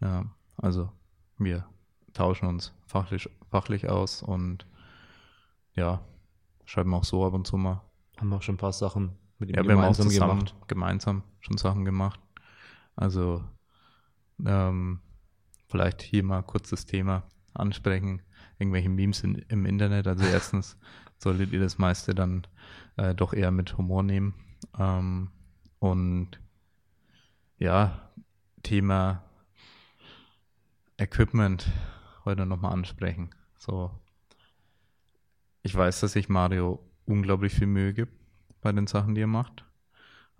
Ja, 0.00 0.24
also 0.56 0.90
wir 1.38 1.66
tauschen 2.12 2.48
uns 2.48 2.72
fachlich, 2.86 3.28
fachlich 3.50 3.88
aus 3.88 4.22
und 4.22 4.66
ja, 5.74 6.04
schreiben 6.64 6.94
auch 6.94 7.04
so 7.04 7.24
ab 7.24 7.32
und 7.32 7.46
zu 7.46 7.56
mal. 7.56 7.82
Haben 8.22 8.32
auch 8.32 8.42
schon 8.42 8.54
ein 8.54 8.58
paar 8.58 8.72
Sachen 8.72 9.18
mit 9.38 9.50
ihm 9.50 9.56
Ja, 9.56 9.64
wir 9.64 9.72
haben 9.72 9.80
auch 9.84 9.96
gemeinsam 9.96 10.38
gemacht. 10.38 10.54
gemeinsam 10.68 11.22
schon 11.40 11.58
Sachen 11.58 11.84
gemacht. 11.84 12.20
Also 12.94 13.44
ähm, 14.46 15.00
vielleicht 15.68 16.02
hier 16.02 16.22
mal 16.22 16.42
kurz 16.42 16.70
das 16.70 16.86
Thema 16.86 17.24
ansprechen. 17.52 18.22
Irgendwelche 18.58 18.88
Memes 18.88 19.24
in, 19.24 19.34
im 19.48 19.66
Internet. 19.66 20.06
Also 20.06 20.24
erstens 20.24 20.78
solltet 21.18 21.52
ihr 21.52 21.58
das 21.58 21.78
meiste 21.78 22.14
dann 22.14 22.46
äh, 22.96 23.12
doch 23.12 23.32
eher 23.34 23.50
mit 23.50 23.76
Humor 23.76 24.04
nehmen. 24.04 24.34
Ähm, 24.78 25.32
und 25.80 26.40
ja, 27.58 28.08
Thema 28.62 29.24
Equipment 30.96 31.66
heute 32.24 32.46
nochmal 32.46 32.72
ansprechen. 32.72 33.30
So, 33.58 33.90
ich 35.64 35.74
weiß, 35.74 35.98
dass 36.00 36.12
sich 36.12 36.28
Mario 36.28 36.78
unglaublich 37.06 37.54
viel 37.54 37.66
Mühe 37.66 37.92
gibt 37.92 38.12
bei 38.60 38.72
den 38.72 38.86
Sachen, 38.86 39.14
die 39.14 39.22
er 39.22 39.26
macht. 39.26 39.64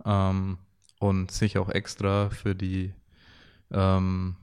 Ähm, 0.05 0.57
und 0.99 1.31
sich 1.31 1.57
auch 1.57 1.69
extra 1.69 2.29
für 2.29 2.55
die 2.55 2.93
ähm, 3.71 4.35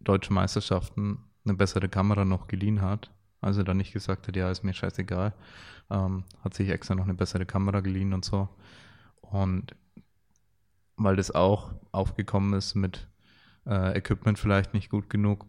deutschen 0.00 0.34
Meisterschaften 0.34 1.18
eine 1.44 1.54
bessere 1.54 1.88
Kamera 1.88 2.24
noch 2.24 2.48
geliehen 2.48 2.82
hat. 2.82 3.10
Also 3.40 3.62
dann 3.62 3.78
nicht 3.78 3.92
gesagt 3.92 4.28
hat, 4.28 4.36
ja, 4.36 4.50
ist 4.50 4.64
mir 4.64 4.74
scheißegal. 4.74 5.32
Ähm, 5.90 6.24
hat 6.42 6.54
sich 6.54 6.68
extra 6.68 6.94
noch 6.94 7.04
eine 7.04 7.14
bessere 7.14 7.46
Kamera 7.46 7.80
geliehen 7.80 8.12
und 8.12 8.24
so. 8.24 8.48
Und 9.20 9.74
weil 10.96 11.16
das 11.16 11.30
auch 11.30 11.72
aufgekommen 11.92 12.54
ist 12.54 12.74
mit 12.74 13.08
äh, 13.66 13.96
Equipment 13.96 14.38
vielleicht 14.38 14.74
nicht 14.74 14.90
gut 14.90 15.10
genug, 15.10 15.46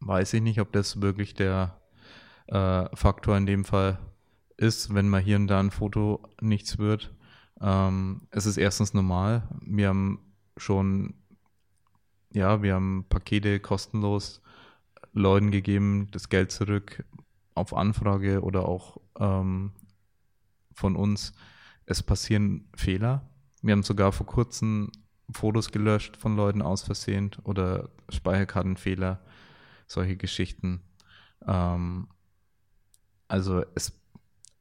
weiß 0.00 0.34
ich 0.34 0.42
nicht, 0.42 0.60
ob 0.60 0.72
das 0.72 1.00
wirklich 1.00 1.34
der 1.34 1.80
äh, 2.46 2.94
Faktor 2.94 3.36
in 3.36 3.46
dem 3.46 3.64
Fall 3.64 3.98
ist, 4.56 4.94
wenn 4.94 5.08
mal 5.08 5.20
hier 5.20 5.36
und 5.36 5.48
da 5.48 5.60
ein 5.60 5.70
Foto 5.70 6.22
nichts 6.40 6.78
wird. 6.78 7.14
Ähm, 7.60 8.22
es 8.30 8.46
ist 8.46 8.56
erstens 8.56 8.94
normal. 8.94 9.48
Wir 9.60 9.88
haben 9.88 10.20
schon, 10.56 11.14
ja, 12.32 12.62
wir 12.62 12.74
haben 12.74 13.06
Pakete 13.08 13.60
kostenlos 13.60 14.42
Leuten 15.12 15.50
gegeben, 15.50 16.08
das 16.10 16.28
Geld 16.28 16.52
zurück 16.52 17.04
auf 17.54 17.74
Anfrage 17.74 18.42
oder 18.42 18.68
auch 18.68 18.98
ähm, 19.18 19.72
von 20.74 20.96
uns. 20.96 21.34
Es 21.86 22.02
passieren 22.02 22.68
Fehler. 22.74 23.28
Wir 23.62 23.72
haben 23.72 23.82
sogar 23.82 24.12
vor 24.12 24.26
kurzem 24.26 24.92
Fotos 25.30 25.72
gelöscht 25.72 26.16
von 26.16 26.36
Leuten 26.36 26.62
aus 26.62 26.82
Versehen 26.82 27.30
oder 27.44 27.88
Speicherkartenfehler, 28.10 29.20
solche 29.86 30.16
Geschichten. 30.16 30.82
Ähm, 31.46 32.08
also 33.28 33.64
es 33.74 33.92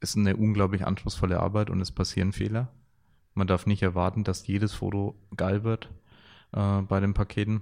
ist 0.06 0.18
eine 0.18 0.36
unglaublich 0.36 0.86
anspruchsvolle 0.86 1.39
Arbeit 1.39 1.70
und 1.70 1.82
es 1.82 1.91
passieren 1.91 2.32
Fehler. 2.32 2.70
Man 3.34 3.48
darf 3.48 3.65
nicht 3.65 3.82
erwarten, 3.82 4.24
dass 4.24 4.48
jedes 4.48 4.74
Foto 4.74 5.15
geil 5.36 5.63
wird 5.63 5.89
äh, 6.54 6.82
bei 6.82 7.00
den 7.00 7.13
Paketen. 7.13 7.62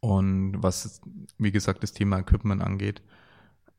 Und 0.00 0.62
was, 0.62 1.00
wie 1.38 1.52
gesagt, 1.52 1.82
das 1.82 1.92
Thema 1.92 2.18
Equipment 2.18 2.62
angeht, 2.62 3.02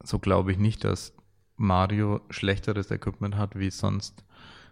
so 0.04 0.20
glaube 0.20 0.52
ich 0.52 0.58
nicht, 0.58 0.84
dass 0.84 1.14
Mario 1.58 2.22
schlechteres 2.30 2.90
Equipment 2.90 3.36
hat 3.38 3.58
wie 3.58 3.70
sonst 3.70 4.24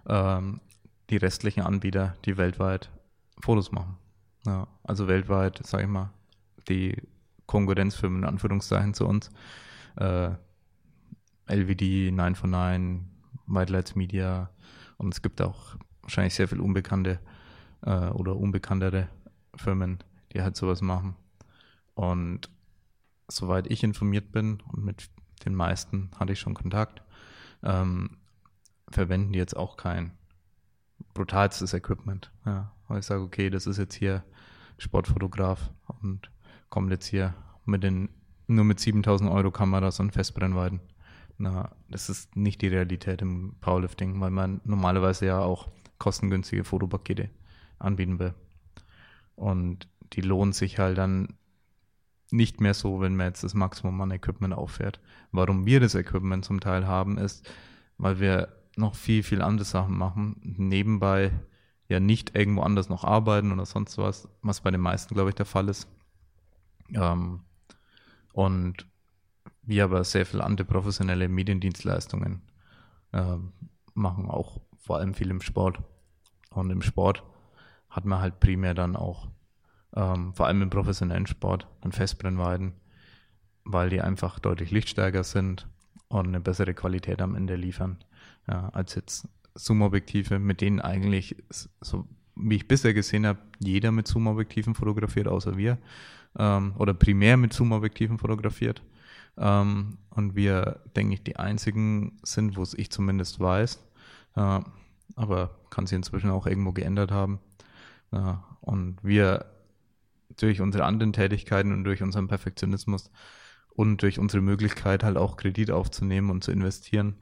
ähm, 0.08 0.62
die 1.10 1.18
restlichen 1.18 1.62
Anbieter, 1.62 2.16
die 2.26 2.38
weltweit 2.38 2.90
Fotos 3.40 3.72
machen. 3.72 3.98
Ja, 4.46 4.68
also 4.84 5.08
weltweit, 5.08 5.60
sage 5.66 5.84
ich 5.84 5.90
mal, 5.90 6.12
die 6.68 6.96
Konkurrenzfirmen 7.46 8.24
in 8.24 8.30
Anführungszeichen 8.30 8.94
zu 8.94 9.06
uns. 9.06 9.30
Äh, 9.98 10.32
LVD, 11.50 12.12
9 12.12 12.36
von 12.36 12.50
9, 12.50 13.10
White 13.48 13.74
Lights 13.74 13.96
Media 13.96 14.50
und 14.98 15.14
es 15.14 15.22
gibt 15.22 15.42
auch 15.42 15.76
wahrscheinlich 16.02 16.36
sehr 16.36 16.48
viel 16.48 16.60
unbekannte 16.60 17.20
äh, 17.82 18.10
oder 18.10 18.36
unbekanntere 18.36 19.10
Firmen, 19.56 20.00
die 20.34 20.42
halt 20.42 20.56
sowas 20.56 20.82
machen. 20.82 21.16
Und 21.96 22.50
soweit 23.28 23.68
ich 23.68 23.84
informiert 23.84 24.32
bin 24.32 24.62
und 24.72 24.84
mit 24.84 25.10
den 25.46 25.56
meisten 25.56 26.12
hatte 26.20 26.34
ich 26.34 26.40
schon 26.40 26.54
Kontakt, 26.54 27.02
ähm, 27.64 28.18
verwenden 28.90 29.34
die 29.34 29.40
jetzt 29.40 29.56
auch 29.56 29.78
kein 29.78 30.12
brutalstes 31.14 31.74
Equipment. 31.74 32.32
Ja, 32.46 32.72
weil 32.88 33.00
ich 33.00 33.06
sage, 33.06 33.22
okay, 33.22 33.50
das 33.50 33.68
ist 33.68 33.78
jetzt 33.78 33.96
hier 33.96 34.24
Sportfotograf 34.78 35.72
und 36.02 36.32
kommt 36.70 36.92
jetzt 36.92 37.08
hier 37.08 37.34
mit 37.66 37.84
den 37.84 38.10
nur 38.48 38.66
mit 38.66 38.80
7000 38.80 39.30
Euro 39.30 39.52
Kameras 39.52 40.00
und 40.00 40.12
Festbrennweiten. 40.12 40.80
Na, 41.40 41.72
das 41.90 42.10
ist 42.10 42.36
nicht 42.36 42.62
die 42.62 42.68
Realität 42.68 43.22
im 43.22 43.56
Powerlifting, 43.62 44.20
weil 44.20 44.30
man 44.30 44.60
normalerweise 44.66 45.26
ja 45.26 45.40
auch 45.40 45.70
kostengünstige 45.98 46.66
Fotopakete 46.66 47.30
anbieten 47.80 48.20
will. 48.20 48.34
Und 49.36 49.88
die 50.14 50.22
lohnen 50.22 50.52
sich 50.52 50.80
halt 50.80 50.98
dann 50.98 51.38
nicht 52.30 52.60
mehr 52.60 52.74
so, 52.74 53.00
wenn 53.00 53.16
man 53.16 53.28
jetzt 53.28 53.46
das 53.46 53.54
Maximum 53.54 54.02
an 54.02 54.12
Equipment 54.12 54.54
auffährt. 54.54 55.00
Warum 55.32 55.66
wir 55.66 55.80
das 55.80 55.96
Equipment 55.96 56.44
zum 56.44 56.60
Teil 56.60 56.86
haben, 56.86 57.18
ist, 57.18 57.50
weil 57.98 58.20
wir 58.20 58.50
noch 58.76 58.96
viel, 58.96 59.24
viel 59.24 59.42
andere 59.42 59.66
Sachen 59.66 59.98
machen, 59.98 60.36
nebenbei 60.44 61.32
ja 61.88 62.02
nicht 62.02 62.36
irgendwo 62.36 62.64
anders 62.64 62.90
noch 62.90 63.06
arbeiten 63.06 63.54
oder 63.54 63.66
sonst 63.66 63.98
was, 63.98 64.28
was 64.42 64.60
bei 64.60 64.72
den 64.72 64.82
meisten, 64.82 65.14
glaube 65.14 65.30
ich, 65.30 65.36
der 65.36 65.46
Fall 65.46 65.70
ist. 65.70 65.88
Ähm, 66.94 67.44
und 68.34 68.86
wir 69.70 69.86
aber 69.86 70.04
sehr 70.04 70.26
viel 70.26 70.42
andere 70.42 70.66
professionelle 70.66 71.30
Mediendienstleistungen 71.30 72.42
äh, 73.14 73.38
machen, 73.94 74.30
auch 74.30 74.60
vor 74.78 74.98
allem 74.98 75.14
viel 75.14 75.30
im 75.30 75.42
Sport. 75.42 75.80
Und 76.50 76.72
im 76.72 76.82
Sport 76.82 77.24
hat 77.90 78.06
man 78.06 78.20
halt 78.20 78.40
primär 78.40 78.74
dann 78.74 78.96
auch, 78.96 79.30
ähm, 79.96 80.34
vor 80.34 80.48
allem 80.48 80.62
im 80.62 80.70
professionellen 80.70 81.28
Sport, 81.28 81.68
dann 81.82 81.92
Festbrennweiten, 81.92 82.74
weil 83.64 83.90
die 83.90 84.02
einfach 84.02 84.40
deutlich 84.40 84.72
lichtstärker 84.72 85.24
sind 85.24 85.68
und 86.08 86.28
eine 86.28 86.40
bessere 86.40 86.74
Qualität 86.74 87.22
am 87.22 87.36
Ende 87.36 87.56
liefern, 87.56 87.98
ja, 88.48 88.70
als 88.70 88.96
jetzt 88.96 89.28
Zoom-Objektive, 89.56 90.40
mit 90.40 90.62
denen 90.62 90.80
eigentlich, 90.80 91.36
so 91.82 92.08
wie 92.36 92.56
ich 92.56 92.68
bisher 92.68 92.94
gesehen 92.94 93.28
habe, 93.28 93.40
jeder 93.60 93.92
mit 93.92 94.08
Zoom-Objektiven 94.08 94.74
fotografiert, 94.74 95.28
außer 95.28 95.58
wir, 95.58 95.78
ähm, 96.38 96.74
oder 96.78 96.94
primär 96.94 97.38
mit 97.38 97.54
Zoom-Objektiven 97.54 98.18
fotografiert. 98.18 98.82
Ähm, 99.40 99.98
und 100.10 100.36
wir, 100.36 100.82
denke 100.96 101.14
ich, 101.14 101.24
die 101.24 101.38
einzigen 101.38 102.20
sind, 102.24 102.58
wo 102.58 102.62
es 102.62 102.74
ich 102.74 102.92
zumindest 102.92 103.40
weiß, 103.40 103.80
äh, 104.36 104.60
aber 105.16 105.56
kann 105.70 105.88
sich 105.88 105.96
inzwischen 105.96 106.30
auch 106.30 106.46
irgendwo 106.46 106.74
geändert 106.74 107.12
haben. 107.12 107.40
Äh, 108.12 108.34
und 108.62 109.04
wir 109.04 109.46
durch 110.38 110.62
unsere 110.62 110.86
anderen 110.86 111.14
Tätigkeiten 111.14 111.74
und 111.74 111.84
durch 111.84 112.04
unseren 112.04 112.28
Perfektionismus 112.28 113.12
und 113.70 114.02
durch 114.02 114.20
unsere 114.20 114.42
Möglichkeit 114.42 115.04
halt 115.04 115.18
auch 115.18 115.38
Kredit 115.38 115.72
aufzunehmen 115.72 116.30
und 116.30 116.44
zu 116.44 116.52
investieren, 116.52 117.16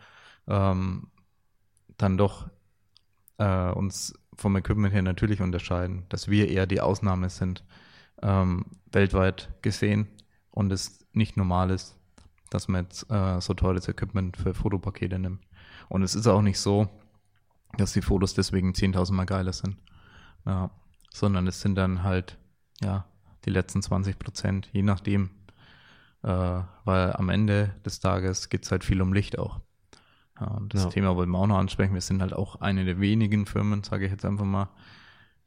ähm, 0.48 1.08
dann 1.98 2.18
doch 2.18 2.50
äh, 3.38 3.72
uns 3.72 4.14
vom 4.36 4.56
Equipment 4.56 4.94
her 4.94 5.02
natürlich 5.02 5.42
unterscheiden, 5.42 6.06
dass 6.10 6.30
wir 6.30 6.50
eher 6.50 6.68
die 6.68 6.82
Ausnahme 6.82 7.30
sind, 7.30 7.64
ähm, 8.22 8.66
weltweit 8.92 9.50
gesehen 9.62 10.08
und 10.52 10.72
es 10.72 11.06
nicht 11.14 11.38
normal 11.38 11.72
ist, 11.72 11.97
dass 12.50 12.68
man 12.68 12.84
jetzt 12.84 13.10
äh, 13.10 13.40
so 13.42 13.54
teures 13.54 13.88
Equipment 13.88 14.38
für 14.38 14.54
Fotopakete 14.54 15.20
nimmt. 15.20 15.42
Und 15.90 16.04
es 16.04 16.16
ist 16.16 16.28
auch 16.28 16.42
nicht 16.42 16.60
so, 16.60 16.90
dass 17.78 17.94
die 17.94 18.02
Fotos 18.02 18.34
deswegen 18.34 18.72
10.000 18.72 19.14
Mal 19.14 19.26
geiler 19.26 19.54
sind, 19.54 19.78
ja, 20.46 20.72
sondern 21.12 21.48
es 21.48 21.62
sind 21.62 21.76
dann 21.76 22.04
halt, 22.04 22.38
ja, 22.82 23.06
die 23.46 23.50
letzten 23.50 23.82
20 23.82 24.20
Prozent, 24.20 24.70
je 24.72 24.84
nachdem, 24.84 25.30
äh, 26.24 26.62
weil 26.84 27.14
am 27.14 27.30
Ende 27.30 27.76
des 27.86 28.00
Tages 28.00 28.50
geht 28.50 28.64
es 28.66 28.72
halt 28.72 28.84
viel 28.84 29.02
um 29.02 29.14
Licht 29.14 29.38
auch. 29.38 29.62
Ja, 30.40 30.48
und 30.48 30.74
das 30.74 30.84
ja. 30.84 30.90
Thema 30.90 31.16
wollen 31.16 31.30
wir 31.30 31.40
auch 31.40 31.48
noch 31.48 31.58
ansprechen. 31.58 31.94
Wir 31.94 32.02
sind 32.02 32.22
halt 32.22 32.34
auch 32.34 32.58
eine 32.58 32.86
der 32.86 33.00
wenigen 33.00 33.46
Firmen, 33.46 33.84
sage 33.84 34.06
ich 34.06 34.12
jetzt 34.12 34.26
einfach 34.26 34.46
mal, 34.46 34.70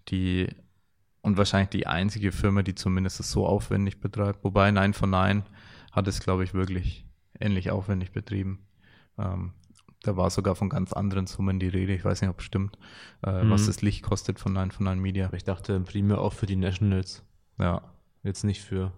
die 0.09 0.49
und 1.23 1.37
wahrscheinlich 1.37 1.71
die 1.71 1.87
einzige 1.87 2.33
Firma, 2.33 2.63
die 2.63 2.75
zumindest 2.75 3.21
das 3.21 3.31
so 3.31 3.47
aufwendig 3.47 4.01
betreibt. 4.01 4.43
Wobei 4.43 4.71
Nein 4.71 4.95
von 4.95 5.11
Nein 5.11 5.45
hat 5.91 6.09
es, 6.09 6.21
glaube 6.21 6.45
ich, 6.45 6.55
wirklich 6.55 7.07
ähnlich 7.39 7.71
aufwendig 7.71 8.13
betrieben. 8.13 8.67
Ähm, 9.19 9.53
da 10.03 10.17
war 10.17 10.31
sogar 10.31 10.55
von 10.55 10.69
ganz 10.69 10.93
anderen 10.93 11.27
Summen 11.27 11.61
die 11.61 11.69
Rede. 11.69 11.93
Ich 11.95 12.05
weiß 12.05 12.23
nicht, 12.23 12.31
ob 12.31 12.39
es 12.39 12.45
stimmt, 12.45 12.79
äh, 13.23 13.45
mhm. 13.45 13.51
was 13.51 13.67
das 13.67 13.83
Licht 13.83 14.03
kostet 14.03 14.39
von 14.39 14.53
Nein 14.53 14.71
von 14.71 14.85
Nein 14.85 14.99
Media. 14.99 15.31
ich 15.35 15.45
dachte 15.45 15.79
primär 15.81 16.21
auch 16.21 16.33
für 16.33 16.47
die 16.47 16.57
Nationals. 16.57 17.23
Ja. 17.59 17.83
Jetzt 18.23 18.45
nicht 18.45 18.63
für 18.63 18.93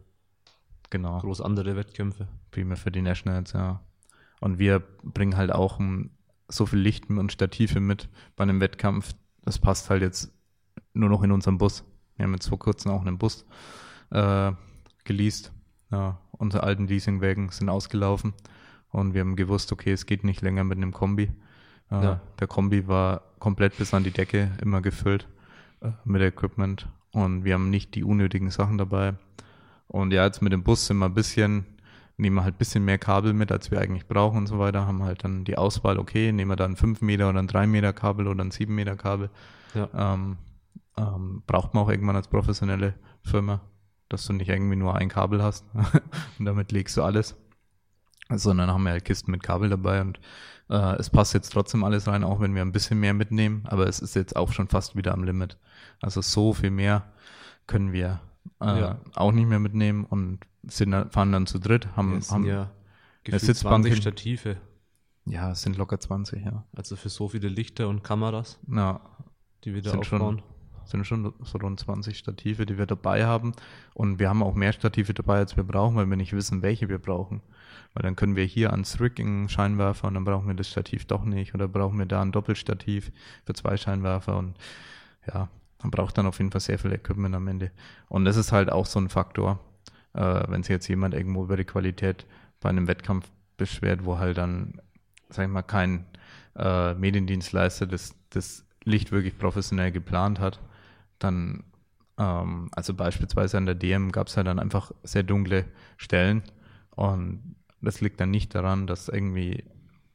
genau. 0.91 1.19
groß 1.21 1.41
andere 1.41 1.77
Wettkämpfe. 1.77 2.29
Primär 2.51 2.77
für 2.77 2.91
die 2.91 3.03
Nationals, 3.03 3.53
ja. 3.53 3.81
Und 4.41 4.59
wir 4.59 4.83
bringen 5.03 5.37
halt 5.37 5.53
auch 5.53 5.79
um, 5.79 6.11
so 6.49 6.67
viel 6.67 6.81
Licht 6.81 7.09
und 7.09 7.33
Stative 7.33 7.81
mit 7.81 8.09
bei 8.37 8.43
einem 8.43 8.61
Wettkampf. 8.61 9.15
Das 9.43 9.59
passt 9.59 9.91
halt 9.91 10.03
jetzt 10.03 10.33
nur 10.93 11.09
noch 11.09 11.23
in 11.23 11.33
unserem 11.33 11.59
Bus. 11.59 11.85
Wir 12.17 12.25
haben 12.25 12.35
jetzt 12.35 12.49
vor 12.49 12.59
kurzem 12.59 12.91
auch 12.91 13.01
einen 13.01 13.19
Bus 13.19 13.47
äh, 14.11 14.53
geleast. 15.05 15.53
Ja, 15.91 16.19
unsere 16.43 16.65
alten 16.65 16.87
Leasingwagen 16.89 17.49
sind 17.51 17.69
ausgelaufen 17.69 18.35
und 18.91 19.15
wir 19.15 19.23
haben 19.23 19.37
gewusst, 19.37 19.73
okay, 19.73 19.93
es 19.93 20.05
geht 20.05 20.25
nicht 20.25 20.43
länger 20.43 20.65
mit 20.65 20.77
einem 20.77 20.93
Kombi. 20.93 21.31
Äh, 21.91 22.05
ja. 22.05 22.21
Der 22.41 22.49
Kombi 22.49 22.89
war 22.89 23.23
komplett 23.39 23.79
bis 23.79 23.95
an 23.95 24.05
die 24.05 24.11
Decke 24.11 24.51
immer 24.61 24.83
gefüllt 24.83 25.29
äh, 25.81 25.93
mit 26.05 26.21
Equipment 26.21 26.89
und 27.13 27.45
wir 27.45 27.55
haben 27.55 27.71
nicht 27.71 27.95
die 27.95 28.05
unnötigen 28.05 28.51
Sachen 28.51 28.77
dabei. 28.77 29.15
Und 29.87 30.13
ja, 30.13 30.25
jetzt 30.25 30.43
mit 30.43 30.53
dem 30.53 30.65
Bus 30.65 30.87
sind 30.87 30.99
wir 30.99 31.07
ein 31.07 31.15
bisschen, 31.15 31.65
nehmen 32.17 32.37
wir 32.37 32.45
halt 32.45 32.57
ein 32.57 32.59
bisschen 32.59 32.85
mehr 32.85 32.99
Kabel 32.99 33.33
mit, 33.35 33.53
als 33.53 33.71
wir 33.71 33.81
eigentlich 33.81 34.09
brauchen 34.09 34.39
und 34.39 34.47
so 34.47 34.59
weiter, 34.59 34.87
haben 34.87 35.03
halt 35.03 35.25
dann 35.25 35.45
die 35.45 35.57
Auswahl, 35.57 35.99
okay, 35.99 36.33
nehmen 36.33 36.51
wir 36.51 36.57
dann 36.57 36.77
5 36.77 37.03
Meter 37.03 37.29
oder 37.29 37.39
ein 37.39 37.47
3 37.47 37.67
Meter 37.67 37.93
Kabel 37.93 38.27
oder 38.27 38.45
ein 38.45 38.51
7 38.51 38.75
Meter 38.75 38.97
Kabel. 38.97 39.31
Ja. 39.75 39.89
Ähm, 39.95 40.39
ähm, 40.97 41.43
braucht 41.47 41.73
man 41.73 41.85
auch 41.85 41.91
irgendwann 41.91 42.17
als 42.17 42.29
professionelle 42.29 42.95
Firma, 43.23 43.61
dass 44.13 44.27
du 44.27 44.33
nicht 44.33 44.49
irgendwie 44.49 44.77
nur 44.77 44.95
ein 44.97 45.09
Kabel 45.09 45.43
hast 45.43 45.65
und 46.39 46.45
damit 46.45 46.73
legst 46.73 46.97
du 46.97 47.03
alles, 47.03 47.37
sondern 48.31 48.71
haben 48.71 48.85
wir 48.85 48.91
halt 48.91 49.05
Kisten 49.05 49.31
mit 49.31 49.43
Kabel 49.43 49.71
dabei 49.71 50.01
und 50.01 50.21
äh, 50.69 50.97
es 50.97 51.11
passt 51.11 51.35
jetzt 51.35 51.53
trotzdem 51.53 51.85
alles 51.85 52.07
rein, 52.07 52.25
auch 52.25 52.41
wenn 52.41 52.55
wir 52.55 52.63
ein 52.63 52.73
bisschen 52.73 53.01
mehr 53.01 53.15
mitnehmen, 53.15 53.65
aber 53.67 53.87
es 53.87 54.01
ist 54.01 54.15
jetzt 54.15 54.37
auch 54.37 54.53
schon 54.53 54.69
fast 54.69 54.97
wieder 54.97 55.13
am 55.13 55.25
Limit. 55.25 55.59
Also 56.01 56.21
so 56.21 56.53
viel 56.53 56.71
mehr 56.71 57.13
können 57.67 57.93
wir 57.93 58.21
äh, 58.61 58.81
ja. 58.81 58.99
auch 59.15 59.33
nicht 59.33 59.49
mehr 59.49 59.59
mitnehmen 59.59 60.05
und 60.05 60.41
sind, 60.65 60.95
fahren 61.13 61.33
dann 61.33 61.47
zu 61.47 61.59
dritt, 61.59 61.97
haben, 61.97 62.21
haben 62.31 62.47
ja 62.47 62.71
eine 63.27 63.39
Sitzbank 63.39 63.85
20 63.85 63.97
Stative. 63.97 64.57
Ja, 65.25 65.53
es 65.53 65.63
sind 65.63 65.77
locker 65.77 66.01
20, 66.01 66.45
ja. 66.45 66.65
Also 66.75 66.97
für 66.97 67.09
so 67.09 67.29
viele 67.29 67.49
Lichter 67.49 67.89
und 67.89 68.03
Kameras, 68.03 68.59
ja, 68.69 69.01
die 69.65 69.75
wir 69.75 69.83
da 69.83 69.93
aufbauen. 69.93 70.39
Schon, 70.39 70.43
sind 70.85 71.07
schon 71.07 71.33
so 71.41 71.59
rund 71.59 71.81
20 71.81 72.17
Stative, 72.17 72.67
die 72.67 72.79
wir 72.79 72.87
dabei 72.87 73.25
haben. 73.25 73.53
Und 73.95 74.19
wir 74.19 74.29
haben 74.29 74.43
auch 74.43 74.55
mehr 74.55 74.73
Stative 74.73 75.15
dabei, 75.15 75.39
als 75.39 75.57
wir 75.57 75.65
brauchen, 75.65 75.97
weil 75.97 76.09
wir 76.09 76.17
nicht 76.17 76.33
wissen, 76.33 76.63
welche 76.63 76.89
wir 76.89 76.99
brauchen. 76.99 77.43
Weil 77.95 78.03
dann 78.03 78.17
können 78.17 78.37
wir 78.37 78.45
hier 78.45 78.73
ans 78.73 79.01
Rigging 79.01 79.49
Scheinwerfer 79.49 80.09
und 80.09 80.15
dann 80.15 80.25
brauchen 80.25 80.47
wir 80.47 80.55
das 80.55 80.69
Stativ 80.69 81.07
doch 81.07 81.25
nicht. 81.25 81.55
Oder 81.55 81.69
brauchen 81.69 81.99
wir 81.99 82.07
da 82.07 82.23
ein 82.23 82.33
Doppelstativ 82.33 83.13
für 83.45 83.55
zwei 83.55 83.77
Scheinwerfer 83.77 84.37
und 84.37 84.57
ja, 85.27 85.49
man 85.83 85.91
braucht 85.91 86.17
dann 86.19 86.27
auf 86.27 86.39
jeden 86.39 86.51
Fall 86.51 86.61
sehr 86.61 86.79
viel 86.79 86.93
Equipment 86.93 87.35
am 87.35 87.49
Ende. 87.49 87.71
Und 88.09 88.25
das 88.25 88.37
ist 88.37 88.53
halt 88.53 88.71
auch 88.71 88.87
so 88.87 88.99
ein 88.99 89.09
Faktor, 89.09 89.61
äh, 90.15 90.43
wenn 90.49 90.63
sich 90.63 90.71
jetzt 90.71 90.89
jemand 90.89 91.15
irgendwo 91.15 91.45
über 91.45 91.57
die 91.57 91.65
Qualität 91.65 92.27
bei 92.61 92.69
einem 92.69 92.87
Wettkampf 92.87 93.31
beschwert, 93.57 94.05
wo 94.05 94.19
halt 94.19 94.39
dann, 94.39 94.81
sag 95.29 95.47
ich 95.47 95.53
mal, 95.53 95.63
kein 95.63 96.07
äh, 96.57 96.95
Mediendienstleister 96.95 97.87
das, 97.87 98.15
das 98.31 98.65
Licht 98.85 99.13
wirklich 99.13 99.39
professionell 99.39 99.93
geplant 99.93 100.41
hat, 100.41 100.61
dann, 101.25 101.65
ähm, 102.19 102.69
also 102.73 102.95
beispielsweise 102.95 103.57
an 103.59 103.67
der 103.67 103.75
DM 103.75 104.13
gab 104.13 104.29
es 104.29 104.37
halt 104.37 104.47
dann 104.47 104.59
einfach 104.59 104.93
sehr 105.03 105.23
dunkle 105.23 105.67
Stellen 105.97 106.43
und 106.91 107.57
das 107.81 108.01
liegt 108.01 108.21
dann 108.21 108.31
nicht 108.31 108.55
daran, 108.55 108.87
dass 108.87 109.09
irgendwie 109.09 109.65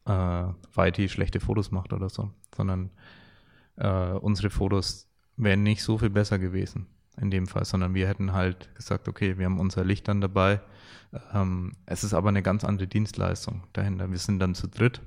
äh, 0.06 0.44
Whitey 0.76 1.10
schlechte 1.10 1.40
Fotos 1.40 1.72
macht 1.72 1.94
oder 1.94 2.10
so, 2.10 2.32
sondern 2.56 2.92
äh, 3.76 4.12
unsere 4.12 4.50
Fotos 4.50 5.10
wären 5.36 5.64
nicht 5.64 5.84
so 5.84 5.98
viel 5.98 6.10
besser 6.10 6.40
gewesen 6.40 6.88
in 7.20 7.32
dem 7.32 7.48
Fall, 7.48 7.66
sondern 7.66 7.94
wir 7.94 8.08
hätten 8.08 8.34
halt 8.34 8.74
gesagt, 8.76 9.08
okay, 9.08 9.38
wir 9.38 9.46
haben 9.46 9.60
unser 9.60 9.84
Licht 9.84 10.08
dann 10.08 10.22
dabei. 10.22 10.62
Ähm, 11.34 11.74
es 11.86 12.04
ist 12.04 12.14
aber 12.14 12.30
eine 12.30 12.44
ganz 12.44 12.64
andere 12.64 12.88
Dienstleistung 12.88 13.64
dahinter. 13.74 14.12
Wir 14.12 14.20
sind 14.20 14.40
dann 14.40 14.56
zu 14.56 14.68
dritt 14.68 15.02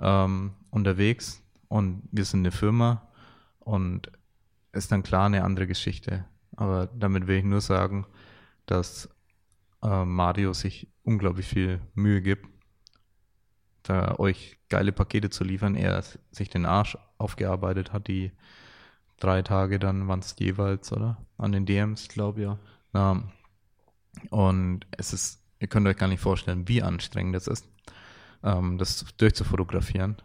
ähm, 0.00 0.52
unterwegs 0.70 1.42
und 1.68 2.02
wir 2.10 2.24
sind 2.24 2.40
eine 2.40 2.50
Firma 2.50 3.08
und 3.60 4.10
ist 4.74 4.92
dann 4.92 5.02
klar 5.02 5.26
eine 5.26 5.44
andere 5.44 5.66
Geschichte. 5.66 6.24
Aber 6.56 6.86
damit 6.86 7.26
will 7.26 7.38
ich 7.38 7.44
nur 7.44 7.60
sagen, 7.60 8.06
dass 8.66 9.08
äh, 9.82 10.04
Mario 10.04 10.52
sich 10.52 10.88
unglaublich 11.02 11.46
viel 11.46 11.80
Mühe 11.94 12.22
gibt, 12.22 12.46
da 13.82 14.16
euch 14.18 14.58
geile 14.68 14.92
Pakete 14.92 15.30
zu 15.30 15.44
liefern. 15.44 15.74
Er 15.74 16.02
sich 16.30 16.48
den 16.48 16.66
Arsch 16.66 16.96
aufgearbeitet 17.18 17.92
hat, 17.92 18.08
die 18.08 18.32
drei 19.20 19.42
Tage 19.42 19.78
dann 19.78 20.08
waren 20.08 20.20
es 20.20 20.34
jeweils, 20.38 20.92
oder? 20.92 21.18
An 21.38 21.52
den 21.52 21.66
DMs. 21.66 22.02
Ich 22.02 22.08
glaube, 22.08 22.42
ja. 22.42 22.58
ja. 22.94 23.22
Und 24.30 24.86
es 24.92 25.12
ist, 25.12 25.42
ihr 25.58 25.68
könnt 25.68 25.86
euch 25.86 25.96
gar 25.96 26.08
nicht 26.08 26.20
vorstellen, 26.20 26.68
wie 26.68 26.82
anstrengend 26.82 27.36
es 27.36 27.46
ist, 27.46 27.68
ähm, 28.42 28.78
das 28.78 29.04
durchzufotografieren. 29.16 30.16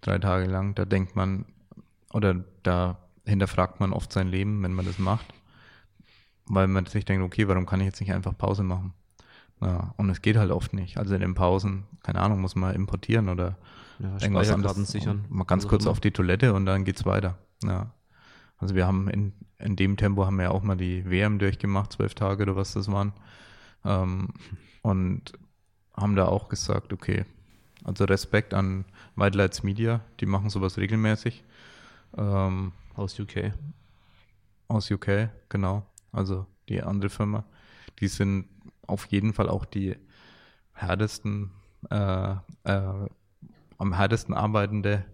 Drei 0.00 0.18
Tage 0.18 0.46
lang. 0.46 0.74
Da 0.74 0.84
denkt 0.84 1.16
man, 1.16 1.46
oder 2.12 2.44
da 2.62 2.98
hinterfragt 3.30 3.80
man 3.80 3.92
oft 3.92 4.12
sein 4.12 4.28
Leben, 4.28 4.62
wenn 4.62 4.74
man 4.74 4.84
das 4.86 4.98
macht. 4.98 5.26
weil 6.46 6.66
man 6.66 6.84
sich 6.86 7.04
denkt, 7.04 7.24
okay, 7.24 7.46
warum 7.48 7.64
kann 7.66 7.80
ich 7.80 7.86
jetzt 7.86 8.00
nicht 8.00 8.12
einfach 8.12 8.36
Pause 8.36 8.62
machen? 8.64 8.92
Ja, 9.60 9.94
und 9.98 10.10
es 10.10 10.20
geht 10.22 10.36
halt 10.36 10.50
oft 10.50 10.72
nicht. 10.72 10.96
Also 10.98 11.14
in 11.14 11.20
den 11.20 11.34
Pausen, 11.34 11.84
keine 12.02 12.20
Ahnung, 12.20 12.40
muss 12.40 12.56
man 12.56 12.74
importieren 12.74 13.28
oder 13.28 13.56
Ja, 14.00 14.16
irgendwas 14.20 14.50
anderes 14.50 14.90
sichern. 14.90 15.24
Mal 15.28 15.44
ganz 15.44 15.68
kurz 15.68 15.84
immer. 15.84 15.92
auf 15.92 16.00
die 16.00 16.10
Toilette 16.10 16.52
und 16.54 16.66
dann 16.66 16.84
geht's 16.84 17.04
weiter. 17.06 17.38
Ja. 17.62 17.92
Also 18.58 18.74
wir 18.74 18.86
haben 18.86 19.08
in, 19.08 19.32
in 19.58 19.76
dem 19.76 19.96
Tempo 19.96 20.26
haben 20.26 20.36
wir 20.36 20.44
ja 20.44 20.50
auch 20.50 20.62
mal 20.62 20.76
die 20.76 21.08
WM 21.08 21.38
durchgemacht, 21.38 21.92
zwölf 21.92 22.14
Tage 22.14 22.42
oder 22.42 22.56
was 22.56 22.72
das 22.72 22.90
waren. 22.90 23.12
Ähm, 23.84 24.28
und 24.82 25.32
haben 25.96 26.16
da 26.16 26.26
auch 26.26 26.48
gesagt, 26.48 26.92
okay, 26.92 27.24
also 27.84 28.04
Respekt 28.04 28.54
an 28.54 28.86
White 29.14 29.36
Lights 29.38 29.62
Media, 29.62 30.00
die 30.20 30.26
machen 30.26 30.50
sowas 30.50 30.78
regelmäßig. 30.78 31.44
Ähm, 32.16 32.72
Aus 33.00 33.18
UK. 33.18 33.52
aus 34.68 34.90
UK, 34.90 35.30
genau. 35.48 35.86
Also 36.12 36.46
die 36.68 36.82
andere 36.82 37.08
Firma. 37.08 37.44
Die 37.98 38.08
sind 38.08 38.46
auf 38.86 39.06
jeden 39.06 39.32
Fall 39.32 39.48
auch 39.48 39.64
die 39.64 39.96
härtesten, 40.74 41.50
äh, 41.90 42.32
äh, 42.64 43.08
am 43.78 43.94
härtesten 43.94 44.34
arbeitende 44.34 45.06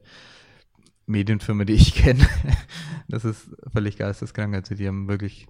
Medienfirma, 1.07 1.65
die 1.65 1.75
ich 1.75 1.95
kenne. 2.03 2.27
Das 3.07 3.25
ist 3.25 3.51
völlig 3.73 3.97
geisteskrank. 3.99 4.53
Also 4.57 4.75
die 4.75 4.89
haben 4.89 5.07
wirklich, 5.07 5.47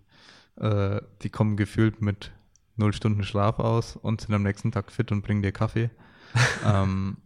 äh, 0.57 1.01
die 1.22 1.31
kommen 1.31 1.57
gefühlt 1.57 2.03
mit 2.03 2.33
null 2.77 2.92
Stunden 2.92 3.25
Schlaf 3.25 3.59
aus 3.59 3.96
und 3.96 4.20
sind 4.20 4.35
am 4.35 4.42
nächsten 4.42 4.72
Tag 4.72 4.92
fit 4.92 5.11
und 5.11 5.22
bringen 5.22 5.40
dir 5.40 5.53
Kaffee. 5.53 5.88
ähm, 6.66 7.16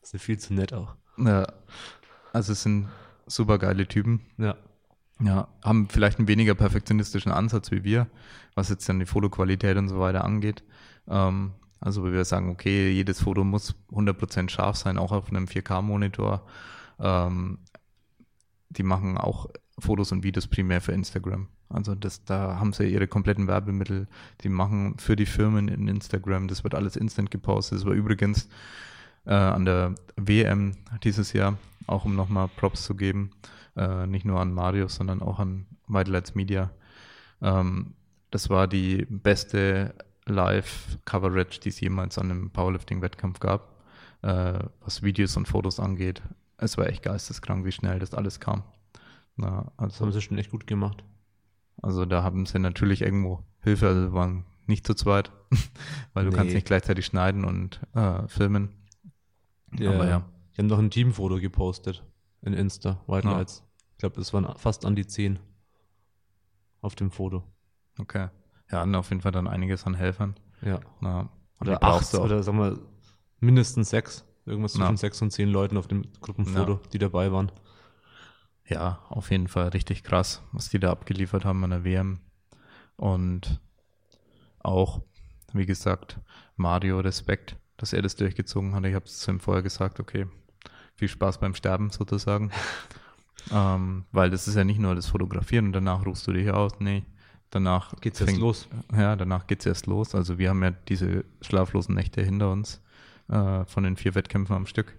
Das 0.00 0.14
ist 0.14 0.22
viel 0.22 0.38
zu 0.38 0.54
nett 0.54 0.72
auch. 0.72 0.94
ja, 1.18 1.44
also 2.32 2.52
es 2.52 2.62
sind 2.62 2.88
super 3.26 3.58
geile 3.58 3.86
Typen. 3.86 4.20
Ja. 4.38 4.56
Ja, 5.20 5.46
haben 5.62 5.88
vielleicht 5.88 6.18
einen 6.18 6.26
weniger 6.26 6.54
perfektionistischen 6.56 7.30
Ansatz 7.30 7.70
wie 7.70 7.84
wir, 7.84 8.08
was 8.56 8.68
jetzt 8.68 8.88
dann 8.88 8.98
die 8.98 9.06
Fotoqualität 9.06 9.76
und 9.76 9.88
so 9.88 10.00
weiter 10.00 10.24
angeht. 10.24 10.64
Ähm, 11.08 11.52
also 11.80 12.02
wo 12.02 12.10
wir 12.10 12.24
sagen, 12.24 12.50
okay, 12.50 12.90
jedes 12.90 13.20
Foto 13.20 13.44
muss 13.44 13.76
100% 13.92 14.48
scharf 14.48 14.76
sein, 14.76 14.98
auch 14.98 15.12
auf 15.12 15.28
einem 15.28 15.44
4K-Monitor. 15.44 16.44
Ähm, 16.98 17.58
die 18.70 18.82
machen 18.82 19.16
auch 19.16 19.50
Fotos 19.78 20.10
und 20.10 20.24
Videos 20.24 20.48
primär 20.48 20.80
für 20.80 20.92
Instagram. 20.92 21.48
Also 21.68 21.94
das, 21.94 22.24
da 22.24 22.58
haben 22.58 22.72
sie 22.72 22.86
ihre 22.86 23.08
kompletten 23.08 23.46
Werbemittel, 23.46 24.06
die 24.42 24.48
machen 24.48 24.96
für 24.98 25.16
die 25.16 25.26
Firmen 25.26 25.68
in 25.68 25.88
Instagram, 25.88 26.48
das 26.48 26.64
wird 26.64 26.74
alles 26.74 26.96
instant 26.96 27.30
gepostet. 27.30 27.78
Das 27.78 27.86
war 27.86 27.92
übrigens 27.92 28.48
äh, 29.26 29.34
an 29.34 29.64
der 29.64 29.94
WM 30.16 30.72
dieses 31.02 31.32
Jahr, 31.32 31.58
auch 31.86 32.04
um 32.04 32.14
nochmal 32.14 32.48
Props 32.48 32.84
zu 32.84 32.94
geben, 32.94 33.30
äh, 33.76 34.06
nicht 34.06 34.24
nur 34.24 34.40
an 34.40 34.52
Mario, 34.52 34.88
sondern 34.88 35.22
auch 35.22 35.38
an 35.38 35.66
White 35.88 36.10
Lights 36.10 36.34
Media. 36.34 36.70
Ähm, 37.42 37.94
das 38.30 38.50
war 38.50 38.66
die 38.68 39.06
beste 39.08 39.94
Live-Coverage, 40.26 41.60
die 41.60 41.68
es 41.68 41.80
jemals 41.80 42.18
an 42.18 42.30
einem 42.30 42.50
Powerlifting-Wettkampf 42.50 43.40
gab, 43.40 43.82
äh, 44.22 44.58
was 44.80 45.02
Videos 45.02 45.36
und 45.36 45.46
Fotos 45.48 45.80
angeht. 45.80 46.22
Es 46.56 46.78
war 46.78 46.86
echt 46.86 47.02
geisteskrank, 47.02 47.64
wie 47.64 47.72
schnell 47.72 47.98
das 47.98 48.14
alles 48.14 48.40
kam. 48.40 48.62
Na, 49.36 49.72
Das 49.78 50.00
haben 50.00 50.06
also, 50.06 50.10
sie 50.12 50.22
schon 50.22 50.38
echt 50.38 50.50
gut 50.50 50.66
gemacht. 50.66 51.04
also 51.82 52.04
da 52.06 52.22
haben 52.22 52.46
sie 52.46 52.58
natürlich 52.58 53.02
irgendwo 53.02 53.42
Hilfe, 53.60 53.88
also 53.88 54.12
waren 54.12 54.44
nicht 54.66 54.86
zu 54.86 54.94
zweit, 54.94 55.30
weil 56.14 56.24
du 56.24 56.30
Nee. 56.30 56.36
kannst 56.36 56.54
nicht 56.54 56.66
gleichzeitig 56.66 57.04
schneiden 57.06 57.44
und 57.44 57.80
äh, 57.94 58.26
filmen. 58.28 58.70
Die, 59.72 59.86
Aber 59.86 60.08
ja. 60.08 60.24
Die 60.56 60.60
haben 60.60 60.68
doch 60.68 60.78
ein 60.78 60.90
Teamfoto 60.90 61.40
gepostet 61.40 62.04
in 62.42 62.52
Insta, 62.52 63.00
White 63.06 63.26
Ja. 63.28 63.34
Lights. 63.38 63.64
Ich 63.92 63.98
glaube, 63.98 64.16
das 64.16 64.32
waren 64.32 64.56
fast 64.58 64.84
an 64.84 64.94
die 64.96 65.06
10 65.06 65.38
auf 66.80 66.94
dem 66.94 67.10
Foto. 67.10 67.42
Okay. 67.98 68.28
Ja, 68.70 68.80
hatten 68.80 68.94
auf 68.94 69.08
jeden 69.10 69.20
Fall 69.22 69.32
dann 69.32 69.46
einiges 69.48 69.84
an 69.84 69.94
Helfern. 69.94 70.34
Ja. 70.62 70.80
Na, 71.00 71.28
Oder 71.60 71.82
acht 71.82 72.12
oder 72.14 72.42
sagen 72.42 72.58
wir 72.58 72.78
mindestens 73.40 73.90
sechs. 73.90 74.24
Irgendwas 74.46 74.74
Ja. 74.74 74.80
zwischen 74.80 74.96
sechs 74.98 75.22
und 75.22 75.30
zehn 75.30 75.48
Leuten 75.48 75.76
auf 75.76 75.86
dem 75.88 76.02
Gruppenfoto, 76.20 76.80
die 76.92 76.98
dabei 76.98 77.32
waren. 77.32 77.50
Ja, 78.66 79.00
auf 79.08 79.30
jeden 79.30 79.48
Fall 79.48 79.68
richtig 79.68 80.02
krass, 80.04 80.42
was 80.52 80.68
die 80.68 80.78
da 80.78 80.90
abgeliefert 80.90 81.44
haben 81.44 81.62
an 81.64 81.70
der 81.70 81.84
WM. 81.84 82.20
Und 82.96 83.60
auch, 84.58 85.02
wie 85.52 85.66
gesagt, 85.66 86.18
Mario 86.56 87.00
Respekt, 87.00 87.56
dass 87.76 87.92
er 87.92 88.02
das 88.02 88.16
durchgezogen 88.16 88.74
hat. 88.74 88.84
Ich 88.84 88.94
habe 88.94 89.04
es 89.06 89.18
zu 89.18 89.30
ihm 89.30 89.40
vorher 89.40 89.62
gesagt, 89.62 90.00
okay, 90.00 90.26
viel 90.96 91.08
Spaß 91.08 91.38
beim 91.38 91.54
Sterben 91.54 91.90
sozusagen. 91.90 92.50
ähm, 93.52 94.04
weil 94.12 94.30
das 94.30 94.48
ist 94.48 94.54
ja 94.54 94.64
nicht 94.64 94.80
nur 94.80 94.94
das 94.94 95.06
Fotografieren 95.06 95.66
und 95.66 95.72
danach 95.72 96.06
rufst 96.06 96.26
du 96.26 96.32
dich 96.32 96.50
aus. 96.50 96.72
Nee, 96.80 97.04
danach 97.50 97.94
Geht's 98.00 98.20
jetzt 98.20 98.30
fängt- 98.30 98.40
los? 98.40 98.68
Ja, 98.96 99.16
danach 99.16 99.46
geht's 99.46 99.66
erst 99.66 99.86
los. 99.86 100.14
Also 100.14 100.38
wir 100.38 100.50
haben 100.50 100.62
ja 100.62 100.70
diese 100.88 101.24
schlaflosen 101.40 101.94
Nächte 101.94 102.22
hinter 102.22 102.50
uns 102.50 102.80
äh, 103.28 103.64
von 103.64 103.84
den 103.84 103.96
vier 103.96 104.14
Wettkämpfen 104.14 104.54
am 104.56 104.66
Stück. 104.66 104.94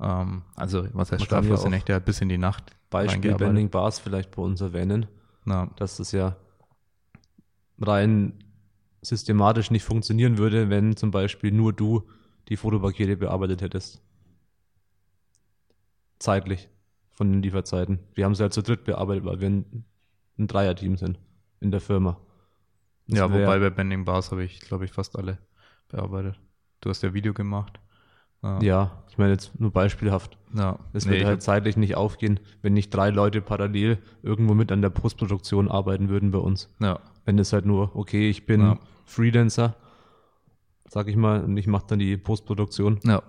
Ähm, 0.00 0.42
also 0.56 0.86
was 0.92 1.12
heißt 1.12 1.22
ja 1.22 1.26
schlaflose 1.26 1.68
Nächte? 1.68 1.92
Halt 1.92 2.04
bis 2.04 2.20
in 2.20 2.28
die 2.28 2.38
Nacht. 2.38 2.76
Beispiel. 2.90 3.34
Bending 3.34 3.70
Bars 3.70 3.98
vielleicht 4.00 4.32
bei 4.32 4.42
uns 4.42 4.60
erwähnen, 4.60 5.06
Na, 5.44 5.66
dass 5.76 5.98
das 5.98 6.10
ja 6.12 6.36
rein 7.80 8.34
systematisch 9.02 9.70
nicht 9.70 9.84
funktionieren 9.84 10.38
würde, 10.38 10.68
wenn 10.70 10.96
zum 10.96 11.10
Beispiel 11.10 11.52
nur 11.52 11.72
du 11.72 12.02
die 12.48 12.56
Fotopakete 12.56 13.16
bearbeitet 13.16 13.62
hättest. 13.62 14.02
Zeitlich 16.20 16.68
von 17.10 17.32
den 17.32 17.42
Lieferzeiten. 17.42 17.98
Wir 18.14 18.24
haben 18.24 18.34
sie 18.36 18.42
halt 18.42 18.52
zu 18.52 18.62
dritt 18.62 18.84
bearbeitet, 18.84 19.24
weil 19.24 19.40
wir 19.40 19.48
ein, 19.50 19.84
ein 20.38 20.46
Dreierteam 20.46 20.96
sind 20.96 21.18
in 21.60 21.70
der 21.72 21.80
Firma. 21.80 22.18
Das 23.08 23.18
ja, 23.18 23.32
wobei 23.32 23.58
bei 23.58 23.70
Bending 23.70 24.04
Bars 24.04 24.30
habe 24.30 24.44
ich, 24.44 24.60
glaube 24.60 24.84
ich, 24.84 24.92
fast 24.92 25.16
alle 25.18 25.38
bearbeitet. 25.88 26.38
Du 26.80 26.88
hast 26.90 27.02
ja 27.02 27.12
Video 27.12 27.34
gemacht. 27.34 27.80
Ja, 28.42 28.60
Ja, 28.62 29.02
ich 29.10 29.18
meine 29.18 29.32
jetzt 29.32 29.58
nur 29.60 29.70
beispielhaft. 29.70 30.38
ja. 30.54 30.78
Es 30.92 31.04
Nee, 31.04 31.10
würde 31.12 31.20
ich 31.22 31.26
halt 31.26 31.42
zeitlich 31.42 31.76
nicht 31.76 31.96
aufgehen, 31.96 32.38
wenn 32.62 32.72
nicht 32.72 32.88
drei 32.90 33.10
Leute 33.10 33.42
parallel 33.42 33.98
irgendwo 34.22 34.54
mit 34.54 34.70
an 34.72 34.80
der 34.80 34.88
Postproduktion 34.90 35.68
arbeiten 35.70 36.08
würden 36.08 36.30
bei 36.30 36.38
uns. 36.38 36.68
ja, 36.80 37.00
Wenn 37.26 37.38
es 37.38 37.52
halt 37.52 37.66
nur, 37.66 37.94
okay, 37.96 38.30
ich 38.30 38.46
bin 38.46 38.60
Ja. 38.60 38.78
Freelancer, 39.04 39.74
sag 40.88 41.08
ich 41.08 41.16
mal, 41.16 41.42
und 41.44 41.56
ich 41.56 41.66
mache 41.66 41.84
dann 41.88 41.98
die 41.98 42.16
Postproduktion. 42.16 43.00
ja, 43.04 43.22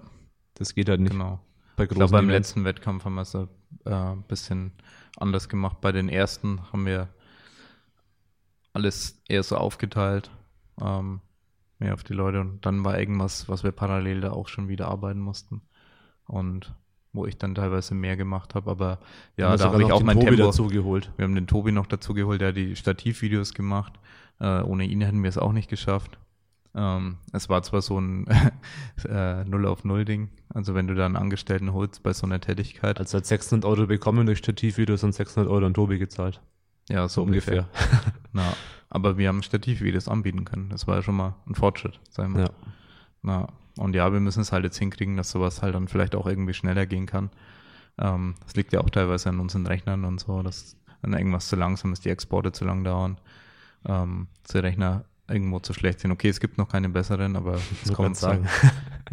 Das 0.53 0.75
geht 0.75 0.87
halt 0.87 1.01
nicht 1.01 1.11
genau. 1.11 1.39
Bei 1.81 1.85
Ich 1.85 1.89
großen 1.89 1.99
glaube, 2.07 2.11
beim 2.13 2.29
Events. 2.29 2.49
letzten 2.49 2.65
Wettkampf 2.65 3.05
haben 3.05 3.15
wir 3.15 3.21
es 3.21 3.33
äh, 3.33 3.47
ein 3.85 4.23
bisschen 4.23 4.71
anders 5.17 5.49
gemacht. 5.49 5.81
Bei 5.81 5.91
den 5.91 6.09
ersten 6.09 6.61
haben 6.71 6.85
wir 6.85 7.09
alles 8.73 9.21
eher 9.27 9.43
so 9.43 9.57
aufgeteilt, 9.57 10.29
ähm, 10.79 11.21
mehr 11.79 11.93
auf 11.93 12.03
die 12.03 12.13
Leute. 12.13 12.39
Und 12.41 12.65
dann 12.65 12.85
war 12.85 12.99
irgendwas, 12.99 13.49
was 13.49 13.63
wir 13.63 13.71
parallel 13.71 14.21
da 14.21 14.31
auch 14.31 14.47
schon 14.47 14.67
wieder 14.67 14.87
arbeiten 14.87 15.19
mussten. 15.19 15.61
Und 16.27 16.73
wo 17.13 17.25
ich 17.25 17.37
dann 17.37 17.55
teilweise 17.55 17.93
mehr 17.93 18.15
gemacht 18.15 18.55
habe. 18.55 18.71
Aber 18.71 18.99
ja, 19.35 19.55
da 19.57 19.65
habe 19.73 19.83
ich 19.83 19.91
auch 19.91 20.01
mein 20.03 20.17
Tobi 20.17 20.35
Tempo. 20.35 20.45
dazu 20.45 20.67
geholt. 20.67 21.11
Wir 21.17 21.25
haben 21.25 21.35
den 21.35 21.47
Tobi 21.47 21.73
noch 21.73 21.87
dazu 21.87 22.13
geholt, 22.13 22.39
der 22.39 22.49
hat 22.49 22.55
die 22.57 22.75
Stativvideos 22.75 23.53
gemacht. 23.53 23.99
Äh, 24.39 24.61
ohne 24.61 24.85
ihn 24.85 25.01
hätten 25.01 25.21
wir 25.21 25.29
es 25.29 25.37
auch 25.37 25.51
nicht 25.51 25.69
geschafft. 25.69 26.17
Ähm, 26.73 27.17
es 27.33 27.49
war 27.49 27.63
zwar 27.63 27.81
so 27.81 27.99
ein 27.99 28.25
äh, 29.07 29.43
Null 29.43 29.65
auf 29.67 29.83
Null 29.83 30.05
Ding, 30.05 30.29
also 30.49 30.73
wenn 30.73 30.87
du 30.87 30.95
da 30.95 31.05
einen 31.05 31.17
Angestellten 31.17 31.73
holst 31.73 32.01
bei 32.03 32.13
so 32.13 32.25
einer 32.25 32.39
Tätigkeit, 32.39 32.99
Also 32.99 33.17
hat 33.17 33.25
600 33.25 33.69
Euro 33.69 33.87
bekommen 33.87 34.25
durch 34.25 34.39
Stativvideos 34.39 35.03
und 35.03 35.13
600 35.13 35.51
Euro 35.51 35.65
an 35.65 35.73
Tobi 35.73 35.97
gezahlt. 35.97 36.41
ja, 36.89 37.07
so 37.07 37.15
So 37.15 37.23
ungefähr. 37.23 37.67
Na, 38.31 38.53
aber 38.89 39.17
wir 39.17 39.27
haben 39.27 39.43
Stativvideos 39.43 40.07
anbieten 40.07 40.45
können. 40.45 40.69
Das 40.69 40.87
war 40.87 40.95
ja 40.95 41.01
schon 41.01 41.15
mal 41.15 41.35
ein 41.45 41.55
Fortschritt, 41.55 41.99
sagen 42.09 42.35
wir. 42.35 42.43
Ja. 42.43 42.49
Na, 43.21 43.47
und 43.77 43.95
ja, 43.95 44.11
wir 44.11 44.19
müssen 44.19 44.41
es 44.41 44.51
halt 44.51 44.63
jetzt 44.63 44.77
hinkriegen, 44.77 45.17
dass 45.17 45.31
sowas 45.31 45.61
halt 45.61 45.75
dann 45.75 45.87
vielleicht 45.87 46.15
auch 46.15 46.27
irgendwie 46.27 46.53
schneller 46.53 46.85
gehen 46.85 47.05
kann. 47.05 47.31
Ähm, 47.97 48.35
das 48.43 48.55
liegt 48.55 48.73
ja 48.73 48.79
auch 48.81 48.89
teilweise 48.89 49.29
an 49.29 49.39
unseren 49.39 49.65
Rechnern 49.67 50.05
und 50.05 50.19
so, 50.19 50.41
dass 50.41 50.77
dann 51.01 51.13
irgendwas 51.13 51.47
zu 51.47 51.55
langsam 51.55 51.91
ist, 51.93 52.05
die 52.05 52.09
Exporte 52.09 52.51
zu 52.51 52.63
lang 52.65 52.83
dauern, 52.83 53.17
ähm, 53.85 54.27
die 54.53 54.57
Rechner 54.57 55.05
irgendwo 55.31 55.59
zu 55.59 55.73
schlecht 55.73 55.99
sind. 55.99 56.11
Okay, 56.11 56.29
es 56.29 56.39
gibt 56.39 56.57
noch 56.57 56.69
keine 56.69 56.89
besseren, 56.89 57.35
aber 57.35 57.57
es 57.83 57.93
kommt 57.93 58.17
sagen. 58.17 58.47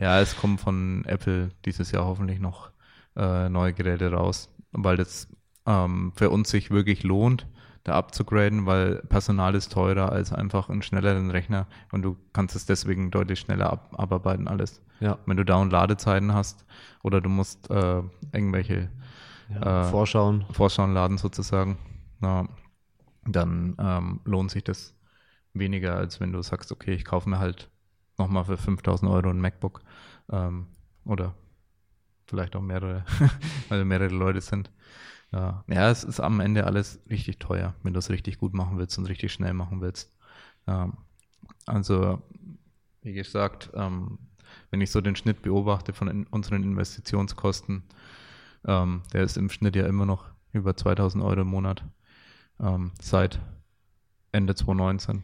Ja, 0.00 0.20
es 0.20 0.36
kommen 0.36 0.58
von 0.58 1.04
Apple 1.06 1.50
dieses 1.64 1.90
Jahr 1.90 2.04
hoffentlich 2.04 2.38
noch 2.38 2.70
äh, 3.16 3.48
neue 3.48 3.72
Geräte 3.72 4.12
raus, 4.12 4.48
weil 4.70 4.96
das 4.96 5.26
ähm, 5.66 6.12
für 6.14 6.30
uns 6.30 6.50
sich 6.50 6.70
wirklich 6.70 7.02
lohnt, 7.02 7.48
da 7.82 7.94
abzugraden, 7.94 8.64
weil 8.64 9.02
Personal 9.08 9.56
ist 9.56 9.72
teurer 9.72 10.12
als 10.12 10.32
einfach 10.32 10.68
einen 10.68 10.82
schnelleren 10.82 11.30
Rechner 11.30 11.66
und 11.90 12.02
du 12.02 12.16
kannst 12.32 12.54
es 12.54 12.64
deswegen 12.64 13.10
deutlich 13.10 13.40
schneller 13.40 13.72
ab 13.72 13.90
abarbeiten 13.98 14.46
alles. 14.46 14.82
Ja. 15.00 15.18
Wenn 15.26 15.36
du 15.36 15.44
da 15.44 15.56
und 15.56 15.72
Ladezeiten 15.72 16.32
hast 16.32 16.64
oder 17.02 17.20
du 17.20 17.28
musst 17.28 17.70
äh, 17.70 18.02
irgendwelche 18.32 18.90
ja. 19.48 19.82
Äh, 19.82 19.84
Vorschauen. 19.90 20.44
Vorschauen 20.52 20.94
laden 20.94 21.18
sozusagen, 21.18 21.78
na, 22.20 22.48
dann 23.26 23.76
ähm, 23.78 24.20
lohnt 24.24 24.50
sich 24.50 24.64
das 24.64 24.94
weniger, 25.58 25.96
als 25.96 26.20
wenn 26.20 26.32
du 26.32 26.42
sagst, 26.42 26.72
okay, 26.72 26.94
ich 26.94 27.04
kaufe 27.04 27.28
mir 27.28 27.38
halt 27.38 27.70
nochmal 28.16 28.44
für 28.44 28.56
5000 28.56 29.10
Euro 29.10 29.30
ein 29.30 29.40
MacBook 29.40 29.80
ähm, 30.30 30.66
oder 31.04 31.34
vielleicht 32.26 32.56
auch 32.56 32.62
mehrere, 32.62 33.04
weil 33.68 33.84
mehrere 33.84 34.14
Leute 34.14 34.40
sind. 34.40 34.70
Ja. 35.30 35.62
ja, 35.68 35.90
es 35.90 36.04
ist 36.04 36.20
am 36.20 36.40
Ende 36.40 36.64
alles 36.64 37.00
richtig 37.10 37.38
teuer, 37.38 37.74
wenn 37.82 37.92
du 37.92 37.98
es 37.98 38.08
richtig 38.08 38.38
gut 38.38 38.54
machen 38.54 38.78
willst 38.78 38.96
und 38.96 39.06
richtig 39.06 39.32
schnell 39.32 39.52
machen 39.52 39.80
willst. 39.82 40.16
Ja. 40.66 40.90
Also, 41.66 42.22
wie 43.02 43.12
gesagt, 43.12 43.70
ähm, 43.74 44.18
wenn 44.70 44.80
ich 44.80 44.90
so 44.90 45.02
den 45.02 45.16
Schnitt 45.16 45.42
beobachte 45.42 45.92
von 45.92 46.08
in 46.08 46.26
unseren 46.26 46.62
Investitionskosten, 46.62 47.82
ähm, 48.66 49.02
der 49.12 49.22
ist 49.22 49.36
im 49.36 49.50
Schnitt 49.50 49.76
ja 49.76 49.86
immer 49.86 50.06
noch 50.06 50.30
über 50.52 50.76
2000 50.76 51.22
Euro 51.22 51.42
im 51.42 51.48
Monat 51.48 51.84
ähm, 52.60 52.92
seit 53.00 53.38
Ende 54.32 54.54
2019. 54.54 55.22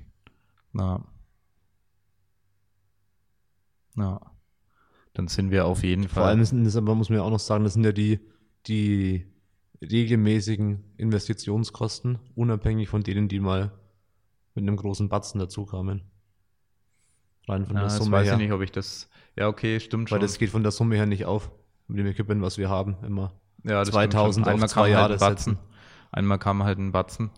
Na, 0.74 1.04
na, 3.94 4.20
dann 5.12 5.28
sind 5.28 5.50
wir 5.50 5.66
auf 5.66 5.84
jeden 5.84 6.08
Vor 6.08 6.22
Fall. 6.22 6.30
allem 6.30 6.44
sind 6.44 6.64
das 6.64 6.76
aber, 6.76 6.94
muss 6.94 7.08
man 7.08 7.18
ja 7.18 7.24
auch 7.24 7.30
noch 7.30 7.38
sagen, 7.38 7.64
das 7.64 7.74
sind 7.74 7.84
ja 7.84 7.92
die, 7.92 8.20
die 8.66 9.26
regelmäßigen 9.80 10.82
Investitionskosten, 10.96 12.18
unabhängig 12.34 12.88
von 12.88 13.02
denen, 13.02 13.28
die 13.28 13.38
mal 13.38 13.72
mit 14.54 14.62
einem 14.62 14.76
großen 14.76 15.08
Batzen 15.08 15.38
dazu 15.38 15.64
kamen. 15.64 16.02
Rein 17.46 17.66
von 17.66 17.76
ja, 17.76 17.82
der 17.82 17.88
das 17.90 17.98
Summe 17.98 18.12
weiß 18.12 18.26
her. 18.26 18.34
ich 18.34 18.40
nicht, 18.40 18.52
ob 18.52 18.62
ich 18.62 18.72
das. 18.72 19.08
Ja, 19.36 19.48
okay, 19.48 19.78
stimmt 19.78 20.10
Weil 20.10 20.18
schon. 20.18 20.26
das 20.26 20.38
geht 20.38 20.50
von 20.50 20.62
der 20.62 20.72
Summe 20.72 20.96
her 20.96 21.06
nicht 21.06 21.24
auf, 21.24 21.50
mit 21.86 21.98
dem 21.98 22.06
Equipment, 22.06 22.42
was 22.42 22.58
wir 22.58 22.68
haben, 22.68 22.96
immer. 23.04 23.32
ja, 23.62 23.80
das 23.80 23.88
stimmt 23.88 24.12
2000 24.12 24.46
schon. 24.46 24.54
auf 24.54 24.54
Einmal 24.54 24.68
kam 24.68 24.90
Jahre 24.90 25.02
halt 25.02 25.12
ein 25.12 25.18
Batzen. 25.20 25.58
Einmal 26.10 26.38
kam 26.38 26.62
halt 26.64 26.78
ein 26.78 26.92
Batzen 26.92 27.30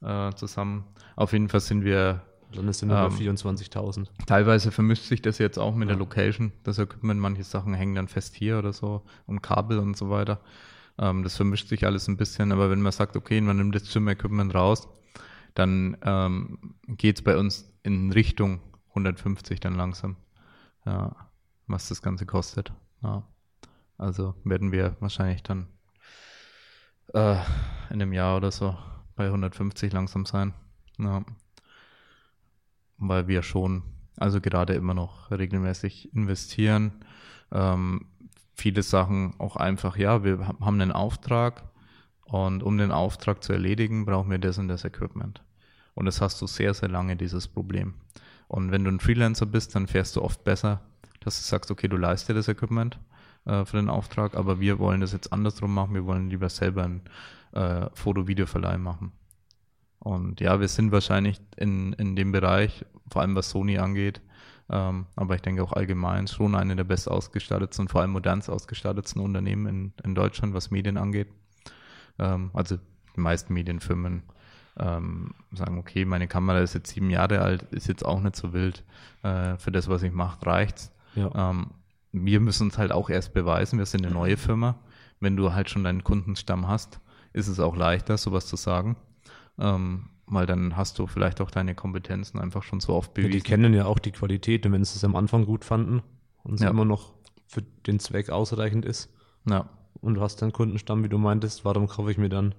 äh, 0.00 0.32
zusammen. 0.34 0.84
Auf 1.16 1.32
jeden 1.32 1.48
Fall 1.48 1.60
sind 1.60 1.84
wir 1.84 2.22
Dann 2.54 2.72
sind 2.72 2.88
wir 2.88 2.94
bei 3.08 3.14
Ähm, 3.14 3.34
24.000. 3.36 4.08
Teilweise 4.26 4.70
vermischt 4.70 5.04
sich 5.04 5.20
das 5.20 5.38
jetzt 5.38 5.58
auch 5.58 5.74
mit 5.74 5.88
Ja. 5.88 5.94
der 5.94 5.98
Location, 5.98 6.52
das 6.64 6.78
Equipment. 6.78 7.20
Manche 7.20 7.44
Sachen 7.44 7.74
hängen 7.74 7.94
dann 7.94 8.08
fest 8.08 8.34
hier 8.34 8.58
oder 8.58 8.72
so 8.72 9.02
und 9.26 9.42
Kabel 9.42 9.78
und 9.78 9.96
so 9.96 10.08
weiter. 10.10 10.40
Ähm, 10.98 11.22
das 11.22 11.36
vermischt 11.36 11.68
sich 11.68 11.84
alles 11.84 12.08
ein 12.08 12.16
bisschen, 12.16 12.50
aber 12.52 12.70
wenn 12.70 12.80
man 12.80 12.92
sagt, 12.92 13.16
okay, 13.16 13.40
man 13.40 13.56
nimmt 13.58 13.74
das 13.74 13.92
Gym-Equipment 13.92 14.54
raus, 14.54 14.88
dann 15.54 15.96
ähm, 16.02 16.74
geht 16.86 17.18
es 17.18 17.22
bei 17.22 17.36
uns 17.36 17.70
in 17.82 18.12
Richtung 18.12 18.60
150 18.90 19.60
dann 19.60 19.74
langsam, 19.74 20.16
ja, 20.86 21.14
was 21.66 21.88
das 21.88 22.00
Ganze 22.02 22.24
kostet. 22.26 22.72
Ja. 23.02 23.22
Also 23.98 24.34
werden 24.44 24.72
wir 24.72 24.96
wahrscheinlich 25.00 25.42
dann 25.42 25.66
äh, 27.12 27.34
in 27.90 28.00
einem 28.02 28.12
Jahr 28.12 28.36
oder 28.36 28.50
so 28.50 28.76
bei 29.16 29.26
150 29.26 29.92
langsam 29.92 30.24
sein. 30.24 30.54
Ja 30.98 31.22
weil 32.98 33.28
wir 33.28 33.42
schon, 33.42 33.82
also 34.16 34.40
gerade 34.40 34.74
immer 34.74 34.94
noch 34.94 35.30
regelmäßig 35.30 36.12
investieren. 36.14 36.92
Ähm, 37.52 38.06
viele 38.54 38.82
Sachen 38.82 39.34
auch 39.38 39.56
einfach, 39.56 39.96
ja, 39.96 40.24
wir 40.24 40.46
ha- 40.46 40.56
haben 40.60 40.80
einen 40.80 40.92
Auftrag 40.92 41.62
und 42.24 42.62
um 42.62 42.76
den 42.76 42.90
Auftrag 42.92 43.42
zu 43.42 43.52
erledigen, 43.52 44.04
brauchen 44.04 44.30
wir 44.30 44.38
das 44.38 44.58
und 44.58 44.68
das 44.68 44.84
Equipment. 44.84 45.42
Und 45.94 46.06
das 46.06 46.20
hast 46.20 46.40
du 46.42 46.46
sehr, 46.46 46.74
sehr 46.74 46.88
lange, 46.88 47.16
dieses 47.16 47.48
Problem. 47.48 47.94
Und 48.48 48.70
wenn 48.70 48.84
du 48.84 48.90
ein 48.90 49.00
Freelancer 49.00 49.46
bist, 49.46 49.74
dann 49.74 49.86
fährst 49.86 50.16
du 50.16 50.22
oft 50.22 50.44
besser, 50.44 50.80
dass 51.20 51.38
du 51.38 51.44
sagst, 51.44 51.70
okay, 51.70 51.88
du 51.88 51.96
leistest 51.96 52.30
dir 52.30 52.34
das 52.34 52.48
Equipment 52.48 52.98
äh, 53.44 53.64
für 53.64 53.76
den 53.76 53.88
Auftrag, 53.88 54.36
aber 54.36 54.60
wir 54.60 54.78
wollen 54.78 55.00
das 55.00 55.12
jetzt 55.12 55.32
andersrum 55.32 55.74
machen, 55.74 55.94
wir 55.94 56.04
wollen 56.06 56.30
lieber 56.30 56.48
selber 56.48 56.84
einen 56.84 57.02
äh, 57.52 57.88
Foto-Video-Verleih 57.94 58.78
machen. 58.78 59.12
Und 59.98 60.40
ja, 60.40 60.60
wir 60.60 60.68
sind 60.68 60.92
wahrscheinlich 60.92 61.40
in, 61.56 61.92
in 61.94 62.16
dem 62.16 62.32
Bereich, 62.32 62.84
vor 63.10 63.22
allem 63.22 63.34
was 63.34 63.50
Sony 63.50 63.78
angeht, 63.78 64.20
ähm, 64.70 65.06
aber 65.16 65.34
ich 65.34 65.42
denke 65.42 65.62
auch 65.62 65.72
allgemein 65.72 66.26
schon 66.26 66.54
eine 66.54 66.76
der 66.76 66.84
best 66.84 67.10
ausgestattetsten 67.10 67.84
und 67.84 67.88
vor 67.88 68.02
allem 68.02 68.10
modernst 68.10 68.50
ausgestattetsten 68.50 69.22
Unternehmen 69.22 69.66
in, 69.66 69.92
in 70.04 70.14
Deutschland, 70.14 70.54
was 70.54 70.70
Medien 70.70 70.98
angeht. 70.98 71.28
Ähm, 72.18 72.50
also 72.52 72.76
die 73.16 73.20
meisten 73.20 73.54
Medienfirmen 73.54 74.22
ähm, 74.78 75.34
sagen, 75.52 75.78
okay, 75.78 76.04
meine 76.04 76.28
Kamera 76.28 76.60
ist 76.60 76.74
jetzt 76.74 76.90
sieben 76.90 77.10
Jahre 77.10 77.40
alt, 77.40 77.62
ist 77.72 77.88
jetzt 77.88 78.04
auch 78.04 78.20
nicht 78.20 78.36
so 78.36 78.52
wild. 78.52 78.84
Äh, 79.22 79.56
für 79.56 79.72
das, 79.72 79.88
was 79.88 80.02
ich 80.02 80.12
mache, 80.12 80.46
reicht's. 80.46 80.92
Ja. 81.14 81.50
Ähm, 81.50 81.70
wir 82.12 82.40
müssen 82.40 82.64
uns 82.64 82.78
halt 82.78 82.92
auch 82.92 83.10
erst 83.10 83.32
beweisen, 83.32 83.78
wir 83.78 83.86
sind 83.86 84.04
eine 84.04 84.14
neue 84.14 84.36
Firma. 84.36 84.78
Wenn 85.20 85.36
du 85.36 85.52
halt 85.52 85.68
schon 85.68 85.84
deinen 85.84 86.04
Kundenstamm 86.04 86.68
hast, 86.68 87.00
ist 87.32 87.48
es 87.48 87.58
auch 87.58 87.76
leichter, 87.76 88.16
sowas 88.16 88.46
zu 88.46 88.56
sagen. 88.56 88.96
Ähm, 89.58 90.10
weil 90.26 90.44
dann 90.46 90.76
hast 90.76 90.98
du 90.98 91.06
vielleicht 91.06 91.40
auch 91.40 91.50
deine 91.50 91.74
Kompetenzen 91.74 92.38
einfach 92.38 92.62
schon 92.62 92.80
so 92.80 92.92
oft 92.94 93.16
Ja, 93.16 93.22
die 93.24 93.28
bewiesen. 93.28 93.44
kennen 93.44 93.74
ja 93.74 93.86
auch 93.86 93.98
die 93.98 94.12
Qualität 94.12 94.66
und 94.66 94.72
wenn 94.72 94.84
sie 94.84 94.96
es 94.96 95.04
am 95.04 95.16
Anfang 95.16 95.46
gut 95.46 95.64
fanden 95.64 96.02
und 96.42 96.54
es 96.54 96.60
Ja. 96.60 96.68
immer 96.70 96.84
noch 96.84 97.14
für 97.46 97.62
den 97.62 97.98
Zweck 97.98 98.28
ausreichend 98.30 98.84
ist 98.84 99.10
Ja, 99.48 99.70
und 100.02 100.14
du 100.14 100.20
hast 100.20 100.42
einen 100.42 100.52
Kundenstamm, 100.52 101.02
wie 101.02 101.08
du 101.08 101.16
meintest, 101.18 101.64
warum 101.64 101.86
kaufe 101.86 102.10
ich 102.10 102.18
mir 102.18 102.28
dann 102.28 102.54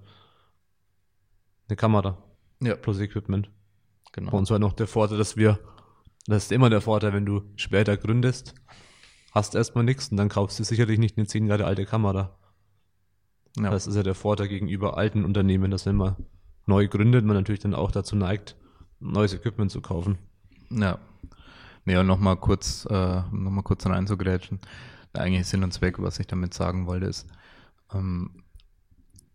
eine 1.67 1.75
Kamera 1.75 2.17
ja 2.59 2.75
plus 2.75 2.99
Equipment? 2.99 3.49
Bei 4.05 4.21
genau. 4.23 4.37
uns 4.37 4.49
war 4.49 4.57
noch 4.59 4.73
der 4.73 4.87
Vorteil, 4.87 5.19
dass 5.19 5.37
wir, 5.37 5.59
das 6.25 6.45
ist 6.45 6.51
immer 6.51 6.69
der 6.71 6.81
Vorteil, 6.81 7.13
wenn 7.13 7.25
du 7.27 7.43
später 7.55 7.95
gründest, 7.97 8.55
hast 9.31 9.53
erstmal 9.53 9.83
nichts 9.83 10.09
und 10.09 10.17
dann 10.17 10.29
kaufst 10.29 10.57
du 10.59 10.63
sicherlich 10.63 10.97
nicht 10.97 11.17
eine 11.17 11.27
zehn 11.27 11.45
Jahre 11.45 11.65
alte 11.65 11.85
Kamera. 11.85 12.35
Ja. 13.57 13.69
Das 13.69 13.85
ist 13.85 13.95
ja 13.95 14.01
der 14.03 14.15
Vorteil 14.15 14.47
gegenüber 14.47 14.97
alten 14.97 15.23
Unternehmen, 15.23 15.69
dass 15.69 15.85
wenn 15.85 15.95
man 15.95 16.15
neu 16.69 16.87
gründet, 16.87 17.25
man 17.25 17.35
natürlich 17.35 17.59
dann 17.59 17.75
auch 17.75 17.91
dazu 17.91 18.15
neigt, 18.15 18.55
neues 18.99 19.33
Equipment 19.33 19.71
zu 19.71 19.81
kaufen. 19.81 20.17
Ja. 20.69 20.99
Nee, 21.85 21.97
und 21.97 22.07
nochmal 22.07 22.37
kurz, 22.37 22.85
äh, 22.89 23.21
noch 23.31 23.51
mal 23.51 23.63
kurz 23.63 23.85
reinzugrätschen. 23.85 24.59
Der 25.13 25.23
eigentliche 25.23 25.45
Sinn 25.45 25.63
und 25.63 25.73
Zweck, 25.73 25.99
was 25.99 26.19
ich 26.19 26.27
damit 26.27 26.53
sagen 26.53 26.85
wollte, 26.85 27.07
ist, 27.07 27.27
ähm, 27.93 28.43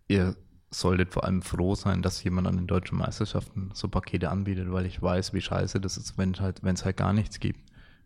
ihr 0.08 0.36
solltet 0.70 1.12
vor 1.12 1.24
allem 1.24 1.42
froh 1.42 1.74
sein, 1.74 2.02
dass 2.02 2.22
jemand 2.22 2.46
an 2.46 2.56
den 2.56 2.66
deutschen 2.66 2.98
Meisterschaften 2.98 3.70
so 3.74 3.88
Pakete 3.88 4.30
anbietet, 4.30 4.70
weil 4.72 4.86
ich 4.86 5.00
weiß, 5.00 5.32
wie 5.32 5.40
scheiße 5.40 5.80
das 5.80 5.96
ist, 5.96 6.18
wenn 6.18 6.34
halt, 6.40 6.62
es 6.62 6.84
halt 6.84 6.96
gar 6.96 7.12
nichts 7.12 7.40
gibt. 7.40 7.60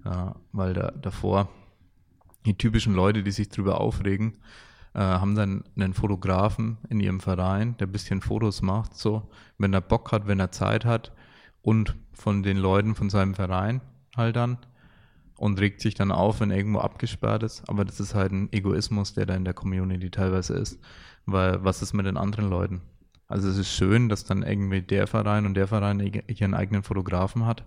Ja, 0.05 0.37
weil 0.53 0.75
da, 0.75 0.93
davor 0.93 1.49
die 2.47 2.57
typischen 2.57 2.95
Leute, 2.95 3.23
die 3.23 3.31
sich 3.31 3.49
drüber 3.49 3.81
aufregen, 3.81 4.39
äh, 4.99 5.01
haben 5.01 5.37
dann 5.37 5.63
einen 5.77 5.95
Fotografen 5.95 6.79
in 6.89 6.99
ihrem 6.99 7.21
Verein, 7.21 7.77
der 7.77 7.87
ein 7.87 7.93
bisschen 7.93 8.21
Fotos 8.21 8.63
macht, 8.63 8.97
so, 8.97 9.31
wenn 9.57 9.73
er 9.73 9.81
Bock 9.81 10.11
hat, 10.11 10.27
wenn 10.27 10.41
er 10.41 10.51
Zeit 10.51 10.85
hat 10.85 11.13
und 11.63 11.97
von 12.13 12.43
den 12.43 12.57
Leuten 12.57 12.97
von 12.97 13.09
seinem 13.09 13.37
Verein 13.37 13.81
halt 14.17 14.35
dann 14.35 14.59
und 15.37 15.61
regt 15.61 15.81
sich 15.81 15.95
dann 15.95 16.11
auf, 16.11 16.41
wenn 16.41 16.51
irgendwo 16.51 16.81
abgesperrt 16.81 17.45
ist. 17.45 17.63
Aber 17.69 17.85
das 17.85 18.01
ist 18.01 18.17
halt 18.17 18.33
ein 18.33 18.53
Egoismus, 18.53 19.15
der 19.15 19.27
da 19.27 19.37
in 19.37 19.45
der 19.45 19.55
Community 19.55 20.11
teilweise 20.11 20.55
ist. 20.55 20.81
Weil 21.27 21.63
was 21.63 21.81
ist 21.81 21.93
mit 21.93 22.07
den 22.07 22.17
anderen 22.17 22.51
Leuten? 22.51 22.81
Also 23.29 23.49
es 23.49 23.57
ist 23.57 23.71
schön, 23.73 24.09
dass 24.09 24.25
dann 24.25 24.43
irgendwie 24.43 24.83
der 24.83 25.07
Verein 25.07 25.47
und 25.47 25.55
der 25.55 25.69
Verein 25.69 26.01
ihren 26.01 26.55
eigenen 26.55 26.83
Fotografen 26.83 27.47
hat, 27.47 27.63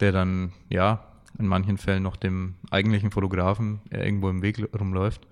der 0.00 0.10
dann, 0.10 0.52
ja, 0.70 1.04
in 1.38 1.46
manchen 1.46 1.78
Fällen 1.78 2.02
noch 2.02 2.16
dem 2.16 2.56
eigentlichen 2.72 3.12
Fotografen 3.12 3.80
irgendwo 3.90 4.28
im 4.28 4.42
Weg 4.42 4.58
rumläuft, 4.76 5.28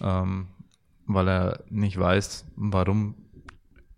ähm, 0.00 0.48
weil 1.06 1.28
er 1.28 1.64
nicht 1.70 1.98
weiß, 1.98 2.46
warum 2.56 3.14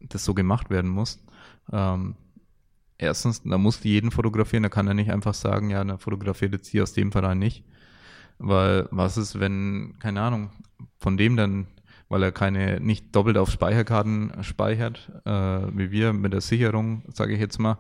das 0.01 0.25
so 0.25 0.35
gemacht 0.35 0.71
werden 0.71 0.91
muss. 0.91 1.25
Ähm, 1.73 2.17
erstens, 2.99 3.43
da 3.43 3.59
muss 3.59 3.81
die 3.81 3.91
jeden 3.91 4.11
fotografieren, 4.11 4.63
da 4.63 4.69
kann 4.69 4.89
er 4.89 4.95
nicht 4.95 5.11
einfach 5.11 5.35
sagen, 5.35 5.71
ja, 5.71 5.85
na, 5.85 5.99
fotografiert 5.99 6.53
jetzt 6.53 6.69
hier 6.69 6.83
aus 6.83 6.93
dem 6.93 7.13
Verein 7.13 7.39
nicht. 7.39 7.65
Weil 8.39 8.89
was 8.91 9.17
ist, 9.17 9.41
wenn, 9.41 9.95
keine 9.99 10.21
Ahnung, 10.21 10.51
von 10.99 11.17
dem 11.17 11.37
dann, 11.37 11.67
weil 12.09 12.23
er 12.23 12.33
keine, 12.33 12.81
nicht 12.81 13.15
doppelt 13.17 13.39
auf 13.39 13.51
Speicherkarten 13.51 14.33
speichert, 14.43 15.11
äh, 15.25 15.31
wie 15.31 15.91
wir 15.91 16.13
mit 16.13 16.33
der 16.33 16.41
Sicherung, 16.41 17.03
sage 17.13 17.35
ich 17.35 17.41
jetzt 17.41 17.59
mal, 17.59 17.79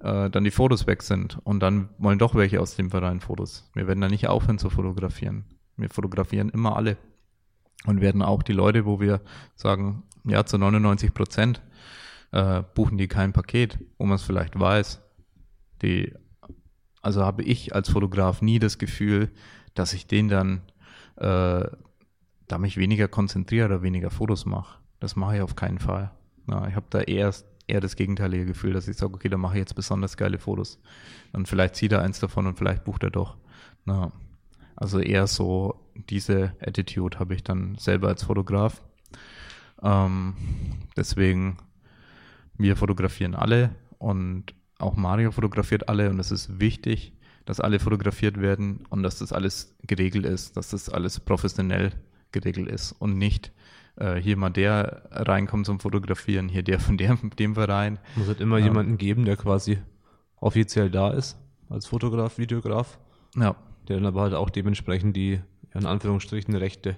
äh, 0.00 0.28
dann 0.30 0.44
die 0.44 0.50
Fotos 0.50 0.86
weg 0.86 1.02
sind 1.02 1.38
und 1.44 1.60
dann 1.60 1.88
wollen 1.98 2.18
doch 2.18 2.34
welche 2.34 2.60
aus 2.60 2.76
dem 2.76 2.90
Verein 2.90 3.20
Fotos. 3.20 3.70
Wir 3.74 3.86
werden 3.86 4.00
da 4.00 4.08
nicht 4.08 4.26
aufhören 4.26 4.58
zu 4.58 4.68
fotografieren. 4.68 5.44
Wir 5.76 5.88
fotografieren 5.88 6.50
immer 6.50 6.76
alle 6.76 6.96
und 7.86 8.00
werden 8.00 8.22
auch 8.22 8.42
die 8.42 8.52
Leute, 8.52 8.84
wo 8.84 9.00
wir 9.00 9.20
sagen, 9.54 10.04
ja, 10.24 10.44
zu 10.44 10.58
99 10.58 11.12
Prozent 11.12 11.62
äh, 12.32 12.62
buchen 12.74 12.98
die 12.98 13.08
kein 13.08 13.32
Paket, 13.32 13.78
wo 13.98 14.06
man 14.06 14.16
es 14.16 14.22
vielleicht 14.22 14.58
weiß. 14.58 15.00
Die, 15.82 16.14
also 17.02 17.22
habe 17.22 17.42
ich 17.42 17.74
als 17.74 17.90
Fotograf 17.90 18.42
nie 18.42 18.58
das 18.58 18.78
Gefühl, 18.78 19.30
dass 19.74 19.92
ich 19.92 20.06
den 20.06 20.28
dann, 20.28 20.62
äh, 21.16 21.66
da 22.46 22.58
mich 22.58 22.76
weniger 22.76 23.08
konzentriere 23.08 23.66
oder 23.66 23.82
weniger 23.82 24.10
Fotos 24.10 24.46
mache. 24.46 24.78
Das 25.00 25.16
mache 25.16 25.36
ich 25.36 25.42
auf 25.42 25.56
keinen 25.56 25.78
Fall. 25.78 26.10
Na, 26.46 26.68
ich 26.68 26.74
habe 26.74 26.86
da 26.90 27.00
eher, 27.00 27.32
eher 27.66 27.80
das 27.80 27.96
gegenteilige 27.96 28.46
Gefühl, 28.46 28.72
dass 28.72 28.88
ich 28.88 28.96
sage, 28.96 29.14
okay, 29.14 29.28
da 29.28 29.36
mache 29.36 29.54
ich 29.54 29.60
jetzt 29.60 29.74
besonders 29.74 30.16
geile 30.16 30.38
Fotos. 30.38 30.80
Und 31.32 31.48
vielleicht 31.48 31.76
zieht 31.76 31.92
er 31.92 32.02
eins 32.02 32.20
davon 32.20 32.46
und 32.46 32.58
vielleicht 32.58 32.84
bucht 32.84 33.02
er 33.02 33.10
doch. 33.10 33.36
Na, 33.84 34.12
also 34.76 34.98
eher 34.98 35.26
so 35.26 35.83
diese 35.94 36.54
Attitude 36.60 37.18
habe 37.18 37.34
ich 37.34 37.42
dann 37.44 37.76
selber 37.78 38.08
als 38.08 38.22
Fotograf. 38.24 38.82
Ähm, 39.82 40.34
deswegen, 40.96 41.56
wir 42.56 42.76
fotografieren 42.76 43.34
alle 43.34 43.70
und 43.98 44.54
auch 44.78 44.96
Mario 44.96 45.30
fotografiert 45.30 45.88
alle 45.88 46.10
und 46.10 46.18
es 46.18 46.30
ist 46.30 46.60
wichtig, 46.60 47.12
dass 47.44 47.60
alle 47.60 47.78
fotografiert 47.78 48.40
werden 48.40 48.84
und 48.88 49.02
dass 49.02 49.18
das 49.18 49.32
alles 49.32 49.76
geregelt 49.82 50.24
ist, 50.26 50.56
dass 50.56 50.70
das 50.70 50.88
alles 50.88 51.20
professionell 51.20 51.92
geregelt 52.32 52.68
ist 52.68 52.92
und 52.92 53.18
nicht, 53.18 53.52
äh, 53.96 54.16
hier 54.16 54.36
mal 54.36 54.50
der 54.50 55.02
reinkommt 55.10 55.66
zum 55.66 55.78
Fotografieren, 55.78 56.48
hier 56.48 56.62
der 56.62 56.80
von 56.80 56.96
der, 56.96 57.16
dem 57.38 57.54
Verein. 57.54 57.98
Muss 58.16 58.28
halt 58.28 58.40
immer 58.40 58.58
Ja. 58.58 58.64
jemanden 58.66 58.96
geben, 58.98 59.24
der 59.24 59.36
quasi 59.36 59.78
offiziell 60.40 60.90
da 60.90 61.10
ist, 61.10 61.38
als 61.68 61.86
Fotograf, 61.86 62.38
Videograf, 62.38 62.98
Ja, 63.36 63.54
der 63.88 63.96
dann 63.96 64.06
aber 64.06 64.22
halt 64.22 64.34
auch 64.34 64.50
dementsprechend 64.50 65.14
die, 65.16 65.40
ja, 65.74 65.80
in 65.80 65.86
Anführungsstrichen, 65.86 66.54
Rechte 66.54 66.96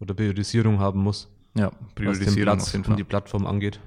oder 0.00 0.14
Priorisierung 0.14 0.78
haben 0.78 1.00
muss, 1.00 1.28
ja, 1.54 1.66
was 1.66 1.78
den 1.78 1.94
Priorisierung 1.94 2.42
Platz 2.42 2.74
und 2.74 2.98
die 2.98 3.04
Plattform 3.04 3.46
angeht. 3.46 3.80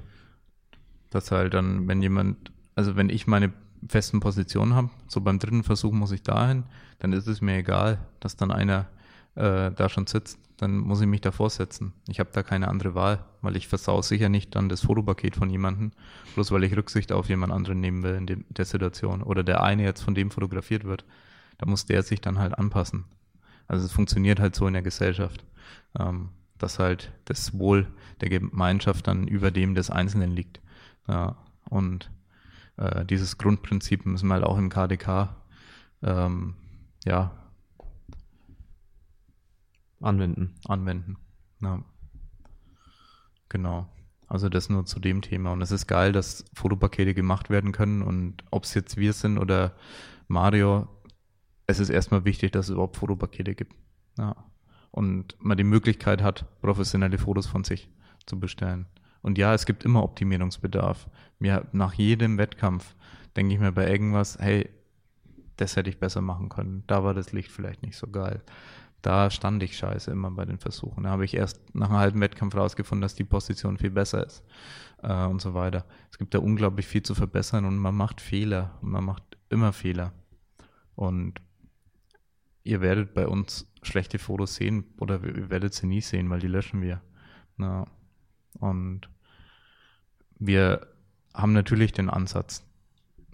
dass 1.09 1.31
halt 1.31 1.53
dann, 1.53 1.87
wenn 1.87 2.01
jemand, 2.01 2.51
also 2.75 2.95
wenn 2.95 3.09
ich 3.09 3.27
meine 3.27 3.53
festen 3.87 4.19
Positionen 4.19 4.73
habe, 4.73 4.89
so 5.07 5.21
beim 5.21 5.39
dritten 5.39 5.63
Versuch 5.63 5.91
muss 5.93 6.11
ich 6.11 6.23
dahin, 6.23 6.63
dann 6.99 7.13
ist 7.13 7.27
es 7.27 7.41
mir 7.41 7.57
egal, 7.57 7.99
dass 8.19 8.35
dann 8.35 8.51
einer 8.51 8.87
äh, 9.35 9.71
da 9.71 9.89
schon 9.89 10.07
sitzt, 10.07 10.39
dann 10.57 10.77
muss 10.77 11.01
ich 11.01 11.07
mich 11.07 11.21
davor 11.21 11.49
setzen. 11.49 11.93
Ich 12.07 12.19
habe 12.19 12.29
da 12.31 12.43
keine 12.43 12.69
andere 12.69 12.95
Wahl, 12.95 13.25
weil 13.41 13.55
ich 13.55 13.67
versau 13.67 14.01
sicher 14.01 14.29
nicht 14.29 14.55
dann 14.55 14.69
das 14.69 14.81
Fotopaket 14.81 15.35
von 15.35 15.49
jemandem, 15.49 15.91
bloß 16.33 16.51
weil 16.51 16.63
ich 16.63 16.75
Rücksicht 16.75 17.11
auf 17.11 17.27
jemand 17.27 17.51
anderen 17.51 17.81
nehmen 17.81 18.03
will 18.03 18.15
in 18.15 18.27
dem, 18.27 18.45
der 18.49 18.65
Situation. 18.65 19.21
Oder 19.21 19.43
der 19.43 19.61
eine 19.61 19.83
jetzt 19.83 20.01
von 20.01 20.15
dem 20.15 20.31
fotografiert 20.31 20.85
wird, 20.85 21.05
da 21.57 21.65
muss 21.65 21.85
der 21.85 22.03
sich 22.03 22.21
dann 22.21 22.39
halt 22.39 22.57
anpassen. 22.57 23.05
Also 23.67 23.85
es 23.85 23.91
funktioniert 23.91 24.39
halt 24.39 24.55
so 24.55 24.67
in 24.67 24.73
der 24.73 24.81
Gesellschaft, 24.81 25.43
ähm, 25.99 26.29
dass 26.57 26.79
halt 26.79 27.11
das 27.25 27.57
Wohl 27.57 27.87
der 28.21 28.29
Gemeinschaft 28.29 29.07
dann 29.07 29.27
über 29.27 29.51
dem 29.51 29.75
des 29.75 29.89
Einzelnen 29.89 30.31
liegt. 30.31 30.61
Ja, 31.07 31.37
und 31.69 32.11
äh, 32.77 33.05
dieses 33.05 33.37
Grundprinzip 33.37 34.05
müssen 34.05 34.27
wir 34.27 34.35
halt 34.35 34.43
auch 34.43 34.57
im 34.57 34.69
KDK 34.69 35.35
ähm, 36.03 36.55
ja, 37.05 37.31
Anwenden. 40.01 40.55
anwenden. 40.67 41.17
Ja. 41.61 41.83
Genau. 43.49 43.87
Also 44.27 44.49
das 44.49 44.69
nur 44.69 44.85
zu 44.85 44.99
dem 44.99 45.21
Thema. 45.21 45.51
Und 45.51 45.61
es 45.61 45.71
ist 45.71 45.87
geil, 45.87 46.11
dass 46.11 46.45
Fotopakete 46.53 47.13
gemacht 47.13 47.49
werden 47.49 47.71
können. 47.71 48.01
Und 48.01 48.43
ob 48.51 48.63
es 48.63 48.73
jetzt 48.73 48.97
wir 48.97 49.13
sind 49.13 49.37
oder 49.37 49.73
Mario, 50.27 50.87
es 51.67 51.79
ist 51.79 51.89
erstmal 51.89 52.25
wichtig, 52.25 52.51
dass 52.51 52.67
es 52.67 52.73
überhaupt 52.73 52.97
Fotopakete 52.97 53.55
gibt. 53.55 53.73
Ja. 54.17 54.35
Und 54.91 55.35
man 55.39 55.57
die 55.57 55.63
Möglichkeit 55.63 56.21
hat, 56.21 56.45
professionelle 56.61 57.17
Fotos 57.17 57.47
von 57.47 57.63
sich 57.63 57.89
zu 58.25 58.39
bestellen. 58.39 58.85
Und 59.21 59.37
ja, 59.37 59.53
es 59.53 59.65
gibt 59.65 59.83
immer 59.83 60.03
Optimierungsbedarf. 60.03 61.09
Mir 61.39 61.67
nach 61.71 61.93
jedem 61.93 62.37
Wettkampf 62.37 62.95
denke 63.35 63.53
ich 63.53 63.59
mir 63.59 63.71
bei 63.71 63.89
irgendwas, 63.89 64.37
hey, 64.39 64.69
das 65.57 65.75
hätte 65.75 65.89
ich 65.89 65.99
besser 65.99 66.21
machen 66.21 66.49
können. 66.49 66.83
Da 66.87 67.03
war 67.03 67.13
das 67.13 67.31
Licht 67.31 67.51
vielleicht 67.51 67.81
nicht 67.81 67.97
so 67.97 68.07
geil. 68.07 68.41
Da 69.01 69.29
stand 69.29 69.61
ich 69.61 69.77
scheiße 69.77 70.11
immer 70.11 70.31
bei 70.31 70.45
den 70.45 70.57
Versuchen. 70.57 71.03
Da 71.03 71.11
habe 71.11 71.25
ich 71.25 71.35
erst 71.35 71.75
nach 71.75 71.89
einem 71.89 71.99
halben 71.99 72.21
Wettkampf 72.21 72.55
rausgefunden, 72.55 73.01
dass 73.01 73.15
die 73.15 73.23
Position 73.23 73.77
viel 73.77 73.91
besser 73.91 74.25
ist 74.25 74.43
äh, 75.03 75.25
und 75.25 75.41
so 75.41 75.53
weiter. 75.53 75.85
Es 76.11 76.17
gibt 76.17 76.33
da 76.33 76.39
unglaublich 76.39 76.87
viel 76.87 77.03
zu 77.03 77.13
verbessern 77.13 77.65
und 77.65 77.77
man 77.77 77.95
macht 77.95 78.19
Fehler 78.19 78.77
und 78.81 78.91
man 78.91 79.05
macht 79.05 79.23
immer 79.49 79.73
Fehler. 79.73 80.11
Und 80.95 81.39
ihr 82.65 82.81
werdet 82.81 83.13
bei 83.13 83.27
uns 83.27 83.71
schlechte 83.83 84.19
Fotos 84.19 84.55
sehen 84.55 84.83
oder 84.97 85.23
ihr 85.23 85.49
werdet 85.49 85.73
sie 85.73 85.87
nie 85.87 86.01
sehen, 86.01 86.29
weil 86.29 86.39
die 86.39 86.47
löschen 86.47 86.81
wir. 86.81 86.99
Na, 87.55 87.85
und 88.59 89.01
wir 90.37 90.87
haben 91.33 91.53
natürlich 91.53 91.93
den 91.93 92.09
Ansatz, 92.09 92.65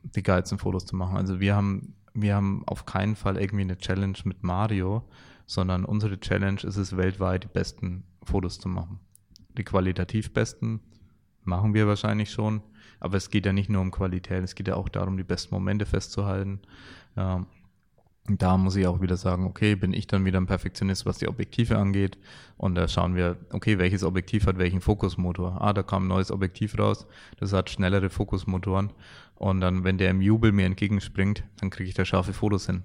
die 0.03 0.21
geilsten 0.21 0.59
Fotos 0.59 0.85
zu 0.85 0.95
machen. 0.95 1.15
Also 1.15 1.39
wir 1.39 1.55
haben, 1.55 1.95
wir 2.13 2.35
haben 2.35 2.63
auf 2.67 2.85
keinen 2.85 3.15
Fall 3.15 3.37
irgendwie 3.37 3.63
eine 3.63 3.77
Challenge 3.77 4.17
mit 4.25 4.43
Mario, 4.43 5.09
sondern 5.45 5.85
unsere 5.85 6.19
Challenge 6.19 6.61
ist 6.61 6.75
es, 6.75 6.97
weltweit 6.97 7.45
die 7.45 7.47
besten 7.47 8.03
Fotos 8.23 8.59
zu 8.59 8.67
machen. 8.67 8.99
Die 9.57 9.63
qualitativ 9.63 10.33
besten 10.33 10.81
machen 11.43 11.73
wir 11.73 11.87
wahrscheinlich 11.87 12.31
schon, 12.31 12.61
aber 12.99 13.15
es 13.15 13.29
geht 13.29 13.45
ja 13.45 13.53
nicht 13.53 13.69
nur 13.69 13.81
um 13.81 13.91
Qualität, 13.91 14.43
es 14.43 14.55
geht 14.55 14.67
ja 14.67 14.75
auch 14.75 14.89
darum, 14.89 15.17
die 15.17 15.23
besten 15.23 15.55
Momente 15.55 15.85
festzuhalten. 15.85 16.59
Und 17.15 17.47
da 18.27 18.57
muss 18.57 18.75
ich 18.75 18.85
auch 18.85 19.01
wieder 19.01 19.17
sagen, 19.17 19.45
okay, 19.45 19.75
bin 19.75 19.93
ich 19.93 20.07
dann 20.07 20.25
wieder 20.25 20.39
ein 20.39 20.45
Perfektionist, 20.45 21.05
was 21.05 21.17
die 21.17 21.27
Objektive 21.27 21.77
angeht. 21.77 22.17
Und 22.55 22.75
da 22.75 22.87
schauen 22.87 23.15
wir, 23.15 23.37
okay, 23.51 23.79
welches 23.79 24.03
Objektiv 24.03 24.45
hat 24.45 24.57
welchen 24.57 24.81
Fokusmotor? 24.81 25.59
Ah, 25.59 25.73
da 25.73 25.81
kam 25.81 26.05
ein 26.05 26.07
neues 26.07 26.31
Objektiv 26.31 26.77
raus, 26.77 27.07
das 27.39 27.51
hat 27.51 27.69
schnellere 27.69 28.09
Fokusmotoren. 28.09 28.93
Und 29.35 29.59
dann, 29.61 29.83
wenn 29.83 29.97
der 29.97 30.11
im 30.11 30.21
Jubel 30.21 30.51
mir 30.51 30.65
entgegenspringt, 30.65 31.43
dann 31.59 31.71
kriege 31.71 31.89
ich 31.89 31.95
da 31.95 32.05
scharfe 32.05 32.33
Fotos 32.33 32.67
hin. 32.67 32.83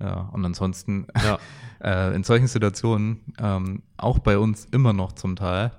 Ja, 0.00 0.30
und 0.32 0.44
ansonsten, 0.44 1.06
Ja. 1.22 1.38
äh, 1.80 2.14
in 2.16 2.24
solchen 2.24 2.46
Situationen, 2.46 3.34
ähm, 3.38 3.82
auch 3.96 4.18
bei 4.18 4.38
uns 4.38 4.64
immer 4.64 4.92
noch 4.92 5.12
zum 5.12 5.36
Teil, 5.36 5.72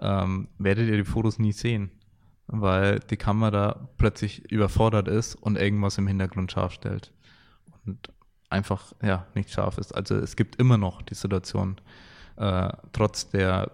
ähm, 0.00 0.48
werdet 0.58 0.88
ihr 0.88 0.96
die 0.96 1.04
Fotos 1.04 1.38
nie 1.38 1.52
sehen, 1.52 1.90
weil 2.46 3.00
die 3.00 3.16
Kamera 3.18 3.90
plötzlich 3.98 4.50
überfordert 4.50 5.08
ist 5.08 5.34
und 5.34 5.56
irgendwas 5.56 5.98
im 5.98 6.06
Hintergrund 6.06 6.50
scharf 6.50 6.72
stellt. 6.72 7.12
Und 7.86 8.10
einfach, 8.50 8.92
ja, 9.02 9.26
nicht 9.34 9.50
scharf 9.50 9.78
ist. 9.78 9.92
Also 9.92 10.16
es 10.16 10.36
gibt 10.36 10.56
immer 10.56 10.76
noch 10.76 11.02
die 11.02 11.14
Situation, 11.14 11.80
äh, 12.36 12.70
trotz 12.92 13.30
der 13.30 13.70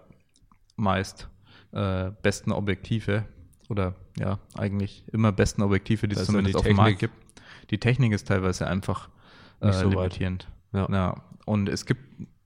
meist 0.75 1.27
äh, 1.71 2.11
besten 2.21 2.51
Objektive 2.51 3.25
oder 3.69 3.95
ja, 4.17 4.39
eigentlich 4.55 5.03
immer 5.11 5.31
besten 5.31 5.61
Objektive, 5.61 6.07
die 6.07 6.13
es 6.13 6.21
ja 6.21 6.25
zumindest 6.25 6.55
die 6.55 6.59
auf 6.59 6.65
dem 6.65 6.77
Markt 6.77 6.99
gibt. 6.99 7.13
Die 7.69 7.79
Technik 7.79 8.13
ist 8.13 8.27
teilweise 8.27 8.67
einfach 8.67 9.09
äh, 9.61 9.67
Nicht 9.67 9.79
so 9.79 9.87
weit. 9.87 9.95
limitierend. 9.95 10.47
Ja. 10.73 10.87
Ja. 10.89 11.23
Und 11.45 11.69
es 11.69 11.85
gibt 11.85 12.01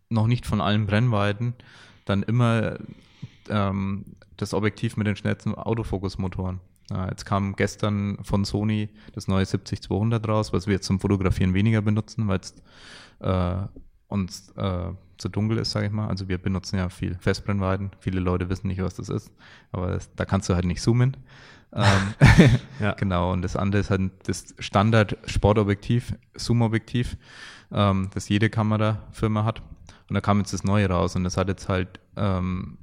noch 0.10 0.28
nicht 0.28 0.46
von 0.46 0.62
allen 0.62 0.88
Brennweiten 0.88 1.54
dann 2.06 2.24
immer 2.24 2.78
ähm, 3.50 4.16
das 4.38 4.54
Objektiv 4.54 4.98
mit 4.98 5.08
den 5.08 5.16
schnellsten 5.16 5.56
Autofokusmotoren. 5.56 6.60
Ja, 6.92 7.08
jetzt 7.10 7.26
kam 7.26 7.56
gestern 7.56 8.18
von 8.22 8.44
Sony 8.44 8.90
das 9.14 9.28
neue 9.28 9.46
70-200 9.46 10.28
raus, 10.28 10.52
was 10.52 10.68
wir 10.68 10.82
zum 10.82 11.00
Fotografieren 11.00 11.54
weniger 11.54 11.82
benutzen, 11.82 12.28
weil 12.28 12.40
es 12.40 12.54
äh, 13.20 13.68
uns 14.08 14.50
äh, 14.58 14.92
zu 15.18 15.30
dunkel 15.30 15.58
ist, 15.60 15.72
sage 15.72 15.86
ich 15.86 15.92
mal. 15.94 16.10
Also 16.10 16.28
wir 16.28 16.38
benutzen 16.38 16.78
ja 16.78 16.90
viel 16.90 17.16
Festbrennweiten. 17.16 17.92
Viele 18.00 18.20
Leute 18.20 18.50
wissen 18.50 18.68
nicht, 18.68 18.82
was 18.82 18.96
das 18.96 19.08
ist, 19.08 19.32
aber 19.72 19.92
das, 19.92 20.14
da 20.16 20.26
kannst 20.26 20.50
du 20.50 20.56
halt 20.56 20.66
nicht 20.66 20.82
zoomen. 20.82 21.16
ähm, 21.74 22.14
Ja. 22.80 22.94
Genau, 23.00 23.32
und 23.32 23.42
das 23.42 23.56
andere 23.56 23.80
ist 23.80 23.90
halt 23.90 24.12
das 24.28 24.54
Standard-Sportobjektiv, 24.60 26.14
Zoom-Objektiv, 26.36 27.16
ähm, 27.72 28.10
das 28.14 28.28
jede 28.28 28.50
Kamerafirma 28.50 29.46
hat. 29.46 29.62
Und 30.10 30.16
da 30.16 30.20
kam 30.20 30.40
jetzt 30.40 30.52
das 30.52 30.66
Neue 30.66 30.90
raus 30.90 31.16
und 31.16 31.24
das 31.24 31.38
hat 31.38 31.48
jetzt 31.48 31.70
halt 31.70 32.02
ähm, 32.18 32.80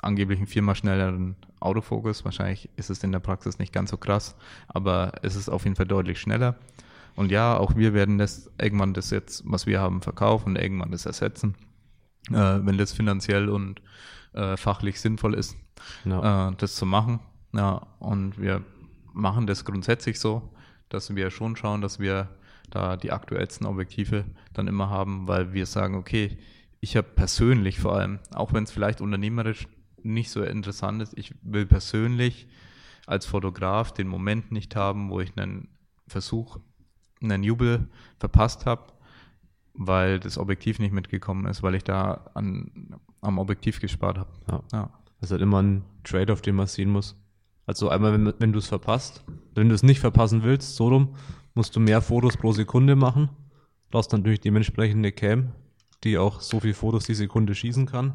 angeblich 0.00 0.38
einen 0.38 0.46
viermal 0.46 0.76
schnelleren 0.76 1.36
Autofokus. 1.60 2.24
Wahrscheinlich 2.24 2.68
ist 2.76 2.90
es 2.90 3.02
in 3.04 3.12
der 3.12 3.20
Praxis 3.20 3.58
nicht 3.58 3.72
ganz 3.72 3.90
so 3.90 3.96
krass, 3.96 4.36
aber 4.68 5.12
es 5.22 5.36
ist 5.36 5.48
auf 5.48 5.64
jeden 5.64 5.76
Fall 5.76 5.86
deutlich 5.86 6.20
schneller. 6.20 6.56
Und 7.16 7.30
ja, 7.30 7.56
auch 7.56 7.76
wir 7.76 7.92
werden 7.94 8.18
das 8.18 8.50
irgendwann 8.60 8.94
das 8.94 9.10
jetzt, 9.10 9.42
was 9.44 9.66
wir 9.66 9.80
haben, 9.80 10.00
verkaufen 10.02 10.50
und 10.50 10.56
irgendwann 10.56 10.90
das 10.92 11.06
ersetzen, 11.06 11.54
äh, 12.30 12.34
wenn 12.34 12.78
das 12.78 12.92
finanziell 12.92 13.48
und 13.48 13.82
äh, 14.32 14.56
fachlich 14.56 15.00
sinnvoll 15.00 15.34
ist 15.34 15.56
Ja. 16.04 16.48
äh, 16.50 16.52
das 16.56 16.76
zu 16.76 16.86
machen. 16.86 17.20
Ja, 17.52 17.86
und 17.98 18.40
wir 18.40 18.62
machen 19.12 19.46
das 19.46 19.64
grundsätzlich 19.64 20.20
so, 20.20 20.50
dass 20.88 21.14
wir 21.16 21.30
schon 21.30 21.56
schauen, 21.56 21.80
dass 21.80 21.98
wir 21.98 22.28
da 22.70 22.96
die 22.96 23.10
aktuellsten 23.10 23.66
Objektive 23.66 24.24
dann 24.52 24.68
immer 24.68 24.88
haben, 24.88 25.26
weil 25.26 25.52
wir 25.52 25.66
sagen, 25.66 25.96
okay, 25.96 26.38
ich 26.80 26.96
habe 26.96 27.08
persönlich 27.08 27.80
vor 27.80 27.96
allem, 27.96 28.20
auch 28.32 28.52
wenn 28.52 28.64
es 28.64 28.70
vielleicht 28.70 29.00
unternehmerisch 29.00 29.66
nicht 30.04 30.30
so 30.30 30.42
interessant 30.42 31.02
ist, 31.02 31.16
ich 31.16 31.34
will 31.42 31.66
persönlich 31.66 32.48
als 33.06 33.26
Fotograf 33.26 33.92
den 33.92 34.08
Moment 34.08 34.52
nicht 34.52 34.76
haben, 34.76 35.10
wo 35.10 35.20
ich 35.20 35.36
einen 35.36 35.68
Versuch, 36.06 36.58
einen 37.22 37.42
Jubel 37.42 37.88
verpasst 38.18 38.66
habe, 38.66 38.92
weil 39.74 40.20
das 40.20 40.38
Objektiv 40.38 40.78
nicht 40.78 40.92
mitgekommen 40.92 41.46
ist, 41.46 41.62
weil 41.62 41.74
ich 41.74 41.84
da 41.84 42.30
an, 42.34 42.96
am 43.20 43.38
Objektiv 43.38 43.80
gespart 43.80 44.18
habe. 44.18 44.30
Ja. 44.48 44.62
Ja. 44.72 44.90
Das 45.20 45.28
ist 45.28 45.32
halt 45.32 45.42
immer 45.42 45.62
ein 45.62 45.84
Trade-off, 46.04 46.40
den 46.40 46.54
man 46.54 46.66
sehen 46.66 46.90
muss. 46.90 47.16
Also 47.66 47.88
einmal, 47.88 48.12
wenn, 48.12 48.34
wenn 48.38 48.52
du 48.52 48.58
es 48.58 48.66
verpasst, 48.66 49.24
wenn 49.54 49.68
du 49.68 49.74
es 49.74 49.82
nicht 49.82 50.00
verpassen 50.00 50.42
willst, 50.42 50.76
so 50.76 50.88
rum, 50.88 51.14
musst 51.54 51.76
du 51.76 51.80
mehr 51.80 52.00
Fotos 52.00 52.36
pro 52.36 52.52
Sekunde 52.52 52.96
machen. 52.96 53.28
Brauchst 53.90 54.12
natürlich 54.12 54.40
dementsprechend 54.40 54.98
eine 54.98 55.12
Cam, 55.12 55.52
die 56.04 56.16
auch 56.16 56.40
so 56.40 56.60
viel 56.60 56.74
Fotos 56.74 57.04
die 57.04 57.14
Sekunde 57.14 57.54
schießen 57.54 57.86
kann. 57.86 58.14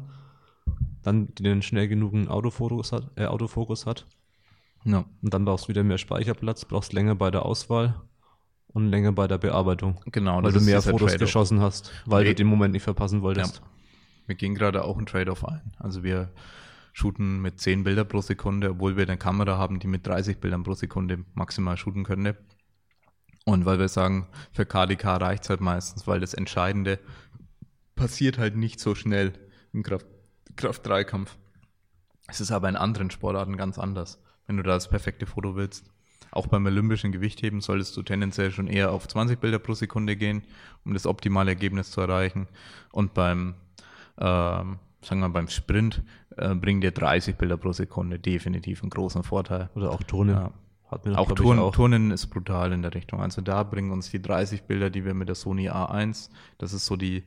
Dann, 1.02 1.34
die 1.34 1.42
den 1.44 1.62
schnell 1.62 1.88
genug 1.88 2.14
Autofokus 2.28 2.92
hat, 2.92 3.10
äh, 3.16 3.26
Autofokus 3.26 3.86
hat. 3.86 4.06
Ja. 4.84 5.04
Und 5.22 5.34
dann 5.34 5.44
brauchst 5.44 5.64
du 5.66 5.68
wieder 5.68 5.82
mehr 5.84 5.98
Speicherplatz, 5.98 6.64
brauchst 6.64 6.92
länger 6.92 7.14
bei 7.14 7.30
der 7.30 7.44
Auswahl 7.44 8.00
und 8.68 8.88
länger 8.90 9.12
bei 9.12 9.26
der 9.28 9.38
Bearbeitung. 9.38 10.00
Genau, 10.06 10.42
weil 10.42 10.52
du 10.52 10.60
mehr 10.60 10.82
Fotos 10.82 11.16
geschossen 11.16 11.60
hast, 11.60 11.92
weil 12.06 12.24
Nee. 12.24 12.30
du 12.30 12.34
den 12.36 12.46
Moment 12.46 12.72
nicht 12.72 12.82
verpassen 12.82 13.22
wolltest. 13.22 13.56
Ja. 13.56 13.62
Wir 14.26 14.34
gehen 14.34 14.54
gerade 14.54 14.84
auch 14.84 14.96
einen 14.96 15.06
Trade-off 15.06 15.44
ein. 15.44 15.72
Also 15.78 16.02
wir 16.02 16.32
shooten 16.92 17.40
mit 17.40 17.60
10 17.60 17.84
Bilder 17.84 18.04
pro 18.04 18.20
Sekunde, 18.20 18.70
obwohl 18.70 18.96
wir 18.96 19.04
eine 19.04 19.16
Kamera 19.18 19.56
haben, 19.58 19.78
die 19.78 19.86
mit 19.86 20.06
30 20.06 20.38
Bildern 20.40 20.62
pro 20.64 20.74
Sekunde 20.74 21.24
maximal 21.34 21.76
shooten 21.76 22.04
könnte. 22.04 22.36
Und 23.44 23.64
weil 23.64 23.78
wir 23.78 23.88
sagen, 23.88 24.26
für 24.52 24.66
KDK 24.66 25.16
reicht 25.18 25.44
es 25.44 25.50
halt 25.50 25.60
meistens, 25.60 26.06
weil 26.08 26.18
das 26.18 26.34
Entscheidende 26.34 26.98
passiert 27.94 28.38
halt 28.38 28.56
nicht 28.56 28.80
so 28.80 28.94
schnell 28.96 29.32
im 29.72 29.82
Kraft- 29.84 30.06
Kraft-3-Kampf. 30.56 31.36
Es 32.28 32.40
ist 32.40 32.50
aber 32.50 32.68
in 32.68 32.76
anderen 32.76 33.10
Sportarten 33.10 33.56
ganz 33.56 33.78
anders. 33.78 34.20
Wenn 34.46 34.56
du 34.56 34.62
da 34.62 34.74
das 34.74 34.88
perfekte 34.88 35.26
Foto 35.26 35.56
willst, 35.56 35.84
auch 36.30 36.46
beim 36.48 36.66
olympischen 36.66 37.12
Gewichtheben 37.12 37.60
solltest 37.60 37.96
du 37.96 38.02
tendenziell 38.02 38.50
schon 38.50 38.66
eher 38.66 38.92
auf 38.92 39.08
20 39.08 39.40
Bilder 39.40 39.58
pro 39.58 39.74
Sekunde 39.74 40.16
gehen, 40.16 40.42
um 40.84 40.92
das 40.92 41.06
optimale 41.06 41.52
Ergebnis 41.52 41.90
zu 41.90 42.00
erreichen. 42.00 42.46
Und 42.92 43.14
beim, 43.14 43.54
ähm, 44.18 44.78
sagen 45.02 45.20
wir 45.20 45.28
beim 45.28 45.48
Sprint 45.48 46.02
äh, 46.36 46.54
bringen 46.54 46.80
dir 46.80 46.90
30 46.90 47.36
Bilder 47.36 47.56
pro 47.56 47.72
Sekunde 47.72 48.18
definitiv 48.18 48.82
einen 48.82 48.90
großen 48.90 49.22
Vorteil. 49.22 49.70
Oder 49.74 49.90
auch 49.90 50.02
Turnen. 50.02 50.34
Ja. 50.34 50.52
Mir 51.04 51.18
Auch, 51.18 51.32
Turn, 51.32 51.72
Turnen 51.72 52.10
ist 52.12 52.28
brutal 52.28 52.72
in 52.72 52.82
der 52.82 52.94
Richtung. 52.94 53.20
Also 53.20 53.40
da 53.42 53.64
bringen 53.64 53.90
uns 53.90 54.10
die 54.10 54.22
30 54.22 54.62
Bilder, 54.64 54.88
die 54.88 55.04
wir 55.04 55.14
mit 55.14 55.28
der 55.28 55.34
Sony 55.34 55.68
A1, 55.68 56.30
das 56.58 56.72
ist 56.72 56.86
so 56.86 56.94
die, 56.94 57.24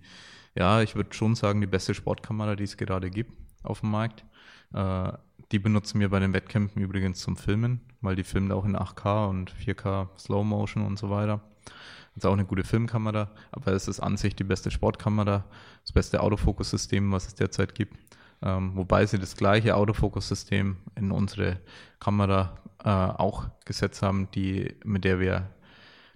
ja, 0.55 0.81
ich 0.81 0.95
würde 0.95 1.13
schon 1.13 1.35
sagen, 1.35 1.61
die 1.61 1.67
beste 1.67 1.93
Sportkamera, 1.93 2.55
die 2.55 2.63
es 2.63 2.77
gerade 2.77 3.09
gibt 3.09 3.31
auf 3.63 3.81
dem 3.81 3.91
Markt. 3.91 4.25
Äh, 4.73 5.11
die 5.51 5.59
benutzen 5.59 5.99
wir 5.99 6.09
bei 6.09 6.19
den 6.19 6.33
Wettkämpfen 6.33 6.81
übrigens 6.81 7.19
zum 7.19 7.35
Filmen, 7.35 7.81
weil 8.01 8.15
die 8.15 8.23
filmen 8.23 8.51
auch 8.51 8.65
in 8.65 8.75
8K 8.75 9.29
und 9.29 9.51
4K 9.51 10.09
Slow 10.17 10.43
Motion 10.43 10.85
und 10.85 10.99
so 10.99 11.09
weiter. 11.09 11.41
Das 11.65 12.23
ist 12.23 12.25
auch 12.25 12.33
eine 12.33 12.45
gute 12.45 12.63
Filmkamera, 12.63 13.31
aber 13.51 13.71
es 13.71 13.87
ist 13.87 13.99
an 13.99 14.17
sich 14.17 14.35
die 14.35 14.43
beste 14.43 14.71
Sportkamera, 14.71 15.45
das 15.83 15.91
beste 15.91 16.21
Autofokussystem, 16.21 17.11
was 17.11 17.27
es 17.27 17.35
derzeit 17.35 17.73
gibt. 17.73 17.95
Ähm, 18.41 18.75
wobei 18.75 19.05
sie 19.05 19.19
das 19.19 19.35
gleiche 19.35 19.75
Autofokussystem 19.75 20.77
in 20.95 21.11
unsere 21.11 21.59
Kamera 21.99 22.57
äh, 22.83 22.89
auch 22.89 23.47
gesetzt 23.65 24.01
haben, 24.01 24.29
die, 24.31 24.75
mit 24.83 25.03
der 25.03 25.19
wir 25.19 25.49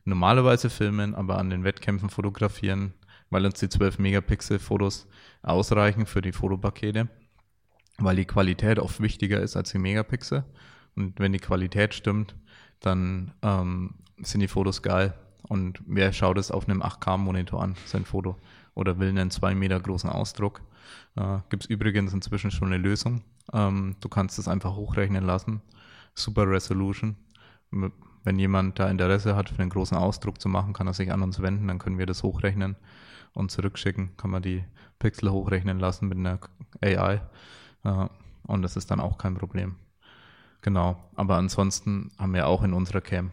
normalerweise 0.05 0.69
filmen, 0.69 1.15
aber 1.15 1.37
an 1.37 1.49
den 1.49 1.63
Wettkämpfen 1.63 2.09
fotografieren, 2.09 2.93
weil 3.33 3.45
uns 3.45 3.59
die 3.59 3.67
12 3.67 3.97
Megapixel 3.97 4.59
Fotos 4.59 5.07
ausreichen 5.41 6.05
für 6.05 6.21
die 6.21 6.31
Fotopakete, 6.31 7.09
weil 7.97 8.15
die 8.15 8.25
Qualität 8.25 8.77
oft 8.77 9.01
wichtiger 9.01 9.41
ist 9.41 9.57
als 9.57 9.71
die 9.71 9.79
Megapixel. 9.79 10.45
Und 10.95 11.19
wenn 11.19 11.33
die 11.33 11.39
Qualität 11.39 11.95
stimmt, 11.95 12.35
dann 12.79 13.33
ähm, 13.41 13.95
sind 14.21 14.41
die 14.41 14.47
Fotos 14.47 14.83
geil. 14.83 15.15
Und 15.41 15.81
wer 15.87 16.13
schaut 16.13 16.37
es 16.37 16.51
auf 16.51 16.69
einem 16.69 16.83
8K-Monitor 16.83 17.61
an, 17.61 17.75
sein 17.85 18.05
Foto, 18.05 18.37
oder 18.75 18.99
will 18.99 19.09
einen 19.09 19.31
2 19.31 19.55
Meter 19.55 19.79
großen 19.79 20.09
Ausdruck? 20.09 20.61
Äh, 21.15 21.39
Gibt 21.49 21.63
es 21.63 21.69
übrigens 21.69 22.13
inzwischen 22.13 22.51
schon 22.51 22.67
eine 22.67 22.77
Lösung. 22.77 23.23
Ähm, 23.51 23.95
du 23.99 24.09
kannst 24.09 24.37
es 24.37 24.47
einfach 24.47 24.75
hochrechnen 24.75 25.25
lassen. 25.25 25.61
Super 26.13 26.47
Resolution. 26.47 27.15
Wenn 28.23 28.37
jemand 28.37 28.77
da 28.77 28.89
Interesse 28.89 29.35
hat, 29.35 29.49
für 29.49 29.61
einen 29.63 29.71
großen 29.71 29.97
Ausdruck 29.97 30.39
zu 30.39 30.47
machen, 30.47 30.73
kann 30.73 30.85
er 30.85 30.93
sich 30.93 31.11
an 31.11 31.23
uns 31.23 31.41
wenden, 31.41 31.67
dann 31.67 31.79
können 31.79 31.97
wir 31.97 32.05
das 32.05 32.21
hochrechnen 32.21 32.75
und 33.33 33.51
zurückschicken. 33.51 34.15
Kann 34.17 34.31
man 34.31 34.41
die 34.41 34.63
Pixel 34.99 35.31
hochrechnen 35.31 35.79
lassen 35.79 36.07
mit 36.07 36.17
einer 36.17 36.39
AI. 36.81 37.21
Äh, 37.83 38.07
und 38.47 38.61
das 38.61 38.75
ist 38.75 38.91
dann 38.91 38.99
auch 38.99 39.17
kein 39.17 39.35
Problem. 39.35 39.75
Genau. 40.61 40.97
Aber 41.15 41.37
ansonsten 41.37 42.11
haben 42.17 42.33
wir 42.33 42.47
auch 42.47 42.63
in 42.63 42.73
unserer 42.73 43.01
Cam 43.01 43.31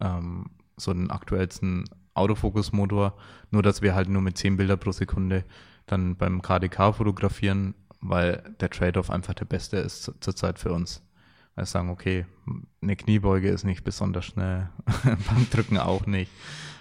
ähm, 0.00 0.46
so 0.76 0.92
den 0.92 1.10
aktuellsten 1.10 1.84
Autofokus-Motor, 2.14 3.16
nur 3.50 3.62
dass 3.62 3.82
wir 3.82 3.94
halt 3.94 4.08
nur 4.08 4.22
mit 4.22 4.36
10 4.36 4.56
Bilder 4.56 4.76
pro 4.76 4.92
Sekunde 4.92 5.44
dann 5.86 6.16
beim 6.16 6.42
KDK 6.42 6.92
fotografieren, 6.94 7.74
weil 8.00 8.54
der 8.60 8.70
Trade-off 8.70 9.10
einfach 9.10 9.34
der 9.34 9.44
beste 9.46 9.78
ist 9.78 10.02
zu- 10.02 10.18
zurzeit 10.20 10.58
für 10.58 10.72
uns. 10.72 11.02
Weil 11.54 11.62
wir 11.62 11.66
sagen, 11.66 11.90
okay, 11.90 12.26
eine 12.80 12.96
Kniebeuge 12.96 13.48
ist 13.48 13.64
nicht 13.64 13.84
besonders 13.84 14.24
schnell, 14.24 14.70
beim 15.04 15.46
Drücken 15.50 15.78
auch 15.78 16.06
nicht. 16.06 16.30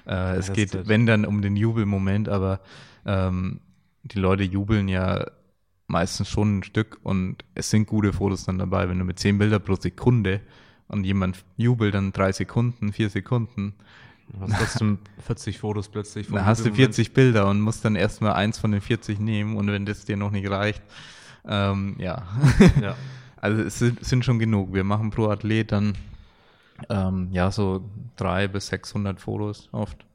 Äh, 0.07 0.36
es 0.38 0.53
geht, 0.53 0.88
wenn 0.88 1.05
dann 1.05 1.26
um 1.26 1.41
den 1.41 1.55
Jubelmoment, 1.55 2.30
aber 2.30 2.61
ähm, 3.05 3.59
die 4.03 4.19
Leute 4.19 4.43
jubeln 4.43 4.88
ja 4.88 5.26
meistens 5.88 6.30
schon 6.30 6.59
ein 6.59 6.63
Stück 6.63 6.99
und 7.03 7.43
es 7.53 7.69
sind 7.69 7.86
gute 7.88 8.13
Fotos 8.13 8.45
dann 8.45 8.57
dabei. 8.57 8.88
Wenn 8.89 8.97
du 8.97 9.05
mit 9.05 9.19
10 9.19 9.38
Bilder 9.38 9.59
pro 9.59 9.76
Sekunde 9.76 10.41
und 10.88 11.03
jemand 11.03 11.43
jubelt 11.57 11.93
dann 11.93 12.13
drei 12.13 12.32
Sekunden, 12.32 12.93
vier 12.93 13.09
Sekunden, 13.09 13.74
Du 14.34 14.39
hast 14.39 14.57
trotzdem 14.57 14.99
40 15.26 15.59
Fotos 15.59 15.89
plötzlich. 15.89 16.28
dann 16.28 16.45
hast 16.45 16.59
du 16.61 16.69
Jubelmoment. 16.69 16.95
40 16.95 17.13
Bilder 17.13 17.49
und 17.49 17.59
musst 17.59 17.84
dann 17.84 17.95
erstmal 17.97 18.34
eins 18.34 18.57
von 18.57 18.72
den 18.72 18.80
40 18.80 19.19
nehmen 19.19 19.57
und 19.57 19.67
wenn 19.67 19.86
das 19.86 20.05
dir 20.05 20.15
noch 20.15 20.32
nicht 20.32 20.49
reicht, 20.49 20.82
ähm, 21.45 21.95
ja. 21.99 22.24
Ja. 22.82 22.95
Also 23.41 23.61
es 23.63 23.79
sind, 23.79 24.03
sind 24.05 24.23
schon 24.23 24.39
genug. 24.39 24.73
Wir 24.73 24.83
machen 24.83 25.09
pro 25.09 25.27
Athlet 25.27 25.71
dann 25.71 25.95
ähm, 26.89 27.29
ja 27.31 27.51
so 27.51 27.89
300 28.17 28.53
bis 28.53 28.67
600 28.67 29.19
Fotos 29.19 29.69
oft. 29.71 30.05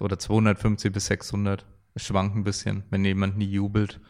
Oder 0.00 0.18
250 0.18 0.92
bis 0.92 1.06
600. 1.06 1.66
Es 1.94 2.06
schwankt 2.06 2.36
ein 2.36 2.44
bisschen. 2.44 2.84
Wenn 2.90 3.04
jemand 3.04 3.36
nie 3.36 3.50
jubelt, 3.50 4.00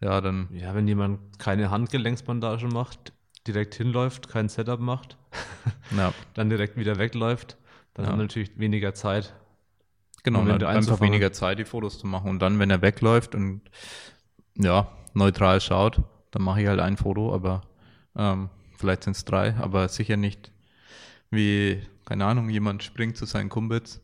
ja, 0.00 0.20
dann 0.20 0.48
ja, 0.52 0.74
wenn 0.74 0.86
jemand 0.86 1.38
keine 1.38 1.70
Handgelenksbandage 1.70 2.66
macht, 2.68 3.12
direkt 3.46 3.74
hinläuft, 3.74 4.28
kein 4.28 4.50
Setup 4.50 4.78
macht, 4.78 5.16
ja, 5.96 6.12
dann 6.34 6.50
direkt 6.50 6.76
wieder 6.76 6.98
wegläuft, 6.98 7.56
dann 7.94 8.04
Ja. 8.04 8.12
hat 8.12 8.18
natürlich 8.18 8.58
weniger 8.58 8.92
Zeit. 8.92 9.34
genau. 10.22 10.40
Momente 10.40 10.66
Dann 10.66 10.76
einfach 10.76 11.00
weniger 11.00 11.32
Zeit, 11.32 11.58
die 11.58 11.64
Fotos 11.64 11.98
zu 11.98 12.06
machen. 12.06 12.28
Und 12.28 12.40
dann, 12.40 12.58
wenn 12.58 12.68
er 12.68 12.82
wegläuft 12.82 13.34
und 13.34 13.62
ja, 14.54 14.88
neutral 15.14 15.62
schaut, 15.62 16.02
dann 16.30 16.42
mache 16.42 16.60
ich 16.60 16.68
halt 16.68 16.80
ein 16.80 16.98
Foto, 16.98 17.34
aber 17.34 17.62
ähm, 18.18 18.50
vielleicht 18.76 19.04
sind 19.04 19.16
es 19.16 19.24
drei, 19.24 19.54
aber 19.56 19.88
sicher 19.88 20.16
nicht 20.18 20.52
wie, 21.30 21.82
keine 22.04 22.26
Ahnung, 22.26 22.50
jemand 22.50 22.82
springt 22.82 23.16
zu 23.16 23.24
seinen 23.26 23.48
Kumpels 23.48 24.00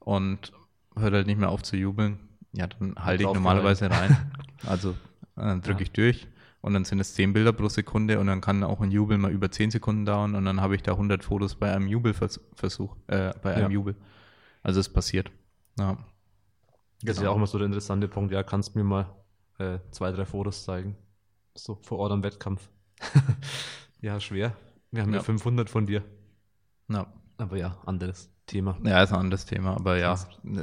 und 0.00 0.52
hört 0.96 1.14
halt 1.14 1.26
nicht 1.26 1.38
mehr 1.38 1.50
auf 1.50 1.62
zu 1.62 1.76
jubeln. 1.76 2.18
Ja, 2.52 2.66
dann 2.66 2.96
halte 2.98 3.22
ich 3.24 3.32
normalerweise 3.32 3.90
rein. 3.90 4.32
Also 4.66 4.94
dann 5.34 5.60
drücke 5.60 5.80
Ja. 5.80 5.82
ich 5.82 5.90
durch 5.92 6.28
und 6.60 6.72
dann 6.74 6.84
sind 6.84 7.00
es 7.00 7.14
10 7.14 7.32
Bilder 7.32 7.52
pro 7.52 7.68
Sekunde 7.68 8.20
und 8.20 8.28
dann 8.28 8.40
kann 8.40 8.62
auch 8.62 8.80
ein 8.80 8.92
Jubel 8.92 9.18
mal 9.18 9.32
über 9.32 9.50
10 9.50 9.72
Sekunden 9.72 10.04
dauern 10.04 10.36
und 10.36 10.44
dann 10.44 10.60
habe 10.60 10.76
ich 10.76 10.82
da 10.82 10.92
100 10.92 11.24
Fotos 11.24 11.56
bei 11.56 11.74
einem 11.74 11.88
Jubelversuch, 11.88 12.94
äh, 13.08 13.32
bei 13.42 13.54
einem 13.54 13.64
Ja. 13.64 13.70
Jubel. 13.70 13.96
Also 14.62 14.78
es 14.78 14.88
passiert. 14.88 15.32
Ja. 15.80 15.96
Das 17.02 17.16
ist 17.16 17.22
ja 17.24 17.30
auch 17.30 17.36
immer 17.36 17.48
so 17.48 17.58
der 17.58 17.66
interessante 17.66 18.06
Punkt. 18.06 18.32
Ja, 18.32 18.44
kannst 18.44 18.74
du 18.74 18.78
mir 18.78 18.84
mal 18.84 19.06
äh, 19.58 19.78
zwei, 19.90 20.12
drei 20.12 20.24
Fotos 20.24 20.64
zeigen? 20.64 20.94
So 21.56 21.74
vor 21.82 21.98
Ort 21.98 22.12
am 22.12 22.22
Wettkampf. 22.22 22.68
ja, 24.00 24.20
schwer. 24.20 24.56
Wir 24.90 25.02
haben 25.02 25.12
ja. 25.12 25.18
Ja. 25.18 25.22
500 25.22 25.70
von 25.70 25.86
dir. 25.86 26.02
Ja. 26.88 27.06
Aber 27.38 27.56
ja, 27.56 27.76
anderes 27.86 28.30
Thema. 28.46 28.76
Ja, 28.84 29.02
ist 29.02 29.12
ein 29.12 29.18
anderes 29.18 29.46
Thema, 29.46 29.74
aber 29.74 29.96
ja, 29.96 30.16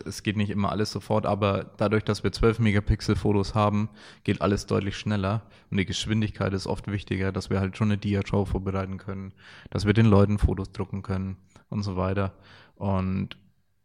es 0.05 0.23
geht 0.23 0.37
nicht 0.37 0.49
immer 0.49 0.69
alles 0.69 0.91
sofort, 0.91 1.25
aber 1.25 1.71
dadurch, 1.77 2.03
dass 2.03 2.23
wir 2.23 2.31
12 2.31 2.59
Megapixel 2.59 3.15
Fotos 3.15 3.55
haben, 3.55 3.89
geht 4.23 4.41
alles 4.41 4.65
deutlich 4.65 4.95
schneller 4.95 5.43
und 5.71 5.77
die 5.77 5.85
Geschwindigkeit 5.85 6.53
ist 6.53 6.67
oft 6.67 6.87
wichtiger, 6.87 7.31
dass 7.31 7.49
wir 7.49 7.59
halt 7.59 7.77
schon 7.77 7.89
eine 7.89 7.97
Dia-Show 7.97 8.45
vorbereiten 8.45 8.97
können, 8.97 9.33
dass 9.71 9.85
wir 9.85 9.93
den 9.93 10.05
Leuten 10.05 10.37
Fotos 10.37 10.71
drucken 10.71 11.01
können 11.01 11.37
und 11.69 11.83
so 11.83 11.97
weiter 11.97 12.33
und 12.75 13.37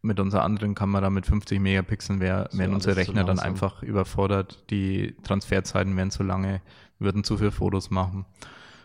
mit 0.05 0.21
unserer 0.21 0.43
anderen 0.45 0.75
Kamera 0.75 1.11
mit 1.11 1.27
50 1.27 1.59
Megapixeln 1.61 2.21
wär, 2.21 2.49
So, 2.51 2.59
wären 2.59 2.75
unsere 2.75 2.95
alles 2.95 3.07
zu 3.07 3.13
Rechner 3.13 3.25
dann 3.25 3.39
einfach 3.39 3.83
überfordert, 3.83 4.71
die 4.71 5.17
Transferzeiten 5.23 5.97
wären 5.97 6.11
zu 6.11 6.23
lange, 6.23 6.61
würden 6.99 7.25
zu 7.25 7.37
viele 7.39 7.51
Fotos 7.51 7.91
machen 7.91 8.25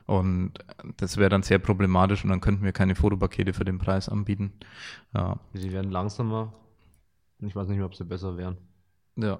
und 0.06 0.54
das 0.98 1.18
wäre 1.18 1.30
dann 1.30 1.44
sehr 1.44 1.60
problematisch 1.60 2.24
und 2.24 2.30
dann 2.32 2.42
könnten 2.42 2.64
wir 2.64 2.72
keine 2.72 2.96
Fotopakete 2.96 3.54
für 3.54 3.66
den 3.66 3.78
Preis 3.78 4.10
anbieten. 4.10 4.54
Ja, 5.14 5.38
Die 5.54 5.72
werden 5.72 5.92
langsamer. 5.92 6.54
Und 7.40 7.48
Ich 7.48 7.56
weiß 7.56 7.68
nicht 7.68 7.78
mehr, 7.78 7.86
ob 7.86 7.96
sie 7.96 8.04
besser 8.06 8.36
wären. 8.38 8.58
ja. 9.16 9.38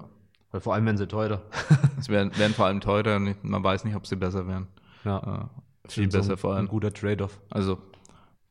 Weil 0.52 0.60
vor 0.60 0.74
allem 0.74 0.84
werden 0.84 0.96
sie 0.96 1.06
teurer. 1.06 1.42
Es 1.98 2.08
wären, 2.08 2.36
wären 2.36 2.52
vor 2.54 2.66
allem 2.66 2.80
teurer 2.80 3.14
und 3.16 3.44
man 3.44 3.62
weiß 3.62 3.84
nicht, 3.84 3.94
ob 3.94 4.04
sie 4.06 4.16
besser 4.16 4.48
wären. 4.48 4.66
Ja. 5.04 5.48
Äh, 5.86 5.88
viel 5.90 6.10
So 6.10 6.18
besser 6.18 6.32
ein, 6.32 6.38
vor 6.38 6.52
Ein 6.52 6.56
allem. 6.58 6.68
guter 6.68 6.92
Trade-off. 6.92 7.38
Also 7.50 7.78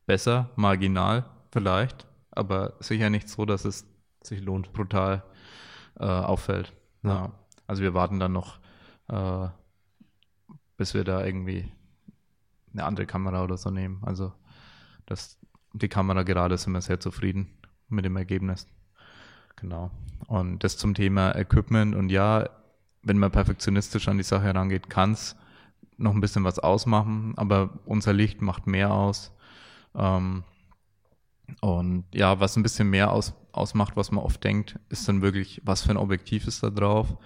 besser, 0.06 0.48
marginal 0.56 1.24
vielleicht, 1.52 2.06
aber 2.30 2.74
sicher 2.80 3.10
nicht 3.10 3.28
so, 3.28 3.44
dass 3.44 3.64
es 3.64 3.86
Sich 4.22 4.40
lohnt. 4.40 4.72
brutal 4.72 5.22
äh, 5.98 6.04
auffällt. 6.04 6.72
Ja. 7.02 7.10
Ja. 7.10 7.32
Also 7.66 7.82
wir 7.82 7.94
warten 7.94 8.18
dann 8.20 8.32
noch, 8.32 8.58
äh, 9.08 9.48
bis 10.76 10.94
wir 10.94 11.04
da 11.04 11.24
irgendwie 11.24 11.70
eine 12.72 12.84
andere 12.84 13.06
Kamera 13.06 13.42
oder 13.44 13.56
so 13.56 13.70
nehmen. 13.70 14.02
Also 14.02 14.32
das, 15.06 15.38
die 15.72 15.88
Kamera 15.88 16.22
gerade 16.22 16.56
sind 16.58 16.72
wir 16.72 16.80
sehr 16.80 17.00
zufrieden 17.00 17.58
mit 17.88 18.04
dem 18.04 18.16
Ergebnis. 18.16 18.66
Genau. 19.56 19.90
Und 20.26 20.64
das 20.64 20.76
zum 20.76 20.94
Thema 20.94 21.34
Equipment 21.34 21.94
und 21.94 22.10
ja, 22.10 22.48
wenn 23.02 23.18
man 23.18 23.30
perfektionistisch 23.30 24.08
an 24.08 24.18
die 24.18 24.24
Sache 24.24 24.44
herangeht, 24.44 24.90
kann 24.90 25.12
es 25.12 25.36
noch 25.96 26.14
ein 26.14 26.20
bisschen 26.20 26.44
was 26.44 26.58
ausmachen, 26.58 27.34
aber 27.36 27.70
unser 27.84 28.12
Licht 28.12 28.40
macht 28.42 28.66
mehr 28.66 28.92
aus. 28.92 29.32
Ähm, 29.94 30.44
und 31.60 32.04
ja, 32.14 32.40
was 32.40 32.56
ein 32.56 32.62
bisschen 32.62 32.90
mehr 32.90 33.12
aus, 33.12 33.34
ausmacht, 33.52 33.96
was 33.96 34.10
man 34.10 34.24
oft 34.24 34.42
denkt, 34.44 34.78
ist 34.88 35.08
dann 35.08 35.22
wirklich, 35.22 35.60
was 35.64 35.82
für 35.82 35.90
ein 35.90 35.96
Objektiv 35.96 36.46
ist 36.46 36.62
da 36.62 36.70
drauf. 36.70 37.16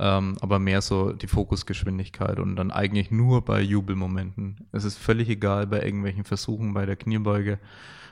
Ähm, 0.00 0.36
aber 0.40 0.60
mehr 0.60 0.80
so 0.80 1.12
die 1.12 1.26
Fokusgeschwindigkeit 1.26 2.38
und 2.38 2.54
dann 2.54 2.70
eigentlich 2.70 3.10
nur 3.10 3.44
bei 3.44 3.60
Jubelmomenten. 3.60 4.68
Es 4.70 4.84
ist 4.84 4.96
völlig 4.96 5.28
egal 5.28 5.66
bei 5.66 5.82
irgendwelchen 5.82 6.22
Versuchen, 6.22 6.72
bei 6.72 6.86
der 6.86 6.94
Kniebeuge, 6.94 7.58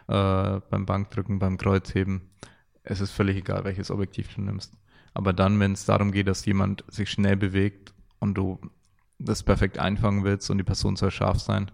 äh, 0.09 0.61
beim 0.69 0.85
Bankdrücken, 0.85 1.39
beim 1.39 1.59
Kreuzheben. 1.59 2.23
Es 2.83 3.01
ist 3.01 3.12
völlig 3.12 3.37
egal, 3.37 3.62
welches 3.62 3.93
Objektiv 3.93 4.35
du 4.35 4.41
nimmst. 4.41 4.73
Aber 5.14 5.33
dann, 5.33 5.61
wenn 5.61 5.75
es 5.75 5.85
darum 5.85 6.11
geht, 6.11 6.27
dass 6.27 6.45
jemand 6.45 6.85
sich 6.89 7.09
schnell 7.09 7.37
bewegt 7.37 7.95
und 8.19 8.35
du 8.35 8.59
das 9.21 9.45
perfekt 9.45 9.79
einfangen 9.79 10.25
willst 10.25 10.51
und 10.51 10.59
die 10.59 10.64
Person 10.64 10.97
soll 10.97 11.12
scharf 11.12 11.39
sein, 11.39 11.71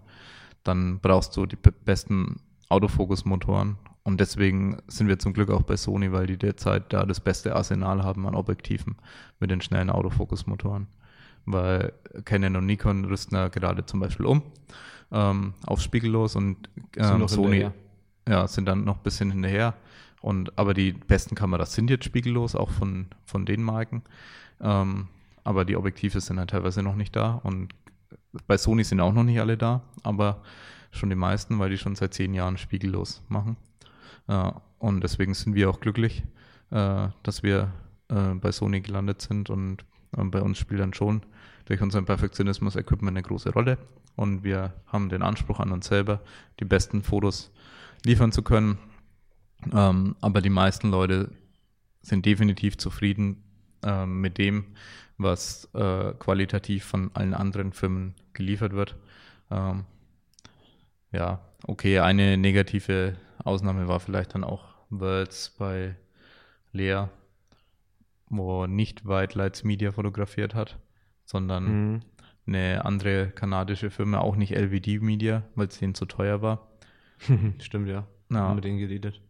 dann 0.63 0.99
brauchst 0.99 1.35
du 1.35 1.47
die 1.47 1.55
be- 1.55 1.71
besten 1.71 2.39
Autofokus-Motoren. 2.73 3.77
Und 4.03 4.19
deswegen 4.19 4.77
sind 4.87 5.07
wir 5.07 5.17
zum 5.17 5.33
Glück 5.33 5.49
auch 5.49 5.61
bei 5.61 5.77
Sony, 5.77 6.11
weil 6.11 6.27
die 6.27 6.37
derzeit 6.37 6.91
da 6.91 7.05
das 7.05 7.21
beste 7.21 7.55
Arsenal 7.55 8.03
haben 8.03 8.27
an 8.27 8.35
Objektiven 8.35 8.97
mit 9.39 9.49
den 9.49 9.61
schnellen 9.61 9.89
Autofokus-Motoren. 9.89 10.87
Weil 11.45 11.93
Canon 12.25 12.57
und 12.57 12.65
Nikon 12.65 13.05
rüsten 13.05 13.35
ja 13.35 13.47
gerade 13.47 13.85
zum 13.85 13.99
Beispiel 13.99 14.25
um 14.25 14.43
ähm, 15.13 15.53
auf 15.65 15.79
spiegellos 15.81 16.35
und 16.35 16.69
ähm, 16.97 17.27
Sony 17.27 17.57
hinterher. 17.57 17.73
ja, 18.27 18.47
sind 18.47 18.65
dann 18.65 18.83
noch 18.83 18.97
ein 18.97 19.03
bisschen 19.03 19.31
hinterher. 19.31 19.75
Und, 20.21 20.57
aber 20.57 20.73
die 20.73 20.93
besten 20.93 21.35
Kameras 21.35 21.73
sind 21.73 21.89
jetzt 21.89 22.05
spiegellos, 22.05 22.55
auch 22.55 22.71
von, 22.71 23.07
von 23.25 23.45
den 23.45 23.61
Marken. 23.61 24.03
Ähm, 24.61 25.07
aber 25.43 25.65
die 25.65 25.75
Objektive 25.75 26.19
sind 26.21 26.39
halt 26.39 26.49
teilweise 26.49 26.81
noch 26.81 26.95
nicht 26.95 27.15
da. 27.15 27.41
Und 27.43 27.73
bei 28.47 28.57
Sony 28.57 28.83
sind 28.83 29.01
auch 29.01 29.13
noch 29.13 29.23
nicht 29.23 29.39
alle 29.39 29.57
da, 29.57 29.81
aber 30.01 30.41
schon 30.93 31.09
die 31.09 31.15
meisten, 31.15 31.59
weil 31.59 31.69
die 31.69 31.77
schon 31.77 31.95
seit 31.95 32.13
zehn 32.13 32.33
Jahren 32.33 32.57
spiegellos 32.57 33.21
machen. 33.27 33.57
Äh, 34.27 34.51
und 34.79 35.03
deswegen 35.03 35.33
sind 35.33 35.55
wir 35.55 35.69
auch 35.69 35.79
glücklich, 35.79 36.23
äh, 36.71 37.07
dass 37.23 37.43
wir 37.43 37.71
äh, 38.09 38.33
bei 38.35 38.51
Sony 38.51 38.81
gelandet 38.81 39.21
sind. 39.21 39.49
Und 39.49 39.85
bei 40.15 40.41
uns 40.41 40.59
spielt 40.59 40.79
dann 40.79 40.93
schon 40.93 41.23
durch 41.65 41.81
unseren 41.81 42.05
Perfektionismus 42.05 42.75
Equipment 42.75 43.17
eine 43.17 43.23
große 43.23 43.51
Rolle. 43.51 43.77
Und 44.15 44.43
wir 44.43 44.73
haben 44.85 45.09
den 45.09 45.23
Anspruch 45.23 45.59
an 45.59 45.71
uns 45.71 45.87
selber, 45.87 46.21
die 46.59 46.65
besten 46.65 47.01
Fotos 47.01 47.51
liefern 48.05 48.31
zu 48.31 48.43
können. 48.43 48.77
Ähm, 49.71 50.15
aber 50.21 50.41
die 50.41 50.51
meisten 50.51 50.91
Leute 50.91 51.31
sind 52.01 52.25
definitiv 52.25 52.77
zufrieden 52.77 53.43
ähm, 53.81 54.21
mit 54.21 54.37
dem, 54.37 54.65
was 55.17 55.69
qualitativ 55.71 56.83
von 56.83 57.11
allen 57.13 57.33
anderen 57.33 57.71
Firmen 57.71 58.15
geliefert 58.33 58.73
wird. 58.73 58.97
Ja, 61.13 61.39
okay, 61.67 61.99
eine 61.99 62.37
negative 62.37 63.15
Ausnahme 63.43 63.87
war 63.87 63.99
vielleicht 63.99 64.33
dann 64.35 64.43
auch 64.43 64.65
Worlds 64.89 65.55
bei 65.57 65.95
Lea, 66.71 67.05
wo 68.29 68.65
nicht 68.65 69.05
White 69.07 69.37
Lights 69.37 69.63
Media 69.63 69.91
fotografiert 69.91 70.55
hat, 70.55 70.79
sondern 71.25 71.63
Mhm. 71.93 71.99
eine 72.47 72.83
andere 72.85 73.29
kanadische 73.29 73.89
Firma, 73.89 74.19
auch 74.19 74.35
nicht 74.35 74.53
LVD 74.55 74.99
Media, 74.99 75.43
weil 75.55 75.67
es 75.67 75.79
denen 75.79 75.93
zu 75.95 76.05
teuer 76.05 76.41
war. 76.41 76.67
Stimmt, 77.59 77.87
ja. 77.87 78.07
Ja. 78.31 78.37
Haben 78.39 78.55
mit 78.55 78.63
denen 78.65 78.79
geredet. 78.79 79.21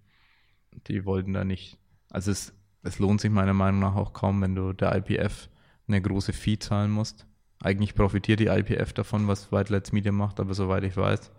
die 0.87 1.05
wollten 1.05 1.33
da 1.33 1.43
nicht. 1.43 1.77
Also 2.09 2.31
es, 2.31 2.53
es 2.83 2.97
lohnt 2.99 3.21
sich 3.21 3.29
meiner 3.29 3.53
Meinung 3.53 3.81
nach 3.81 3.95
auch 3.95 4.13
kaum, 4.13 4.41
wenn 4.41 4.55
du 4.55 4.73
der 4.73 4.95
IPF 4.95 5.49
eine 5.87 6.01
große 6.01 6.33
Fee 6.33 6.57
zahlen 6.57 6.89
musst. 6.89 7.27
Eigentlich 7.61 7.93
profitiert 7.93 8.39
die 8.39 8.47
IPF 8.47 8.93
davon, 8.93 9.27
was 9.27 9.51
White 9.51 9.71
Lights 9.71 9.91
Media 9.91 10.11
macht, 10.11 10.39
aber 10.39 10.53
soweit 10.53 10.83
ich 10.83 10.97
weiß, 10.97 11.31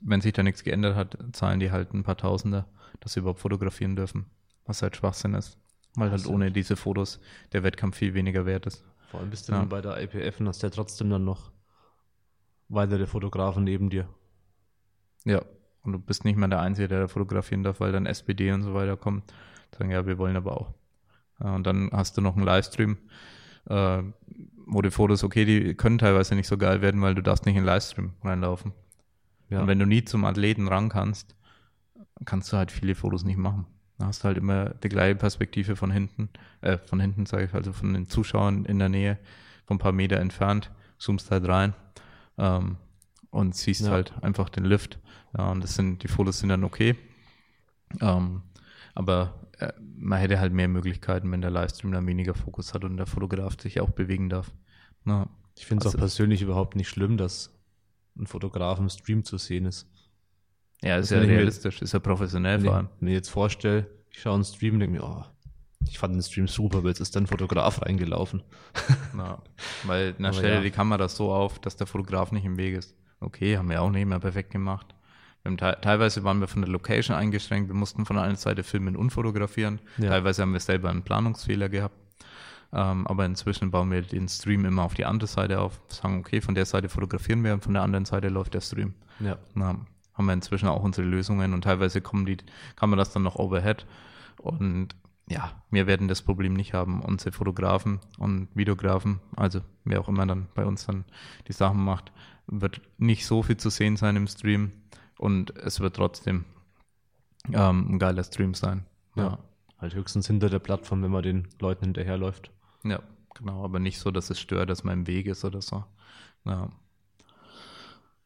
wenn 0.00 0.20
sich 0.20 0.32
da 0.32 0.42
nichts 0.42 0.64
geändert 0.64 0.94
hat, 0.96 1.16
zahlen 1.32 1.60
die 1.60 1.70
halt 1.70 1.92
ein 1.94 2.02
paar 2.02 2.16
Tausender, 2.16 2.66
dass 3.00 3.12
sie 3.12 3.20
überhaupt 3.20 3.40
fotografieren 3.40 3.96
dürfen. 3.96 4.26
Was 4.64 4.82
halt 4.82 4.96
Schwachsinn 4.96 5.34
ist. 5.34 5.58
Weil 5.94 6.10
halt 6.10 6.26
ohne 6.26 6.50
diese 6.50 6.76
Fotos 6.76 7.20
der 7.52 7.62
Wettkampf 7.62 7.96
viel 7.96 8.14
weniger 8.14 8.44
wert 8.46 8.66
ist. 8.66 8.84
Vor 9.10 9.20
allem 9.20 9.30
bist 9.30 9.48
du 9.48 9.52
Ja. 9.52 9.60
dann 9.60 9.68
bei 9.68 9.80
der 9.80 10.02
IPF 10.02 10.40
und 10.40 10.48
hast 10.48 10.62
ja 10.62 10.70
trotzdem 10.70 11.08
dann 11.10 11.24
noch 11.24 11.52
weitere 12.68 13.06
Fotografen 13.06 13.64
neben 13.64 13.90
dir. 13.90 14.08
Ja, 15.24 15.42
und 15.82 15.92
du 15.92 15.98
bist 15.98 16.24
nicht 16.24 16.36
mehr 16.36 16.48
der 16.48 16.60
Einzige, 16.60 16.88
der 16.88 17.00
da 17.00 17.08
fotografieren 17.08 17.62
darf, 17.62 17.80
weil 17.80 17.92
dann 17.92 18.06
SPD 18.06 18.52
und 18.52 18.62
so 18.62 18.74
weiter 18.74 18.96
kommen. 18.96 19.22
Sagen, 19.76 19.90
ja, 19.90 20.06
wir 20.06 20.18
wollen 20.18 20.36
aber 20.36 20.60
auch. 20.60 20.74
Und 21.38 21.64
dann 21.66 21.90
hast 21.92 22.16
du 22.16 22.20
noch 22.22 22.34
einen 22.36 22.44
Livestream, 22.44 22.96
äh, 23.68 24.02
wo 24.66 24.82
die 24.82 24.90
Fotos, 24.90 25.22
okay, 25.22 25.44
die 25.44 25.74
können 25.74 25.98
teilweise 25.98 26.34
nicht 26.34 26.48
so 26.48 26.56
geil 26.58 26.80
werden, 26.82 27.00
weil 27.02 27.14
du 27.14 27.22
darfst 27.22 27.46
nicht 27.46 27.56
in 27.56 27.62
den 27.62 27.66
Livestream 27.66 28.14
reinlaufen. 28.24 28.72
Ja. 29.48 29.60
Und 29.60 29.66
wenn 29.68 29.78
du 29.78 29.86
nie 29.86 30.04
zum 30.04 30.24
Athleten 30.24 30.68
ran 30.68 30.88
kannst, 30.88 31.34
kannst 32.24 32.52
du 32.52 32.56
halt 32.56 32.72
viele 32.72 32.94
Fotos 32.94 33.24
nicht 33.24 33.36
machen. 33.38 33.66
Da 33.98 34.06
hast 34.06 34.22
du 34.22 34.24
halt 34.24 34.36
immer 34.38 34.70
die 34.70 34.88
gleiche 34.88 35.14
Perspektive 35.16 35.76
von 35.76 35.90
hinten, 35.90 36.28
äh, 36.60 36.78
von 36.78 37.00
hinten 37.00 37.26
sage 37.26 37.44
ich, 37.44 37.54
also 37.54 37.72
von 37.72 37.94
den 37.94 38.08
Zuschauern 38.08 38.64
in 38.64 38.78
der 38.78 38.88
Nähe, 38.88 39.18
von 39.66 39.76
ein 39.76 39.80
paar 39.80 39.92
Meter 39.92 40.18
entfernt, 40.18 40.70
zoomst 40.98 41.30
halt 41.30 41.48
rein 41.48 41.74
ähm, 42.38 42.76
und 43.30 43.54
siehst 43.54 43.86
Ja. 43.86 43.92
halt 43.92 44.12
einfach 44.22 44.48
den 44.48 44.64
Lift. 44.64 44.98
Ja, 45.36 45.50
und 45.50 45.62
das 45.62 45.74
sind, 45.74 46.02
die 46.02 46.08
Fotos 46.08 46.38
sind 46.40 46.48
dann 46.50 46.64
okay. 46.64 46.96
Ähm, 48.00 48.42
aber 48.94 49.34
äh, 49.58 49.72
man 49.96 50.18
hätte 50.18 50.40
halt 50.40 50.52
mehr 50.52 50.68
Möglichkeiten, 50.68 51.30
wenn 51.32 51.40
der 51.40 51.50
Livestream 51.50 51.92
dann 51.92 52.06
weniger 52.06 52.34
Fokus 52.34 52.74
hat 52.74 52.84
und 52.84 52.96
der 52.96 53.06
Fotograf 53.06 53.58
sich 53.60 53.80
auch 53.80 53.90
bewegen 53.90 54.28
darf. 54.28 54.52
Na, 55.04 55.28
Ich 55.58 55.64
finde 55.64 55.82
es 55.82 55.86
Also- 55.86 55.98
auch 55.98 56.00
persönlich 56.00 56.42
überhaupt 56.42 56.76
nicht 56.76 56.88
schlimm, 56.88 57.16
dass 57.16 57.55
ein 58.18 58.26
Fotograf 58.26 58.78
im 58.78 58.88
Stream 58.88 59.24
zu 59.24 59.38
sehen 59.38 59.66
ist. 59.66 59.88
ja, 60.82 60.96
ist 60.96 61.10
ja 61.10 61.16
wenn 61.16 61.24
ich 61.24 61.30
mir- 61.30 61.36
realistisch, 61.38 61.82
ist 61.82 61.92
ja 61.92 61.98
professionell 61.98 62.58
Wenn 62.58 62.64
vor 62.66 62.72
ich 62.72 62.76
allem. 62.76 62.88
mir 63.00 63.12
jetzt 63.12 63.28
vorstelle, 63.30 63.86
ich 64.10 64.20
schaue 64.20 64.34
einen 64.34 64.44
Stream 64.44 64.74
und 64.74 64.80
denke 64.80 64.96
mir, 64.98 65.04
oh, 65.04 65.24
ich 65.88 65.98
fand 65.98 66.14
den 66.14 66.22
Stream 66.22 66.48
super, 66.48 66.78
aber 66.78 66.88
jetzt 66.88 67.00
ist 67.00 67.14
da 67.14 67.20
ein 67.20 67.26
Fotograf 67.26 67.82
reingelaufen. 67.82 68.42
Weil 69.84 70.14
na, 70.18 70.28
Aber 70.28 70.36
stell 70.36 70.50
dir 70.50 70.56
ja. 70.56 70.60
die 70.62 70.70
Kamera 70.70 71.08
so 71.08 71.32
auf, 71.32 71.58
dass 71.60 71.76
der 71.76 71.86
Fotograf 71.86 72.32
nicht 72.32 72.44
im 72.44 72.56
Weg 72.56 72.74
ist. 72.76 72.94
Okay, 73.20 73.56
haben 73.56 73.68
wir 73.70 73.80
auch 73.82 73.90
nicht 73.90 74.06
mehr 74.06 74.18
perfekt 74.20 74.50
gemacht. 74.50 74.94
Te 75.44 75.76
teilweise 75.80 76.24
waren 76.24 76.40
wir 76.40 76.48
von 76.48 76.62
der 76.62 76.70
Location 76.70 77.14
eingeschränkt, 77.16 77.68
wir 77.70 77.76
mussten 77.76 78.04
von 78.04 78.18
einer 78.18 78.34
Seite 78.34 78.64
filmen 78.64 78.96
und 78.96 79.10
fotografieren. 79.10 79.78
Ja. 79.98 80.08
Teilweise 80.10 80.42
haben 80.42 80.52
wir 80.52 80.58
selber 80.60 80.90
einen 80.90 81.02
Planungsfehler 81.04 81.68
gehabt. 81.68 81.94
Ähm, 82.76 83.06
aber 83.06 83.24
inzwischen 83.24 83.70
bauen 83.70 83.90
wir 83.90 84.02
den 84.02 84.28
Stream 84.28 84.66
immer 84.66 84.82
auf 84.82 84.92
die 84.92 85.06
andere 85.06 85.26
Seite 85.26 85.60
auf, 85.60 85.80
sagen, 85.88 86.18
okay, 86.18 86.42
von 86.42 86.54
der 86.54 86.66
Seite 86.66 86.90
fotografieren 86.90 87.42
wir 87.42 87.54
und 87.54 87.64
von 87.64 87.72
der 87.72 87.82
anderen 87.82 88.04
Seite 88.04 88.28
läuft 88.28 88.52
der 88.52 88.60
Stream. 88.60 88.92
Ja. 89.18 89.38
Na, 89.54 89.76
haben 90.12 90.26
wir 90.26 90.34
inzwischen 90.34 90.68
auch 90.68 90.82
unsere 90.82 91.06
Lösungen 91.08 91.54
und 91.54 91.62
teilweise 91.62 92.02
kommen 92.02 92.26
die, 92.26 92.36
kann 92.76 92.90
man 92.90 92.98
das 92.98 93.12
dann 93.12 93.22
noch 93.22 93.36
overhead. 93.36 93.86
Und 94.36 94.88
ja, 95.26 95.52
wir 95.70 95.86
werden 95.86 96.06
das 96.06 96.20
Problem 96.20 96.52
nicht 96.52 96.74
haben. 96.74 97.00
Unsere 97.00 97.32
Fotografen 97.32 98.00
und 98.18 98.48
Videografen, 98.54 99.20
also 99.36 99.62
wer 99.84 99.98
auch 100.00 100.08
immer 100.08 100.26
dann 100.26 100.48
bei 100.54 100.66
uns 100.66 100.84
dann 100.84 101.06
die 101.48 101.54
Sachen 101.54 101.82
macht, 101.82 102.12
wird 102.46 102.82
nicht 102.98 103.24
so 103.24 103.42
viel 103.42 103.56
zu 103.56 103.70
sehen 103.70 103.96
sein 103.96 104.16
im 104.16 104.26
Stream 104.26 104.72
und 105.16 105.56
es 105.56 105.80
wird 105.80 105.96
trotzdem 105.96 106.44
ähm, 107.54 107.94
ein 107.94 107.98
geiler 107.98 108.22
Stream 108.22 108.52
sein. 108.52 108.84
Ja. 109.14 109.38
Halt 109.78 109.94
höchstens 109.94 110.26
hinter 110.26 110.50
der 110.50 110.58
Plattform, 110.58 111.02
wenn 111.02 111.10
man 111.10 111.22
den 111.22 111.48
Leuten 111.58 111.86
hinterherläuft. 111.86 112.50
Ja, 112.88 113.00
genau, 113.34 113.64
aber 113.64 113.78
nicht 113.78 113.98
so, 113.98 114.10
dass 114.10 114.30
es 114.30 114.38
stört, 114.38 114.70
dass 114.70 114.80
im 114.80 115.06
Weg 115.06 115.26
ist 115.26 115.44
oder 115.44 115.60
so. 115.60 115.84
Ja. 116.44 116.68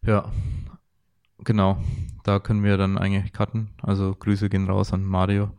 Ja, 0.02 0.32
genau. 1.38 1.78
Da 2.24 2.38
können 2.38 2.62
wir 2.64 2.76
dann 2.76 2.98
eigentlich 2.98 3.32
cutten. 3.32 3.70
Also 3.82 4.14
Grüße 4.14 4.48
gehen 4.48 4.68
raus 4.68 4.92
an 4.92 5.04
Mario. 5.04 5.50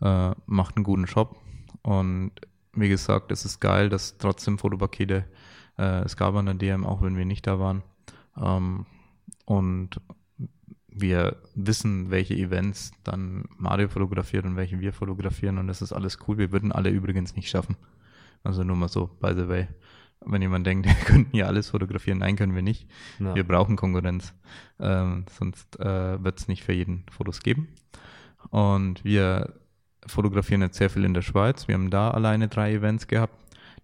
Äh, 0.00 0.32
macht 0.46 0.76
einen 0.76 0.84
guten 0.84 1.04
Job. 1.04 1.36
Und 1.82 2.32
wie 2.74 2.88
gesagt, 2.88 3.30
es 3.32 3.44
ist 3.44 3.60
geil, 3.60 3.88
dass 3.88 4.18
trotzdem 4.18 4.58
Fotopakete 4.58 5.26
äh, 5.78 6.02
es 6.04 6.16
gab 6.16 6.34
an 6.34 6.46
der 6.46 6.54
DM, 6.54 6.86
auch 6.86 7.02
wenn 7.02 7.16
wir 7.16 7.24
nicht 7.24 7.46
da 7.46 7.58
waren. 7.58 7.82
Ähm, 8.36 8.86
und 9.44 10.00
wir 10.88 11.36
wissen, 11.54 12.10
welche 12.10 12.34
Events 12.34 12.92
dann 13.04 13.44
Mario 13.56 13.88
fotografiert 13.88 14.44
und 14.44 14.56
welche 14.56 14.80
wir 14.80 14.92
fotografieren 14.92 15.58
und 15.58 15.66
das 15.66 15.82
ist 15.82 15.92
alles 15.92 16.18
cool. 16.26 16.38
Wir 16.38 16.52
würden 16.52 16.72
alle 16.72 16.90
übrigens 16.90 17.34
nicht 17.34 17.48
schaffen. 17.48 17.76
Also 18.44 18.64
nur 18.64 18.76
mal 18.76 18.88
so, 18.88 19.06
by 19.20 19.32
the 19.34 19.48
way. 19.48 19.68
Wenn 20.24 20.42
jemand 20.42 20.66
denkt, 20.66 20.86
wir 20.86 20.94
könnten 20.94 21.36
ja 21.36 21.46
alles 21.46 21.70
fotografieren, 21.70 22.18
nein, 22.18 22.36
können 22.36 22.54
wir 22.54 22.62
nicht. 22.62 22.88
Ja. 23.18 23.34
Wir 23.34 23.44
brauchen 23.44 23.76
Konkurrenz. 23.76 24.34
Ähm, 24.78 25.26
sonst 25.30 25.78
äh, 25.80 26.22
wird 26.22 26.38
es 26.38 26.48
nicht 26.48 26.62
für 26.62 26.72
jeden 26.72 27.04
Fotos 27.10 27.40
geben. 27.40 27.68
Und 28.50 29.04
wir 29.04 29.54
fotografieren 30.06 30.62
jetzt 30.62 30.78
sehr 30.78 30.90
viel 30.90 31.04
in 31.04 31.14
der 31.14 31.22
Schweiz. 31.22 31.68
Wir 31.68 31.74
haben 31.74 31.90
da 31.90 32.10
alleine 32.10 32.48
drei 32.48 32.72
Events 32.72 33.06
gehabt 33.06 33.34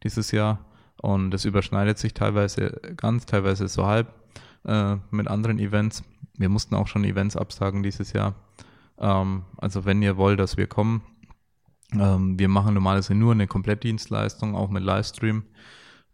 dieses 0.03 0.31
Jahr. 0.31 0.65
Und 1.01 1.33
es 1.33 1.45
überschneidet 1.45 1.99
sich 1.99 2.13
teilweise 2.15 2.81
ganz, 2.97 3.27
teilweise 3.27 3.69
so 3.69 3.87
halb 3.87 4.13
äh, 4.65 4.97
mit 5.11 5.29
anderen 5.29 5.59
Events. 5.59 6.03
Wir 6.37 6.49
mussten 6.49 6.75
auch 6.75 6.89
schon 6.89 7.05
Events 7.05 7.37
absagen 7.37 7.83
dieses 7.83 8.13
Jahr. 8.13 8.35
Ähm, 8.99 9.45
also 9.57 9.85
wenn 9.85 10.03
ihr 10.03 10.17
wollt, 10.17 10.41
dass 10.41 10.57
wir 10.57 10.67
kommen, 10.67 11.03
ähm, 11.93 12.39
wir 12.39 12.49
machen 12.49 12.75
normalerweise 12.75 13.15
nur 13.15 13.33
eine 13.33 13.47
Komplettdienstleistung, 13.47 14.55
auch 14.55 14.71
mit 14.71 14.83
Livestream, 14.83 15.45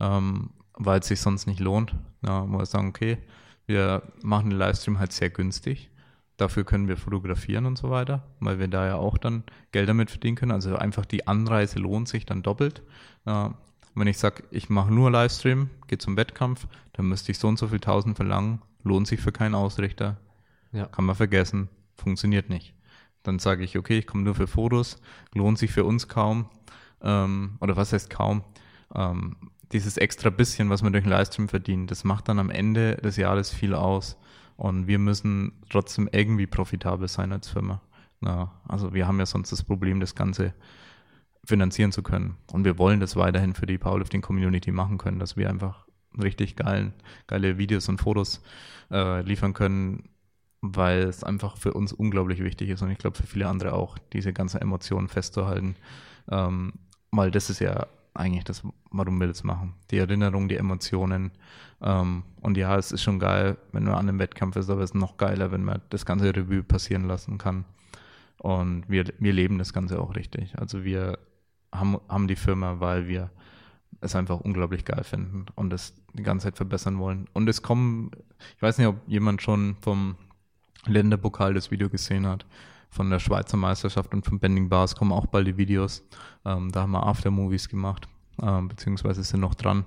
ähm, 0.01 0.51
weil 0.75 1.01
es 1.01 1.09
sich 1.09 1.21
sonst 1.21 1.47
nicht 1.47 1.61
lohnt. 1.61 1.95
Ja, 2.25 2.45
muss 2.45 2.71
sagen, 2.71 2.89
okay, 2.89 3.19
wir 3.67 4.03
machen 4.23 4.51
den 4.51 4.59
Livestream 4.59 4.99
halt 4.99 5.13
sehr 5.13 5.31
günstig. 5.31 5.91
Dafür 6.37 6.65
können 6.65 6.89
wir 6.89 6.97
fotografieren 6.97 7.65
und 7.67 7.79
so 7.79 7.91
weiter, 7.91 8.25
weil 8.41 8.59
wir 8.59 8.67
da 8.67 8.87
ja 8.87 8.97
auch 8.97 9.19
dann 9.19 9.45
Geld 9.71 9.89
damit 9.89 10.11
verdienen 10.11 10.37
können. 10.37 10.51
Also 10.51 10.75
einfach 10.77 11.07
die 11.07 11.29
Anreise 11.29 11.79
lohnt 11.79 12.09
sich 12.09 12.27
dann 12.27 12.43
doppelt. 12.43 12.83
Äh, 13.25 13.51
wenn 13.95 14.09
ich 14.09 14.19
sage, 14.19 14.43
ich 14.51 14.69
mache 14.69 14.93
nur 14.93 15.11
Livestream, 15.13 15.71
gehe 15.87 15.99
zum 15.99 16.17
Wettkampf, 16.17 16.67
dann 16.95 17.07
müsste 17.07 17.31
ich 17.31 17.39
so 17.39 17.47
und 17.47 17.59
so 17.59 17.69
viel 17.69 17.79
tausend 17.79 18.17
verlangen, 18.17 18.61
lohnt 18.83 19.07
sich 19.07 19.21
für 19.21 19.31
keinen 19.33 19.55
Ausrichter, 19.55 20.17
Ja. 20.73 20.87
kann 20.87 21.05
man 21.05 21.15
vergessen, 21.15 21.69
funktioniert 21.97 22.49
nicht. 22.51 22.74
Dann 23.25 23.41
sage 23.41 23.65
ich, 23.65 23.77
okay, 23.77 23.99
ich 23.99 24.07
komme 24.07 24.23
nur 24.23 24.37
für 24.37 24.47
Fotos, 24.47 25.01
lohnt 25.35 25.59
sich 25.59 25.73
für 25.73 25.85
uns 25.85 26.07
kaum, 26.07 26.49
ähm, 27.03 27.57
oder 27.61 27.77
was 27.77 27.93
heißt 27.93 28.11
kaum? 28.11 28.45
Ähm, 28.95 29.37
dieses 29.73 29.97
extra 29.97 30.31
bisschen, 30.31 30.71
was 30.71 30.83
man 30.83 30.93
durch 30.93 31.05
den 31.05 31.11
Livestream 31.11 31.49
verdient, 31.49 31.91
das 31.91 32.05
macht 32.05 32.29
dann 32.29 32.39
am 32.39 32.51
Ende 32.51 32.97
des 32.97 33.17
Jahres 33.17 33.53
viel 33.53 33.75
aus. 33.75 34.17
Und 34.57 34.87
wir 34.87 35.01
müssen 35.01 35.53
trotzdem 35.69 36.09
irgendwie 36.13 36.47
profitabel 36.47 37.09
sein 37.09 37.33
als 37.33 37.49
Firma. 37.49 37.81
Ja, 38.21 38.53
also 38.69 38.95
wir 38.95 39.09
haben 39.09 39.19
ja 39.19 39.27
sonst 39.27 39.51
das 39.51 39.65
Problem, 39.65 39.99
das 39.99 40.15
Ganze 40.15 40.55
finanzieren 41.45 41.93
zu 41.93 42.03
können. 42.03 42.37
Und 42.53 42.65
wir 42.65 42.79
wollen 42.79 43.01
das 43.01 43.17
weiterhin 43.17 43.55
für 43.55 43.67
die 43.67 43.79
Powerlifting 43.79 44.23
Community 44.23 44.71
machen 44.71 44.97
können, 44.97 45.19
dass 45.19 45.37
wir 45.37 45.51
einfach 45.51 45.87
richtig 46.23 46.57
geilen, 46.57 46.95
geile 47.27 47.59
Videos 47.59 47.89
und 47.89 48.01
Fotos 48.01 48.43
äh, 48.91 49.23
liefern 49.23 49.53
können, 49.53 50.09
weil 50.73 51.03
es 51.03 51.23
einfach 51.23 51.59
für 51.59 51.75
uns 51.75 51.93
unglaublich 51.93 52.43
wichtig 52.43 52.71
ist 52.71 52.81
und 52.81 52.91
ich 52.91 52.99
glaube 52.99 53.19
für 53.19 53.27
viele 53.27 53.49
andere 53.49 53.75
auch, 53.75 53.99
diese 54.15 54.33
ganzen 54.33 54.63
Emotionen 54.63 55.09
festzuhalten. 55.09 55.77
Ähm, 56.31 56.73
weil 57.11 57.31
das 57.31 57.51
ist 57.51 57.61
ja 57.61 57.87
eigentlich 58.15 58.45
das, 58.45 58.63
warum 58.91 59.21
wir 59.21 59.27
das 59.27 59.45
machen. 59.45 59.75
Die 59.91 59.99
Erinnerung, 59.99 60.49
die 60.49 60.57
Emotionen. 60.57 61.33
Ähm, 61.83 62.23
und 62.41 62.57
ja, 62.57 62.77
es 62.79 62.93
ist 62.93 63.03
schon 63.03 63.19
geil, 63.19 63.59
wenn 63.73 63.85
man 63.85 63.95
an 63.95 64.09
einem 64.09 64.19
Wettkampf 64.19 64.57
ist, 64.57 64.71
aber 64.71 64.81
es 64.81 64.93
ist 64.93 64.95
noch 64.95 65.19
geiler, 65.19 65.53
wenn 65.53 65.65
man 65.65 65.83
das 65.91 66.07
ganze 66.07 66.35
Revue 66.35 66.63
passieren 66.63 67.05
lassen 67.05 67.37
kann. 67.37 67.67
Und 68.39 68.89
wir, 68.89 69.05
wir 69.19 69.33
leben 69.33 69.59
das 69.59 69.73
Ganze 69.73 70.01
auch 70.01 70.17
richtig. 70.17 70.59
Also 70.59 70.83
wir 70.83 71.19
haben, 71.73 71.99
haben 72.09 72.27
die 72.27 72.37
Firma, 72.37 72.81
weil 72.81 73.07
wir 73.07 73.31
es 74.01 74.17
einfach 74.17 74.41
unglaublich 74.41 74.85
geil 74.85 75.05
finden 75.05 75.47
und 75.57 75.73
es 75.73 75.95
die 76.15 76.23
ganze 76.23 76.47
Zeit 76.47 76.57
verbessern 76.57 76.99
wollen. 76.99 77.29
Und 77.33 77.49
es 77.49 77.63
kommen, 77.63 78.11
ich 78.57 78.63
weiß 78.63 78.79
nicht, 78.79 78.87
ob 78.87 78.97
jemand 79.07 79.43
schon 79.43 79.77
vom 79.81 80.17
Länderpokal 80.87 81.55
das 81.55 81.71
Video 81.71 81.89
gesehen 81.89 82.27
hat, 82.27 82.47
von 82.91 83.11
der 83.11 83.19
Schweizer 83.19 83.57
Meisterschaft 83.57 84.15
und 84.15 84.25
von 84.25 84.39
Bending 84.39 84.69
Bars 84.69 84.95
kommen 84.95 85.13
auch 85.13 85.27
bald 85.27 85.47
die 85.47 85.57
Videos. 85.57 86.05
Ähm, 86.45 86.71
da 86.71 86.83
haben 86.83 86.93
wir 86.93 87.07
Aftermovies 87.07 87.69
gemacht, 87.69 88.09
ähm, 88.41 88.69
beziehungsweise 88.69 89.23
sind 89.25 89.41
noch 89.41 89.55
dran. 89.55 89.85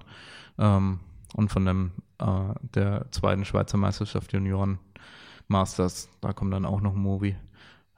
Ähm, 0.58 1.00
und 1.36 1.50
von 1.50 1.66
dem, 1.66 1.91
äh, 2.20 2.54
der 2.76 3.12
zweiten 3.12 3.45
Schweizer 3.45 3.78
Meisterschaft 3.78 4.34
Junioren 4.34 4.80
Masters, 5.48 6.10
da 6.22 6.34
kommt 6.34 6.54
dann 6.54 6.66
auch 6.66 6.82
noch 6.82 6.93
ein 6.93 7.02
Movie. 7.02 7.36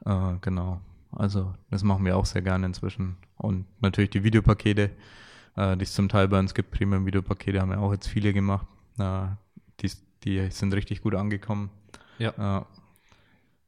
Äh, 0.06 0.34
genau. 0.42 0.82
Also 1.12 1.54
das 1.72 1.84
machen 1.84 2.06
wir 2.06 2.18
auch 2.18 2.26
sehr 2.26 2.42
gerne 2.42 2.68
inzwischen. 2.68 3.18
Und 3.38 3.66
natürlich 3.82 4.12
die 4.12 4.24
Videopakete, 4.24 4.92
äh, 5.56 5.78
die 5.78 5.84
es 5.84 5.94
zum 5.94 6.10
Teil 6.10 6.28
bei 6.28 6.38
uns 6.40 6.54
gibt, 6.54 6.72
Premium-Videopakete 6.72 7.60
haben 7.60 7.72
wir 7.72 7.80
auch 7.80 7.92
jetzt 7.92 8.08
viele 8.08 8.34
gemacht. 8.34 8.68
Äh, 9.00 9.28
die, 9.80 9.92
die 10.24 10.52
sind 10.52 10.74
richtig 10.74 11.02
gut 11.02 11.16
angekommen. 11.16 11.72
Ja. 12.20 12.66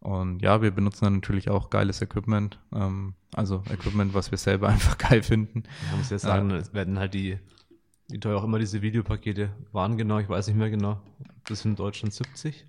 Äh, 0.01 0.07
und 0.07 0.41
ja, 0.41 0.61
wir 0.61 0.71
benutzen 0.71 1.05
dann 1.05 1.15
natürlich 1.15 1.49
auch 1.49 1.69
geiles 1.69 2.01
Equipment. 2.01 2.59
Ähm, 2.73 3.13
also 3.33 3.63
Equipment, 3.71 4.13
was 4.13 4.31
wir 4.31 4.37
selber 4.37 4.67
einfach 4.69 4.97
geil 4.97 5.23
finden. 5.23 5.63
Man 5.89 5.99
muss 5.99 6.09
jetzt 6.09 6.23
sagen, 6.23 6.51
es 6.51 6.73
werden 6.73 6.99
halt 6.99 7.13
die, 7.13 7.37
wie 8.09 8.19
teuer 8.19 8.37
auch 8.39 8.43
immer 8.43 8.59
diese 8.59 8.81
Videopakete 8.81 9.51
waren 9.71 9.97
genau, 9.97 10.19
ich 10.19 10.29
weiß 10.29 10.47
nicht 10.47 10.57
mehr 10.57 10.69
genau. 10.69 10.99
Das 11.47 11.61
sind 11.61 11.71
in 11.71 11.75
Deutschland 11.77 12.13
70. 12.13 12.65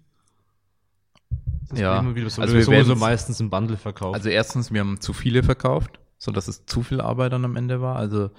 Das 1.69 1.79
Ja, 1.79 2.15
Video, 2.15 2.29
so, 2.29 2.43
also 2.43 2.55
wir 2.55 2.63
sowieso 2.65 2.93
werden's- 2.93 3.01
meistens 3.01 3.41
im 3.41 3.51
Bundle 3.51 3.77
verkauft. 3.77 4.15
Also 4.15 4.29
erstens, 4.29 4.73
wir 4.73 4.81
haben 4.81 5.01
zu 5.01 5.13
viele 5.13 5.43
verkauft, 5.43 6.01
sodass 6.19 6.49
es 6.49 6.67
zu 6.67 6.83
viel 6.83 7.01
Arbeit 7.01 7.33
dann 7.33 7.45
am 7.45 7.57
Ende 7.57 7.81
war. 7.81 7.97
Also 7.97 8.31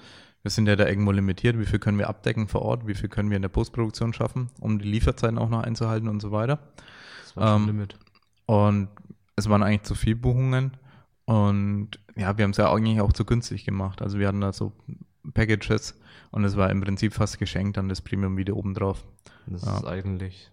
wir 0.42 0.50
sind 0.50 0.66
ja 0.68 0.76
da 0.76 0.86
irgendwo 0.86 1.10
limitiert, 1.10 1.58
wie 1.58 1.64
viel 1.64 1.78
können 1.78 1.98
wir 1.98 2.08
abdecken 2.08 2.48
vor 2.48 2.62
Ort, 2.62 2.86
wie 2.86 2.94
viel 2.94 3.08
können 3.08 3.30
wir 3.30 3.36
in 3.36 3.42
der 3.42 3.48
Postproduktion 3.48 4.12
schaffen, 4.12 4.50
um 4.60 4.78
die 4.78 4.84
Lieferzeiten 4.88 5.38
auch 5.38 5.48
noch 5.48 5.62
einzuhalten 5.62 6.08
und 6.08 6.20
so 6.20 6.30
weiter. 6.32 6.58
das 7.22 7.36
war 7.36 7.48
schon 7.54 7.62
ähm, 7.62 7.66
Limit. 7.68 7.96
Und 8.46 8.88
es 9.36 9.48
waren 9.48 9.62
eigentlich 9.62 9.82
zu 9.82 9.94
viel 9.94 10.14
Buchungen. 10.14 10.72
Und 11.24 11.90
ja, 12.16 12.36
wir 12.36 12.44
haben 12.44 12.50
es 12.50 12.58
ja 12.58 12.72
eigentlich 12.72 13.00
auch 13.00 13.12
zu 13.12 13.24
günstig 13.24 13.64
gemacht. 13.64 14.02
Also 14.02 14.18
wir 14.18 14.28
hatten 14.28 14.40
da 14.40 14.52
so 14.52 14.72
Packages 15.32 15.98
und 16.30 16.44
es 16.44 16.56
war 16.56 16.70
im 16.70 16.80
Prinzip 16.80 17.14
fast 17.14 17.38
geschenkt 17.38 17.78
an 17.78 17.88
das 17.88 18.00
Premium-Video 18.00 18.56
obendrauf. 18.56 19.04
Das 19.46 19.64
ja. 19.64 19.76
ist 19.76 19.84
eigentlich, 19.86 20.50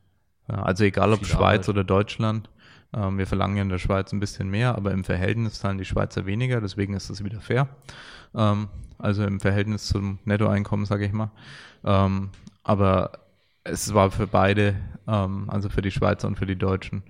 Ja, 0.47 0.63
also 0.63 0.83
egal 0.83 1.13
ob 1.13 1.25
Schweiz 1.25 1.35
Arbeit. 1.37 1.69
oder 1.69 1.83
Deutschland, 1.83 2.49
ähm, 2.93 3.17
wir 3.17 3.27
verlangen 3.27 3.57
ja 3.57 3.63
in 3.63 3.69
der 3.69 3.79
Schweiz 3.79 4.11
ein 4.11 4.19
bisschen 4.19 4.49
mehr, 4.49 4.75
aber 4.75 4.91
im 4.91 5.03
Verhältnis 5.03 5.59
zahlen 5.59 5.77
die 5.77 5.85
Schweizer 5.85 6.25
weniger, 6.25 6.61
deswegen 6.61 6.93
ist 6.93 7.09
das 7.09 7.23
wieder 7.23 7.41
fair. 7.41 7.67
Ähm, 8.33 8.69
also 8.97 9.23
im 9.23 9.39
Verhältnis 9.39 9.87
zum 9.87 10.19
Nettoeinkommen, 10.25 10.85
sage 10.85 11.05
ich 11.05 11.11
mal. 11.11 11.31
Ähm, 11.83 12.29
aber 12.63 13.11
es 13.63 13.93
war 13.93 14.11
für 14.11 14.27
beide, 14.27 14.75
ähm, 15.07 15.49
also 15.49 15.69
für 15.69 15.81
die 15.81 15.91
Schweizer 15.91 16.27
und 16.27 16.37
für 16.37 16.45
die 16.45 16.57
Deutschen 16.57 17.03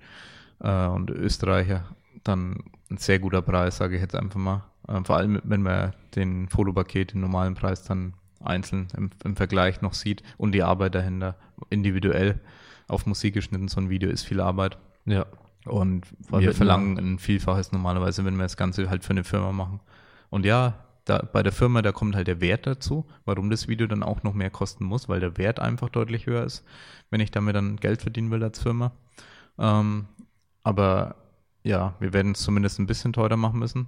äh, 0.62 0.86
und 0.86 1.10
Österreicher, 1.10 1.84
dann 2.24 2.64
ein 2.90 2.96
sehr 2.98 3.18
guter 3.18 3.42
Preis, 3.42 3.76
sage 3.76 3.96
ich 3.96 4.02
jetzt 4.02 4.14
einfach 4.14 4.40
mal. 4.40 4.64
Ähm, 4.88 5.04
vor 5.04 5.16
allem, 5.16 5.40
wenn 5.44 5.62
man 5.62 5.92
den 6.14 6.48
Fotopaket, 6.48 7.12
den 7.14 7.20
normalen 7.20 7.54
Preis 7.54 7.84
dann 7.84 8.14
einzeln 8.40 8.88
im, 8.96 9.10
im 9.24 9.36
Vergleich 9.36 9.82
noch 9.82 9.94
sieht 9.94 10.22
und 10.36 10.52
die 10.52 10.62
Arbeit 10.62 10.94
dahinter 10.94 11.36
individuell 11.70 12.40
auf 12.88 13.06
Musik 13.06 13.34
geschnitten, 13.34 13.68
so 13.68 13.80
ein 13.80 13.90
Video 13.90 14.10
ist 14.10 14.22
viel 14.22 14.40
Arbeit. 14.40 14.78
ja. 15.06 15.26
Und 15.64 16.06
wir 16.28 16.54
verlangen 16.54 16.98
ein 16.98 17.18
Vielfaches 17.20 17.70
normalerweise, 17.70 18.24
wenn 18.24 18.34
wir 18.34 18.42
das 18.42 18.56
Ganze 18.56 18.90
halt 18.90 19.04
für 19.04 19.10
eine 19.10 19.22
Firma 19.22 19.52
machen. 19.52 19.78
Und 20.28 20.44
ja, 20.44 20.74
da, 21.04 21.18
bei 21.18 21.44
der 21.44 21.52
Firma, 21.52 21.82
da 21.82 21.92
kommt 21.92 22.16
halt 22.16 22.26
der 22.26 22.40
Wert 22.40 22.66
dazu, 22.66 23.06
warum 23.24 23.48
das 23.48 23.68
Video 23.68 23.86
dann 23.86 24.02
auch 24.02 24.24
noch 24.24 24.34
mehr 24.34 24.50
kosten 24.50 24.84
muss, 24.84 25.08
weil 25.08 25.20
der 25.20 25.38
Wert 25.38 25.60
einfach 25.60 25.88
deutlich 25.88 26.26
höher 26.26 26.44
ist, 26.44 26.64
wenn 27.10 27.20
ich 27.20 27.30
damit 27.30 27.54
dann 27.54 27.76
Geld 27.76 28.02
verdienen 28.02 28.32
will 28.32 28.42
als 28.42 28.60
Firma. 28.60 28.90
Ähm, 29.56 30.06
aber 30.62 31.16
ja, 31.62 31.94
wir 32.00 32.12
werden 32.12 32.32
es 32.32 32.40
zumindest 32.40 32.78
ein 32.78 32.86
bisschen 32.86 33.12
teurer 33.12 33.36
machen 33.36 33.58
müssen, 33.58 33.86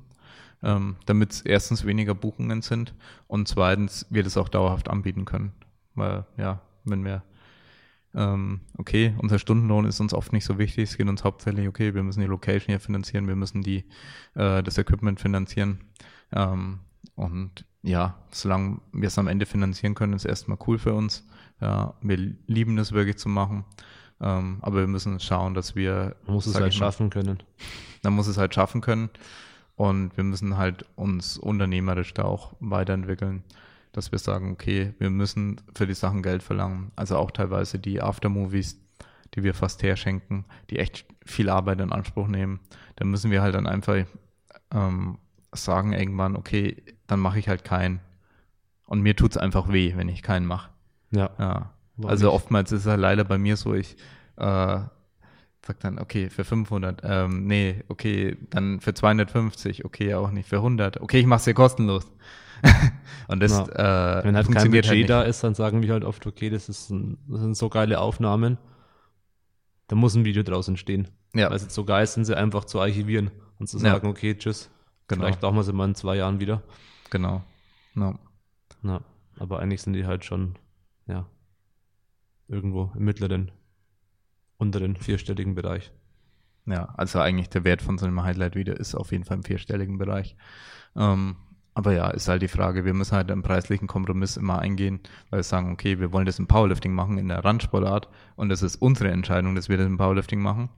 ähm, 0.62 0.96
damit 1.06 1.32
es 1.32 1.42
erstens 1.42 1.84
weniger 1.84 2.14
Buchungen 2.14 2.62
sind 2.62 2.94
und 3.26 3.48
zweitens 3.48 4.06
wir 4.10 4.22
das 4.22 4.36
auch 4.36 4.48
dauerhaft 4.48 4.88
anbieten 4.88 5.24
können. 5.24 5.52
Weil 5.94 6.24
ja, 6.36 6.60
wenn 6.84 7.04
wir 7.04 7.22
ähm, 8.14 8.60
okay, 8.78 9.14
unser 9.18 9.38
Stundenlohn 9.38 9.84
ist 9.86 10.00
uns 10.00 10.14
oft 10.14 10.32
nicht 10.32 10.44
so 10.44 10.58
wichtig. 10.58 10.90
Es 10.90 10.96
geht 10.96 11.08
uns 11.08 11.24
hauptsächlich, 11.24 11.66
okay, 11.68 11.94
wir 11.94 12.02
müssen 12.02 12.20
die 12.20 12.26
Location 12.26 12.66
hier 12.68 12.80
finanzieren, 12.80 13.26
wir 13.26 13.36
müssen 13.36 13.62
die, 13.62 13.84
äh, 14.34 14.62
das 14.62 14.78
Equipment 14.78 15.20
finanzieren. 15.20 15.80
Ähm, 16.32 16.80
und 17.16 17.64
ja, 17.82 18.16
solange 18.30 18.80
wir 18.92 19.08
es 19.08 19.18
am 19.18 19.28
Ende 19.28 19.46
finanzieren 19.46 19.94
können, 19.94 20.14
ist 20.14 20.24
erstmal 20.24 20.58
cool 20.66 20.78
für 20.78 20.94
uns. 20.94 21.26
Ja, 21.60 21.94
wir 22.02 22.16
lieben 22.46 22.78
es 22.78 22.92
wirklich 22.92 23.18
zu 23.18 23.28
machen. 23.28 23.64
Ähm, 24.24 24.56
aber 24.62 24.78
wir 24.78 24.86
müssen 24.86 25.20
schauen, 25.20 25.52
dass 25.52 25.76
wir, 25.76 26.16
Man 26.26 26.34
muss 26.36 26.46
es 26.46 26.54
halt 26.54 26.64
mal, 26.64 26.72
schaffen 26.72 27.10
können. 27.10 27.42
dann 28.02 28.14
muss 28.14 28.26
es 28.26 28.38
halt 28.38 28.54
schaffen 28.54 28.80
können. 28.80 29.10
Und 29.76 30.16
wir 30.16 30.24
müssen 30.24 30.56
halt 30.56 30.86
uns 30.96 31.36
unternehmerisch 31.36 32.14
da 32.14 32.24
auch 32.24 32.54
weiterentwickeln, 32.60 33.44
dass 33.92 34.12
wir 34.12 34.18
sagen, 34.18 34.52
okay, 34.52 34.94
wir 34.98 35.10
müssen 35.10 35.60
für 35.74 35.86
die 35.86 35.94
Sachen 35.94 36.22
Geld 36.22 36.42
verlangen. 36.42 36.90
Also 36.96 37.18
auch 37.18 37.32
teilweise 37.32 37.78
die 37.78 38.00
Aftermovies, 38.00 38.80
die 39.34 39.42
wir 39.42 39.52
fast 39.52 39.82
herschenken, 39.82 40.46
die 40.70 40.78
echt 40.78 41.04
viel 41.26 41.50
Arbeit 41.50 41.80
in 41.80 41.92
Anspruch 41.92 42.28
nehmen. 42.28 42.60
Da 42.96 43.04
müssen 43.04 43.30
wir 43.30 43.42
halt 43.42 43.54
dann 43.54 43.66
einfach 43.66 44.04
ähm, 44.72 45.18
sagen 45.52 45.92
irgendwann, 45.92 46.34
okay, 46.36 46.82
dann 47.06 47.20
mache 47.20 47.38
ich 47.38 47.48
halt 47.48 47.64
keinen. 47.64 48.00
Und 48.86 49.02
mir 49.02 49.16
tut's 49.16 49.36
einfach 49.36 49.70
weh, 49.70 49.94
wenn 49.96 50.08
ich 50.08 50.22
keinen 50.22 50.46
mache. 50.46 50.70
Ja. 51.10 51.30
Ja. 51.38 51.73
Warum 51.96 52.10
also 52.10 52.26
nicht? 52.26 52.34
oftmals 52.34 52.72
ist 52.72 52.80
es 52.82 52.86
halt 52.86 53.00
leider 53.00 53.24
bei 53.24 53.38
mir 53.38 53.56
so, 53.56 53.74
ich 53.74 53.96
äh, 54.36 54.80
sag 55.66 55.80
dann, 55.80 55.98
okay, 55.98 56.28
für 56.28 56.44
500, 56.44 57.00
ähm, 57.04 57.46
nee, 57.46 57.82
okay, 57.88 58.36
dann 58.50 58.80
für 58.80 58.94
250, 58.94 59.84
okay, 59.84 60.14
auch 60.14 60.30
nicht, 60.30 60.48
für 60.48 60.56
100, 60.56 61.00
okay, 61.00 61.20
ich 61.20 61.26
mach's 61.26 61.44
dir 61.44 61.54
kostenlos. 61.54 62.10
Und 63.28 63.40
das 63.42 63.52
äh, 63.52 63.64
Wenn 64.24 64.34
halt 64.34 64.34
kein 64.34 64.44
funktioniert 64.44 64.86
Budget 64.86 65.08
halt 65.08 65.10
da 65.10 65.22
ist, 65.22 65.42
dann 65.44 65.54
sagen 65.54 65.82
wir 65.82 65.92
halt 65.92 66.04
oft, 66.04 66.26
okay, 66.26 66.50
das, 66.50 66.68
ist 66.68 66.90
ein, 66.90 67.18
das 67.28 67.40
sind 67.40 67.56
so 67.56 67.68
geile 67.68 68.00
Aufnahmen, 68.00 68.58
da 69.88 69.96
muss 69.96 70.14
ein 70.14 70.24
Video 70.24 70.42
draus 70.42 70.68
entstehen. 70.68 71.08
Ja, 71.34 71.50
Weil 71.50 71.58
sie 71.58 71.70
so 71.70 71.84
geil 71.84 72.06
sind, 72.06 72.24
sie 72.24 72.36
einfach 72.36 72.64
zu 72.64 72.80
archivieren 72.80 73.30
und 73.58 73.68
zu 73.68 73.78
Ja. 73.78 73.92
sagen, 73.92 74.08
okay, 74.08 74.36
tschüss. 74.36 74.70
Genau. 75.08 75.22
Vielleicht 75.22 75.40
brauchen 75.40 75.56
wir 75.56 75.62
sie 75.62 75.72
mal 75.72 75.86
in 75.88 75.94
zwei 75.94 76.16
Jahren 76.16 76.40
wieder. 76.40 76.62
genau. 77.10 77.42
No. 77.94 78.18
Na, 78.82 79.00
aber 79.38 79.60
eigentlich 79.60 79.82
sind 79.82 79.92
die 79.92 80.06
halt 80.06 80.24
schon, 80.24 80.56
ja, 81.06 81.26
irgendwo 82.48 82.92
im 82.96 83.04
mittleren, 83.04 83.50
unteren 84.58 84.96
vierstelligen 84.96 85.54
Bereich. 85.54 85.92
Ja, 86.66 86.94
also 86.96 87.20
eigentlich 87.20 87.50
der 87.50 87.64
Wert 87.64 87.82
von 87.82 87.98
so 87.98 88.06
einem 88.06 88.22
Highlight-Video 88.22 88.74
ist 88.74 88.94
auf 88.94 89.12
jeden 89.12 89.24
Fall 89.24 89.36
im 89.38 89.42
vierstelligen 89.42 89.98
Bereich. 89.98 90.36
Ähm, 90.96 91.36
aber 91.74 91.92
ja, 91.92 92.08
ist 92.10 92.28
halt 92.28 92.40
die 92.40 92.48
Frage, 92.48 92.84
wir 92.84 92.94
müssen 92.94 93.16
halt 93.16 93.30
einen 93.30 93.42
preislichen 93.42 93.88
Kompromiss 93.88 94.36
immer 94.36 94.60
eingehen, 94.60 95.00
weil 95.28 95.40
wir 95.40 95.44
sagen, 95.44 95.72
okay, 95.72 95.98
wir 95.98 96.12
wollen 96.12 96.24
das 96.24 96.38
im 96.38 96.46
Powerlifting 96.46 96.94
machen, 96.94 97.18
in 97.18 97.28
der 97.28 97.44
Randsportart 97.44 98.08
und 98.36 98.48
das 98.48 98.62
ist 98.62 98.76
unsere 98.76 99.10
Entscheidung, 99.10 99.56
dass 99.56 99.68
wir 99.68 99.76
das 99.76 99.86
im 99.86 99.98
Powerlifting 99.98 100.40
machen. 100.40 100.70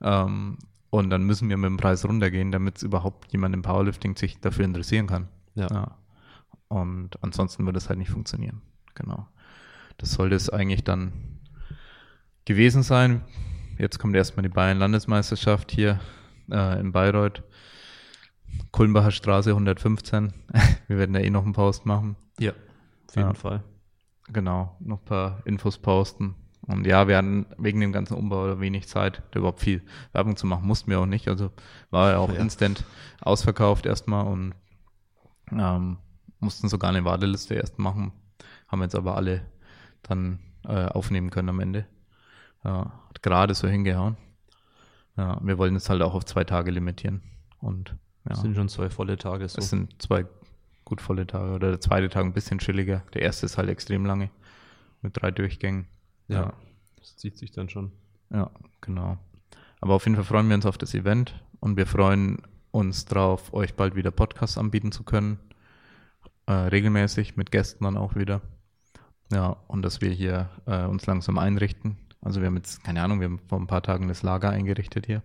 Ähm, 0.00 0.58
und 0.90 1.10
dann 1.10 1.24
müssen 1.24 1.48
wir 1.48 1.56
mit 1.56 1.68
dem 1.68 1.76
Preis 1.76 2.06
runtergehen, 2.06 2.52
damit 2.52 2.82
überhaupt 2.82 3.32
jemand 3.32 3.54
im 3.54 3.62
Powerlifting 3.62 4.16
sich 4.16 4.40
dafür 4.40 4.64
interessieren 4.64 5.08
kann. 5.08 5.28
Ja. 5.54 5.66
Ja. 5.68 5.98
Und 6.68 7.22
ansonsten 7.22 7.66
wird 7.66 7.76
es 7.76 7.88
halt 7.88 7.98
nicht 7.98 8.10
funktionieren. 8.10 8.62
Genau. 8.94 9.26
Das 9.98 10.12
sollte 10.12 10.34
es 10.36 10.50
eigentlich 10.50 10.84
dann 10.84 11.12
gewesen 12.44 12.82
sein. 12.82 13.22
Jetzt 13.78 13.98
kommt 13.98 14.16
erstmal 14.16 14.42
die 14.42 14.48
Bayern-Landesmeisterschaft 14.48 15.70
hier 15.70 16.00
äh, 16.50 16.80
in 16.80 16.92
Bayreuth. 16.92 17.42
Kulmbacher 18.72 19.10
Straße 19.10 19.50
115. 19.50 20.32
Wir 20.88 20.98
werden 20.98 21.12
da 21.12 21.20
eh 21.20 21.30
noch 21.30 21.44
einen 21.44 21.52
Post 21.52 21.86
machen. 21.86 22.16
Ja, 22.38 22.52
auf 23.08 23.16
jeden 23.16 23.28
Ja. 23.28 23.34
Fall. 23.34 23.62
genau, 24.32 24.76
noch 24.80 25.00
ein 25.00 25.04
paar 25.04 25.42
Infos 25.44 25.78
posten. 25.78 26.34
Und 26.62 26.84
ja, 26.84 27.06
wir 27.06 27.16
hatten 27.16 27.46
wegen 27.58 27.78
dem 27.80 27.92
ganzen 27.92 28.14
Umbau 28.14 28.58
wenig 28.58 28.88
Zeit, 28.88 29.22
da 29.30 29.38
überhaupt 29.38 29.60
viel 29.60 29.82
Werbung 30.12 30.36
zu 30.36 30.48
machen. 30.48 30.66
Mussten 30.66 30.90
wir 30.90 30.98
auch 30.98 31.06
nicht. 31.06 31.28
Also 31.28 31.52
war 31.90 32.10
ja 32.10 32.18
auch 32.18 32.32
Ja. 32.32 32.40
instant 32.40 32.82
ausverkauft 33.20 33.86
erstmal 33.86 34.26
und 34.26 34.52
ähm, 35.52 35.98
mussten 36.40 36.68
sogar 36.68 36.90
eine 36.90 37.04
Warteliste 37.04 37.54
erst 37.54 37.78
machen. 37.78 38.10
Haben 38.66 38.82
jetzt 38.82 38.96
aber 38.96 39.14
alle 39.16 39.42
dann 40.08 40.38
äh, 40.64 40.86
aufnehmen 40.86 41.30
können 41.30 41.48
am 41.48 41.60
Ende. 41.60 41.86
Ja, 42.64 42.92
hat 43.08 43.22
gerade 43.22 43.54
so 43.54 43.68
hingehauen. 43.68 44.16
Ja, 45.16 45.38
wir 45.42 45.56
wollen 45.58 45.76
es 45.76 45.88
halt 45.88 46.02
auch 46.02 46.14
auf 46.14 46.24
zwei 46.24 46.44
Tage 46.44 46.70
limitieren. 46.70 47.22
Und 47.60 47.90
ja, 48.24 48.30
Das 48.30 48.40
sind 48.42 48.54
schon 48.56 48.68
zwei 48.68 48.90
volle 48.90 49.16
Tage 49.16 49.48
so. 49.48 49.58
es 49.58 49.70
sind 49.70 50.00
zwei 50.02 50.26
gut 50.84 51.00
volle 51.00 51.26
Tage. 51.26 51.52
Oder 51.54 51.70
der 51.70 51.80
zweite 51.80 52.08
Tag 52.08 52.24
ein 52.24 52.32
bisschen 52.32 52.58
chilliger. 52.58 53.02
Der 53.14 53.22
erste 53.22 53.46
ist 53.46 53.56
halt 53.58 53.68
extrem 53.68 54.04
lange. 54.04 54.30
Mit 55.02 55.20
drei 55.20 55.30
Durchgängen. 55.30 55.86
ja. 56.28 56.52
Das 56.98 57.16
zieht 57.16 57.38
sich 57.38 57.52
dann 57.52 57.68
schon. 57.68 57.92
Ja, 58.30 58.50
genau. 58.80 59.16
Aber 59.80 59.94
auf 59.94 60.04
jeden 60.06 60.16
Fall 60.16 60.24
freuen 60.24 60.48
wir 60.48 60.56
uns 60.56 60.66
auf 60.66 60.76
das 60.76 60.92
Event 60.92 61.40
und 61.60 61.76
wir 61.76 61.86
freuen 61.86 62.42
uns 62.72 63.04
drauf, 63.04 63.52
euch 63.54 63.74
bald 63.74 63.94
wieder 63.94 64.10
Podcasts 64.10 64.58
anbieten 64.58 64.90
zu 64.90 65.04
können. 65.04 65.38
Äh, 66.46 66.52
regelmäßig 66.52 67.36
mit 67.36 67.52
Gästen 67.52 67.84
dann 67.84 67.96
auch 67.96 68.16
wieder. 68.16 68.40
Ja, 69.32 69.56
und 69.66 69.82
dass 69.82 70.00
wir 70.00 70.10
hier 70.10 70.50
äh, 70.66 70.84
uns 70.84 71.06
langsam 71.06 71.38
einrichten. 71.38 71.96
Also 72.20 72.40
wir 72.40 72.46
haben 72.46 72.56
jetzt, 72.56 72.84
keine 72.84 73.02
Ahnung, 73.02 73.20
wir 73.20 73.26
haben 73.26 73.40
vor 73.48 73.58
ein 73.58 73.66
paar 73.66 73.82
Tagen 73.82 74.08
das 74.08 74.22
Lager 74.22 74.50
eingerichtet 74.50 75.06
hier. 75.06 75.22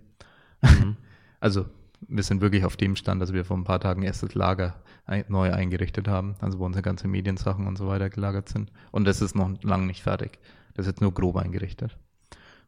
Mhm. 0.62 0.98
Also 1.44 1.66
wir 2.08 2.22
sind 2.22 2.40
wirklich 2.42 2.66
auf 2.66 2.78
dem 2.78 2.96
Stand, 2.96 3.20
dass 3.20 3.34
wir 3.34 3.46
vor 3.46 3.58
ein 3.58 3.64
paar 3.64 3.80
Tagen 3.80 4.04
erst 4.04 4.22
das 4.22 4.36
Lager 4.36 4.76
ein, 5.06 5.26
neu 5.28 5.52
eingerichtet 5.52 6.08
haben, 6.08 6.36
also 6.40 6.60
wo 6.60 6.66
unsere 6.66 6.84
ganzen 6.84 7.10
Mediensachen 7.10 7.66
und 7.66 7.80
so 7.80 7.88
weiter 7.88 8.12
gelagert 8.12 8.48
sind. 8.48 8.72
Und 8.92 9.06
das 9.06 9.22
ist 9.22 9.36
noch 9.36 9.52
lang 9.64 9.88
nicht 9.88 10.04
fertig. 10.04 10.38
Das 10.76 10.86
ist 10.86 10.92
jetzt 10.92 11.02
nur 11.02 11.14
grob 11.14 11.38
eingerichtet. 11.38 11.98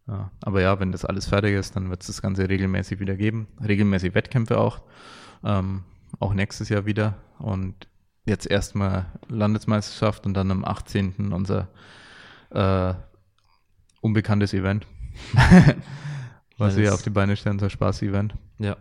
Ja, 0.07 0.31
aber 0.41 0.61
ja, 0.61 0.79
wenn 0.79 0.91
das 0.91 1.05
alles 1.05 1.27
fertig 1.27 1.53
ist, 1.53 1.75
dann 1.75 1.89
wird 1.89 2.01
es 2.01 2.07
das 2.07 2.21
Ganze 2.21 2.49
regelmäßig 2.49 2.99
wieder 2.99 3.15
geben. 3.15 3.47
Regelmäßig 3.63 4.15
Wettkämpfe 4.15 4.57
auch. 4.57 4.81
Ähm, 5.43 5.83
auch 6.19 6.33
nächstes 6.33 6.69
Jahr 6.69 6.85
wieder. 6.85 7.15
Und 7.39 7.87
jetzt 8.25 8.45
erstmal 8.49 9.05
Landesmeisterschaft 9.27 10.25
und 10.25 10.33
dann 10.33 10.51
am 10.51 10.63
18. 10.65 11.33
unser 11.33 11.67
äh, 12.51 12.93
unbekanntes 14.01 14.53
Event. 14.53 14.87
Was 16.57 16.75
wir 16.75 16.83
Nice. 16.85 16.93
auf 16.93 17.01
die 17.01 17.09
Beine 17.09 17.35
stellen, 17.35 17.55
unser 17.55 17.69
Spaß-Event. 17.69 18.35
Ja. 18.59 18.77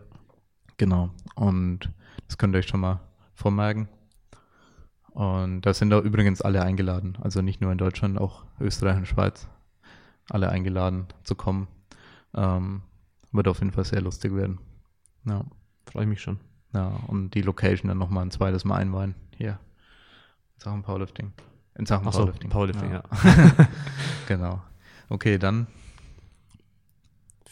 Genau. 0.76 1.11
Und 1.34 1.90
das 2.28 2.38
könnt 2.38 2.55
ihr 2.55 2.59
euch 2.59 2.66
schon 2.68 2.80
mal 2.80 3.01
vormerken. 3.34 3.88
Und 5.11 5.62
da 5.62 5.74
sind 5.74 5.90
da 5.90 6.01
übrigens 6.01 6.40
alle 6.40 6.62
eingeladen. 6.62 7.18
Also 7.20 7.43
nicht 7.43 7.61
nur 7.61 7.72
in 7.72 7.78
Deutschland, 7.78 8.18
auch 8.18 8.45
Österreich 8.61 8.97
und 8.97 9.09
Schweiz. 9.09 9.49
Alle 10.30 10.49
eingeladen 10.51 11.07
zu 11.24 11.34
kommen. 11.34 11.68
Ähm, 12.34 12.82
wird 13.32 13.49
auf 13.49 13.59
jeden 13.61 13.72
Fall 13.72 13.84
sehr 13.84 14.01
lustig 14.01 14.34
werden. 14.34 14.59
Ja. 15.24 15.45
Freue 15.90 16.05
ich 16.05 16.09
mich 16.09 16.20
schon. 16.22 16.38
ja. 16.74 16.88
Und 17.07 17.30
die 17.34 17.43
Location 17.43 17.88
dann 17.88 17.99
nochmal 17.99 18.24
ein 18.24 18.30
zweites 18.30 18.64
Mal 18.64 18.76
einweihen. 18.76 19.14
Hier. 19.43 19.59
In 20.55 20.61
Sachen 20.61 20.82
Powerlifting. 20.82 21.32
In 21.74 21.84
Sachen 21.84 22.07
Ach 22.07 22.12
so, 22.12 22.20
Powerlifting. 22.20 22.51
Powerlifting, 22.51 22.93
ja. 22.93 23.03
genau. 24.28 24.62
Okay, 25.09 25.36
dann 25.36 25.66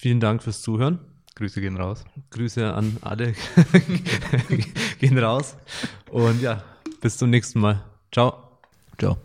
Vielen 0.00 0.20
Dank 0.20 0.40
fürs 0.42 0.62
Zuhören. 0.62 1.00
Grüße 1.34 1.60
gehen 1.60 1.76
raus. 1.76 2.04
Grüße 2.30 2.72
an 2.72 2.96
alle. 3.00 3.34
Gehen 5.00 5.18
raus. 5.18 5.56
Und 6.10 6.40
ja, 6.40 6.62
bis 7.00 7.18
zum 7.18 7.28
nächsten 7.28 7.60
Mal. 7.60 7.84
Ciao. 8.12 8.32
Ciao. 8.98 9.18